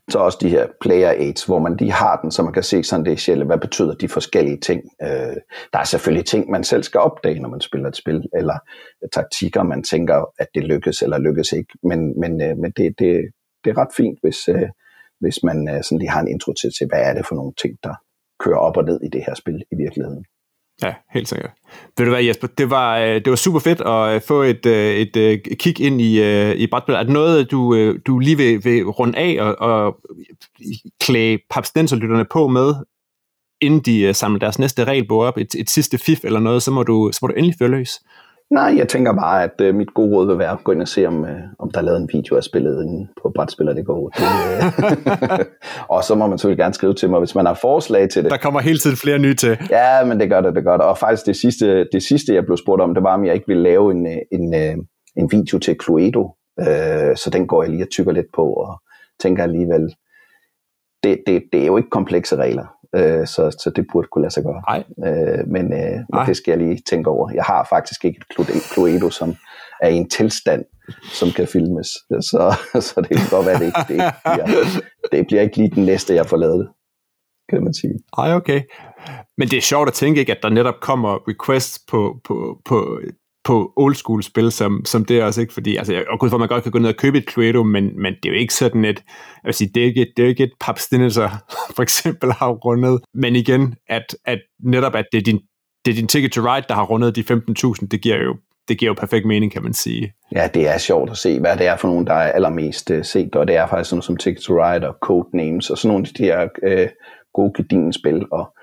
så 0.10 0.20
også 0.20 0.38
de 0.42 0.50
her 0.50 0.68
player 0.82 1.10
aids, 1.10 1.44
hvor 1.44 1.60
man 1.60 1.78
lige 1.78 1.92
har 1.92 2.16
den, 2.22 2.32
så 2.32 2.44
man 2.44 2.54
kan 2.54 2.64
se 2.64 2.84
sådan 2.84 3.06
det 3.06 3.20
sjældent, 3.20 3.50
hvad 3.50 3.58
betyder 3.58 3.94
de 3.94 4.10
forskellige 4.10 4.58
ting. 4.58 4.82
Øh, 5.02 5.36
der 5.74 5.80
er 5.80 5.84
selvfølgelig 5.84 6.26
ting, 6.26 6.50
man 6.50 6.64
selv 6.64 6.84
skal 6.84 7.00
opdage, 7.00 7.40
når 7.40 7.50
man 7.50 7.62
spiller 7.62 7.90
et 7.90 7.96
spil, 7.96 8.24
eller 8.34 8.58
taktikker, 9.14 9.64
man 9.64 9.84
tænker, 9.84 10.26
at 10.40 10.48
det 10.56 10.64
lykkes 10.64 11.02
eller 11.02 11.18
lykkes 11.18 11.52
ikke. 11.52 11.74
Men, 11.84 12.20
men, 12.20 12.42
øh, 12.42 12.58
men 12.58 12.72
det, 12.78 12.96
det, 13.00 13.22
det 13.64 13.70
er 13.70 13.78
ret 13.78 13.94
fint, 13.98 14.20
hvis, 14.22 14.48
øh, 14.48 14.70
hvis 15.20 15.44
man 15.44 15.70
øh, 15.70 15.84
sådan 15.84 15.98
lige 15.98 16.10
har 16.10 16.22
en 16.22 16.28
intro 16.28 16.54
til, 16.54 16.70
til, 16.78 16.88
hvad 16.88 17.02
er 17.02 17.14
det 17.14 17.26
for 17.28 17.36
nogle 17.36 17.54
ting, 17.62 17.74
der 17.84 17.96
kører 18.44 18.58
op 18.58 18.78
og 18.78 18.84
ned 18.84 19.00
i 19.04 19.08
det 19.08 19.24
her 19.28 19.36
spil 19.36 19.64
i 19.72 19.76
virkeligheden. 19.76 20.26
Ja, 20.84 20.94
helt 21.14 21.30
sikkert. 21.30 21.52
Ved 21.98 22.06
du 22.06 22.12
hvad, 22.12 22.24
Jesper, 22.24 22.48
det 22.48 22.70
var, 22.70 22.98
øh, 22.98 23.16
det 23.16 23.30
var 23.30 23.36
super 23.36 23.60
fedt 23.60 23.82
at 23.82 24.16
øh, 24.16 24.22
få 24.22 24.42
et, 24.42 24.66
øh, 24.66 24.96
et, 24.96 25.18
et 25.18 25.58
kig 25.60 25.82
ind 25.82 26.02
i, 26.02 26.14
i 26.54 26.68
brætspil. 26.68 26.96
Er 26.96 27.04
det 27.04 27.14
noget, 27.14 27.52
du, 27.52 27.94
du 28.08 28.20
lige 28.20 28.38
vil, 28.38 28.66
vil 28.66 28.86
runde 28.86 29.18
af 29.18 29.38
og, 29.42 29.56
og 29.60 29.98
klæde 31.00 31.39
papstenserlytterne 31.50 32.26
på 32.26 32.48
med, 32.48 32.74
inden 33.62 33.80
de 33.80 34.14
samler 34.14 34.39
deres 34.39 34.60
næste 34.60 34.84
regelbog 34.84 35.20
op, 35.20 35.38
et, 35.38 35.56
et 35.56 35.70
sidste 35.70 35.98
fif 35.98 36.26
eller 36.26 36.39
noget, 36.39 36.64
så 36.64 36.72
må 36.72 36.84
du, 36.84 37.10
så 37.14 37.20
må 37.22 37.28
du 37.28 37.34
endelig 37.34 37.56
følge 37.60 37.78
løs. 37.78 38.00
Nej, 38.52 38.74
jeg 38.78 38.88
tænker 38.88 39.14
bare, 39.14 39.43
at 39.43 39.62
uh, 39.70 39.76
mit 39.76 39.93
gode 39.93 40.16
råd 40.16 40.28
vil 40.28 40.39
være 40.39 40.52
at 40.52 40.64
gå 40.64 40.72
ind 40.72 40.82
og 40.82 40.88
se, 40.88 41.06
om, 41.06 41.22
uh, 41.22 41.30
om 41.60 41.72
der 41.72 41.80
er 41.80 41.84
lavet 41.84 42.02
en 42.02 42.10
video 42.14 42.36
af 42.36 42.43
spillet 42.43 42.84
inde 42.84 43.08
på 43.22 43.32
brætspiller.dk. 43.36 43.91
Det, 44.18 44.26
uh, 45.30 45.39
og 45.95 46.04
så 46.04 46.16
må 46.16 46.28
man 46.28 46.38
selvfølgelig 46.38 46.64
gerne 46.64 46.74
skrive 46.74 46.93
til 46.93 47.10
mig, 47.10 47.20
hvis 47.20 47.36
man 47.36 47.45
har 47.45 47.54
forslag 47.62 48.10
til 48.10 48.24
det. 48.24 48.32
Der 48.32 48.38
kommer 48.38 48.60
hele 48.60 48.78
tiden 48.78 48.97
flere 48.97 49.20
nye 49.20 49.34
til. 49.34 49.58
Ja, 49.70 50.06
men 50.06 50.20
det 50.20 50.30
gør 50.30 50.41
det, 50.41 50.56
det 50.56 50.64
gør 50.64 50.78
det. 50.78 50.86
Og 50.86 50.97
faktisk 50.97 51.26
det 51.26 51.36
sidste, 51.36 51.88
det 51.91 52.04
sidste, 52.04 52.36
jeg 52.36 52.45
blev 52.45 52.58
spurgt 52.58 52.82
om, 52.82 52.93
det 52.93 53.04
var, 53.04 53.14
om 53.14 53.26
jeg 53.26 53.34
ikke 53.34 53.47
ville 53.47 53.64
lave 53.64 53.91
en, 53.91 54.08
en, 54.32 54.54
en 55.18 55.32
video 55.32 55.60
til 55.60 55.76
Cluedo. 55.84 56.24
Uh, 56.62 57.16
så 57.16 57.30
den 57.34 57.47
går 57.47 57.64
jeg 57.64 57.72
lige 57.72 57.84
og 57.84 57.89
tykker 57.89 58.12
lidt 58.12 58.28
på, 58.36 58.54
og 58.54 58.82
tænker 59.20 59.43
alligevel, 59.43 59.95
det, 61.04 61.18
det, 61.28 61.43
det 61.54 61.62
er 61.62 61.66
jo 61.66 61.78
ikke 61.78 61.89
komplekse 61.89 62.36
regler 62.36 62.66
øh, 62.96 63.28
så, 63.28 63.58
så 63.64 63.72
det 63.76 63.86
burde 63.92 64.08
kunne 64.12 64.22
lade 64.22 64.34
sig 64.34 64.44
gøre. 64.44 64.62
Nej. 64.68 64.84
Øh, 65.08 65.48
men, 65.48 65.74
øh, 65.74 66.00
men 66.14 66.28
det 66.28 66.38
skal 66.38 66.52
jeg 66.52 66.68
lige 66.68 66.82
tænke 66.89 67.10
over. 67.10 67.32
Jeg 67.34 67.44
har 67.44 67.68
faktisk 67.70 68.06
ikke 68.06 68.22
et 68.39 68.64
Cluedo, 68.74 69.10
som 69.10 69.36
er 69.82 69.89
i 69.89 69.96
en 69.96 70.10
tilstand, 70.10 70.66
som 71.04 71.30
kan 71.30 71.48
filmes, 71.48 71.88
så, 72.30 72.56
så 72.88 73.02
det 73.02 73.18
kan 73.18 73.28
godt 73.32 73.46
være, 73.46 73.60
det 73.60 73.66
ikke 73.66 73.86
det, 73.88 74.14
bliver, 74.24 74.48
det 75.12 75.28
bliver 75.28 75.42
ikke 75.42 75.58
lige 75.58 75.76
den 75.76 75.86
næste, 75.86 76.16
jeg 76.16 76.26
får 76.26 76.38
lavet 76.38 76.70
kan 77.52 77.64
man 77.64 77.74
sige. 77.74 77.94
Ej, 78.18 78.34
okay. 78.34 78.62
Men 79.38 79.48
det 79.48 79.58
er 79.58 79.62
sjovt 79.62 79.88
at 79.88 79.94
tænke, 79.94 80.20
ikke, 80.20 80.32
at 80.32 80.44
der 80.44 80.50
netop 80.50 80.80
kommer 80.82 81.20
requests 81.30 81.80
på, 81.92 82.20
på, 82.24 82.62
på 82.66 83.02
på 83.44 83.74
old 83.76 83.96
school 83.96 84.24
spil, 84.24 84.52
som, 84.52 84.86
som 84.86 85.06
det 85.06 85.20
er 85.20 85.26
også 85.26 85.42
ikke, 85.42 85.54
fordi, 85.54 85.76
altså, 85.76 85.94
jeg 85.94 86.06
går 86.20 86.30
for, 86.30 86.36
at 86.36 86.39
man 86.39 86.50
godt 86.50 86.64
kan 86.64 86.72
gå 86.72 86.80
ned 86.80 86.89
og 86.89 86.96
købe 86.96 87.18
et 87.18 87.32
Cluedo, 87.32 87.64
men, 87.64 88.02
men 88.02 88.14
det 88.14 88.30
er 88.30 88.34
jo 88.34 88.39
ikke 88.39 88.54
sådan 88.54 88.86
et, 88.86 89.04
jeg 89.08 89.44
vil 89.44 89.54
sige, 89.54 89.72
det 89.76 89.84
er 89.84 89.88
ikke, 89.88 90.08
det 90.18 90.26
er 90.26 90.30
ikke 90.30 90.44
et 90.44 90.52
Pap 90.60 90.80
for 91.76 91.82
eksempel 91.82 92.32
har 92.32 92.50
rundet, 92.50 93.00
men 93.14 93.36
igen, 93.36 93.76
at, 93.89 94.16
at 94.26 94.39
netop, 94.64 94.96
at 94.96 95.06
det 95.12 95.18
er 95.18 95.22
din, 95.22 95.39
det 95.86 95.92
er 95.92 95.96
din 95.96 96.08
Ticket 96.08 96.32
to 96.32 96.42
Ride, 96.42 96.66
der 96.70 96.76
har 96.76 96.86
rundet 96.86 97.16
de 97.16 97.22
15.000, 97.22 97.88
det 97.88 98.02
giver 98.02 98.18
jo 98.18 98.36
det 98.68 98.80
giver 98.80 98.89
jo 98.89 98.94
perfekt 98.94 99.26
mening, 99.26 99.52
kan 99.52 99.64
man 99.64 99.74
sige. 99.74 100.14
Ja, 100.36 100.48
det 100.54 100.68
er 100.68 100.78
sjovt 100.78 101.12
at 101.12 101.18
se, 101.18 101.39
hvad 101.39 101.58
det 101.58 101.68
er 101.68 101.78
for 101.78 101.88
nogen, 101.88 102.08
der 102.08 102.14
er 102.14 102.32
allermest 102.32 102.89
uh, 102.89 103.04
set, 103.04 103.36
og 103.36 103.48
det 103.48 103.56
er 103.56 103.68
faktisk 103.68 103.89
sådan 103.89 104.02
som 104.02 104.18
Ticket 104.18 104.44
to 104.44 104.54
Ride 104.54 104.88
og 104.88 104.96
Codenames, 105.02 105.70
og 105.70 105.78
sådan 105.78 105.88
nogle 105.88 106.08
af 106.08 106.14
de 106.18 106.24
her 106.24 106.48
øh, 106.64 106.88
gode 107.34 107.94
spil 107.94 108.26
og 108.32 108.54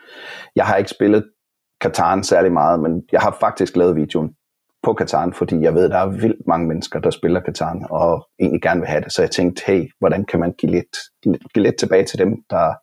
jeg 0.56 0.66
har 0.66 0.76
ikke 0.76 0.90
spillet 0.90 1.24
Katan 1.80 2.24
særlig 2.24 2.52
meget, 2.52 2.80
men 2.80 3.02
jeg 3.12 3.20
har 3.20 3.36
faktisk 3.40 3.76
lavet 3.76 3.96
videoen 3.96 4.30
på 4.88 4.94
Katan, 4.94 5.32
fordi 5.32 5.60
jeg 5.60 5.74
ved, 5.74 5.88
der 5.88 5.98
er 5.98 6.06
vildt 6.06 6.46
mange 6.46 6.66
mennesker, 6.66 7.00
der 7.00 7.10
spiller 7.10 7.40
Katan, 7.40 7.86
og 7.90 8.28
egentlig 8.40 8.62
gerne 8.62 8.80
vil 8.80 8.88
have 8.88 9.04
det. 9.04 9.12
Så 9.12 9.22
jeg 9.22 9.30
tænkte, 9.30 9.62
hey, 9.66 9.90
hvordan 9.98 10.24
kan 10.24 10.40
man 10.40 10.52
give 10.52 10.72
lidt, 10.72 10.96
give 11.22 11.64
lidt 11.64 11.78
tilbage 11.78 12.04
til 12.04 12.18
dem, 12.18 12.42
der, 12.50 12.74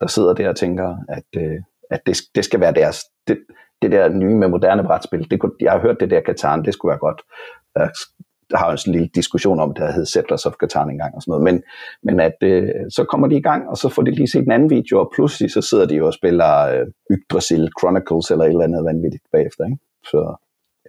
der 0.00 0.06
sidder 0.06 0.34
der 0.34 0.48
og 0.48 0.56
tænker, 0.56 0.96
at, 1.08 1.42
øh, 1.42 1.58
at 1.90 2.00
det, 2.06 2.16
det 2.34 2.44
skal 2.44 2.60
være 2.60 2.72
deres, 2.72 3.04
det, 3.28 3.38
det 3.82 3.92
der 3.92 4.08
nye 4.08 4.34
med 4.34 4.48
moderne 4.48 4.84
brætspil. 4.84 5.30
Det 5.30 5.40
kunne, 5.40 5.52
jeg 5.60 5.72
har 5.72 5.80
hørt 5.80 6.00
det 6.00 6.10
der 6.10 6.20
Katan, 6.20 6.64
det 6.64 6.74
skulle 6.74 6.90
være 6.90 6.98
godt. 6.98 7.22
Der, 7.74 7.88
der 8.50 8.56
har 8.56 8.70
jo 8.70 8.78
en 8.86 8.92
lille 8.92 9.10
diskussion 9.14 9.60
om, 9.60 9.74
det 9.74 9.94
hed 9.94 10.06
Settlers 10.06 10.46
of 10.46 10.52
Catan 10.52 10.90
engang 10.90 11.14
og 11.14 11.22
sådan 11.22 11.32
noget, 11.32 11.44
men, 11.44 11.62
men 12.02 12.20
at 12.20 12.38
øh, 12.42 12.68
så 12.90 13.04
kommer 13.04 13.28
de 13.28 13.36
i 13.36 13.42
gang, 13.42 13.68
og 13.68 13.76
så 13.76 13.88
får 13.88 14.02
de 14.02 14.10
lige 14.10 14.28
set 14.28 14.44
en 14.44 14.52
anden 14.52 14.70
video, 14.70 15.00
og 15.00 15.10
pludselig 15.14 15.50
så 15.50 15.60
sidder 15.60 15.86
de 15.86 15.94
jo 15.94 16.06
og 16.06 16.14
spiller 16.14 16.52
øh, 16.72 16.86
Yggdrasil 17.10 17.70
Chronicles 17.80 18.30
eller 18.30 18.44
et 18.44 18.48
eller 18.48 18.64
andet 18.64 18.84
vanvittigt 18.84 19.24
bagefter, 19.32 19.64
ikke? 19.64 19.78
Så 20.04 20.20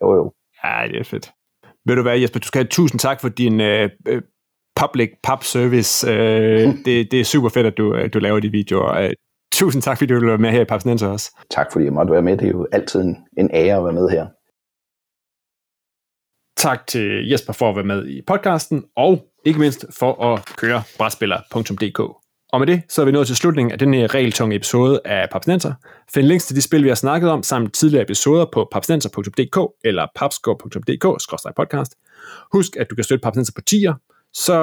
jo, 0.02 0.16
jo. 0.16 0.34
Ja, 0.66 0.88
det 0.88 1.00
er 1.00 1.04
fedt. 1.04 1.32
Ved 1.86 1.96
du 1.96 2.02
hvad, 2.02 2.20
Jesper, 2.20 2.40
du 2.40 2.48
skal 2.48 2.60
have 2.60 2.68
tusind 2.68 3.00
tak 3.00 3.22
for 3.22 3.30
din 3.30 3.60
uh, 3.62 3.90
public 4.76 5.10
pub 5.24 5.44
service. 5.44 6.08
Uh, 6.08 6.14
det, 6.86 7.12
det 7.12 7.20
er 7.20 7.24
super 7.24 7.50
fedt, 7.50 7.68
at 7.68 7.78
du, 7.78 8.08
du 8.14 8.20
laver 8.20 8.40
de 8.40 8.52
videoer. 8.52 9.06
Uh, 9.06 9.12
tusind 9.54 9.82
tak, 9.82 9.98
fordi 9.98 10.14
du 10.14 10.20
vil 10.20 10.28
være 10.28 10.38
med 10.38 10.52
her 10.52 10.62
i 10.62 10.66
Papsnenser 10.66 11.08
også. 11.08 11.38
Tak, 11.52 11.72
fordi 11.72 11.86
jeg 11.86 11.94
måtte 11.94 12.12
være 12.12 12.22
med. 12.22 12.38
Det 12.38 12.46
er 12.46 12.52
jo 12.52 12.68
altid 12.72 13.02
en, 13.02 13.18
en 13.38 13.50
ære 13.54 13.78
at 13.78 13.84
være 13.84 13.94
med 13.94 14.10
her. 14.10 14.26
Tak 16.58 16.88
til 16.88 17.30
Jesper 17.30 17.54
for 17.54 17.70
at 17.70 17.76
være 17.76 17.86
med 17.86 18.08
i 18.08 18.22
podcasten, 18.22 18.84
og 18.96 19.26
ikke 19.46 19.60
mindst 19.60 19.86
for 20.00 20.34
at 20.34 20.46
køre 20.58 20.84
brætspiller.dk. 20.98 22.25
Og 22.56 22.60
med 22.60 22.68
det, 22.68 22.82
så 22.90 23.02
er 23.02 23.06
vi 23.06 23.12
nået 23.12 23.28
til 23.28 23.36
slutningen 23.36 23.72
af 23.72 23.80
den 23.80 23.94
her 23.94 24.14
regeltunge 24.14 24.56
episode 24.56 25.02
af 25.06 25.30
Papsnenser. 25.32 25.74
Find 26.14 26.28
links 26.28 26.46
til 26.46 26.56
de 26.56 26.62
spil, 26.62 26.84
vi 26.84 26.88
har 26.88 26.96
snakket 26.96 27.30
om, 27.30 27.44
samt 27.44 27.74
tidligere 27.74 28.04
episoder 28.04 28.46
på 28.54 28.68
papsnenser.dk 28.72 29.58
eller 29.84 30.08
papscore.dk-podcast. 30.16 31.92
Husk, 32.54 32.76
at 32.76 32.90
du 32.90 32.96
kan 32.96 33.04
støtte 33.04 33.24
Papsnenser 33.24 33.54
på 33.56 33.62
tier, 33.62 33.94
så 34.34 34.58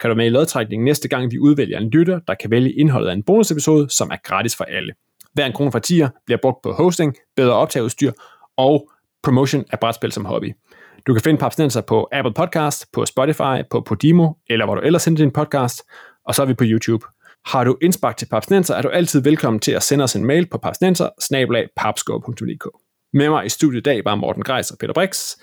kan 0.00 0.10
du 0.10 0.16
med 0.16 0.26
i 0.26 0.28
lodtrækningen 0.28 0.84
næste 0.84 1.08
gang, 1.08 1.32
vi 1.32 1.38
udvælger 1.38 1.78
en 1.78 1.90
lytter, 1.90 2.20
der 2.26 2.34
kan 2.34 2.50
vælge 2.50 2.72
indholdet 2.72 3.08
af 3.08 3.12
en 3.12 3.22
bonusepisode, 3.22 3.90
som 3.90 4.10
er 4.10 4.16
gratis 4.24 4.56
for 4.56 4.64
alle. 4.64 4.92
Hver 5.32 5.46
en 5.46 5.52
krone 5.52 5.72
fra 5.72 5.78
tier 5.78 6.08
bliver 6.26 6.38
brugt 6.42 6.62
på 6.62 6.72
hosting, 6.72 7.16
bedre 7.36 7.54
optageudstyr 7.54 8.12
og 8.56 8.90
promotion 9.22 9.64
af 9.72 9.80
brætspil 9.80 10.12
som 10.12 10.24
hobby. 10.24 10.52
Du 11.06 11.12
kan 11.12 11.22
finde 11.22 11.38
Papsnenser 11.38 11.80
på 11.80 12.08
Apple 12.12 12.34
Podcast, 12.34 12.86
på 12.92 13.06
Spotify, 13.06 13.62
på 13.70 13.80
Podimo, 13.80 14.32
eller 14.50 14.64
hvor 14.64 14.74
du 14.74 14.80
ellers 14.80 15.02
sender 15.02 15.22
din 15.22 15.30
podcast, 15.30 15.82
og 16.24 16.34
så 16.34 16.42
er 16.42 16.46
vi 16.46 16.54
på 16.54 16.64
YouTube. 16.66 17.06
Har 17.46 17.64
du 17.64 17.78
indspark 17.82 18.16
til 18.16 18.26
Papsnenser, 18.26 18.74
er 18.74 18.82
du 18.82 18.88
altid 18.88 19.22
velkommen 19.22 19.60
til 19.60 19.72
at 19.72 19.82
sende 19.82 20.02
os 20.04 20.16
en 20.16 20.24
mail 20.24 20.46
på 20.46 20.58
papsnenser 20.58 21.08
Med 23.12 23.28
mig 23.28 23.46
i 23.46 23.48
studiet 23.48 23.80
i 23.80 23.82
dag 23.82 24.04
var 24.04 24.14
Morten 24.14 24.42
Greis 24.42 24.70
og 24.70 24.78
Peter 24.78 24.94
Brix. 24.94 25.36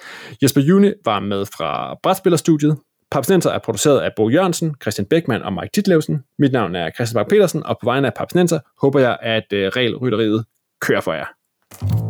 Jesper 0.44 0.62
June 0.62 0.94
var 1.06 1.20
med 1.20 1.46
fra 1.46 1.98
Brætspillerstudiet. 2.04 2.78
Papsnenser 3.12 3.52
er 3.52 3.60
produceret 3.60 4.00
af 4.00 4.12
Bo 4.16 4.30
Jørgensen, 4.30 4.76
Christian 4.82 5.06
Beckmann 5.06 5.44
og 5.44 5.54
Mike 5.54 5.70
Ditlevsen. 5.76 6.24
Mit 6.40 6.52
navn 6.52 6.76
er 6.76 6.92
Christian 6.96 7.24
Bak 7.24 7.30
petersen 7.30 7.64
og 7.64 7.78
på 7.82 7.86
vegne 7.86 8.08
af 8.08 8.14
Papsnenser 8.14 8.60
håber 8.82 9.00
jeg, 9.00 9.18
at 9.22 9.54
øh, 9.54 9.68
regelrytteriet 9.68 10.46
kører 10.82 11.02
for 11.02 11.14
jer. 11.14 12.07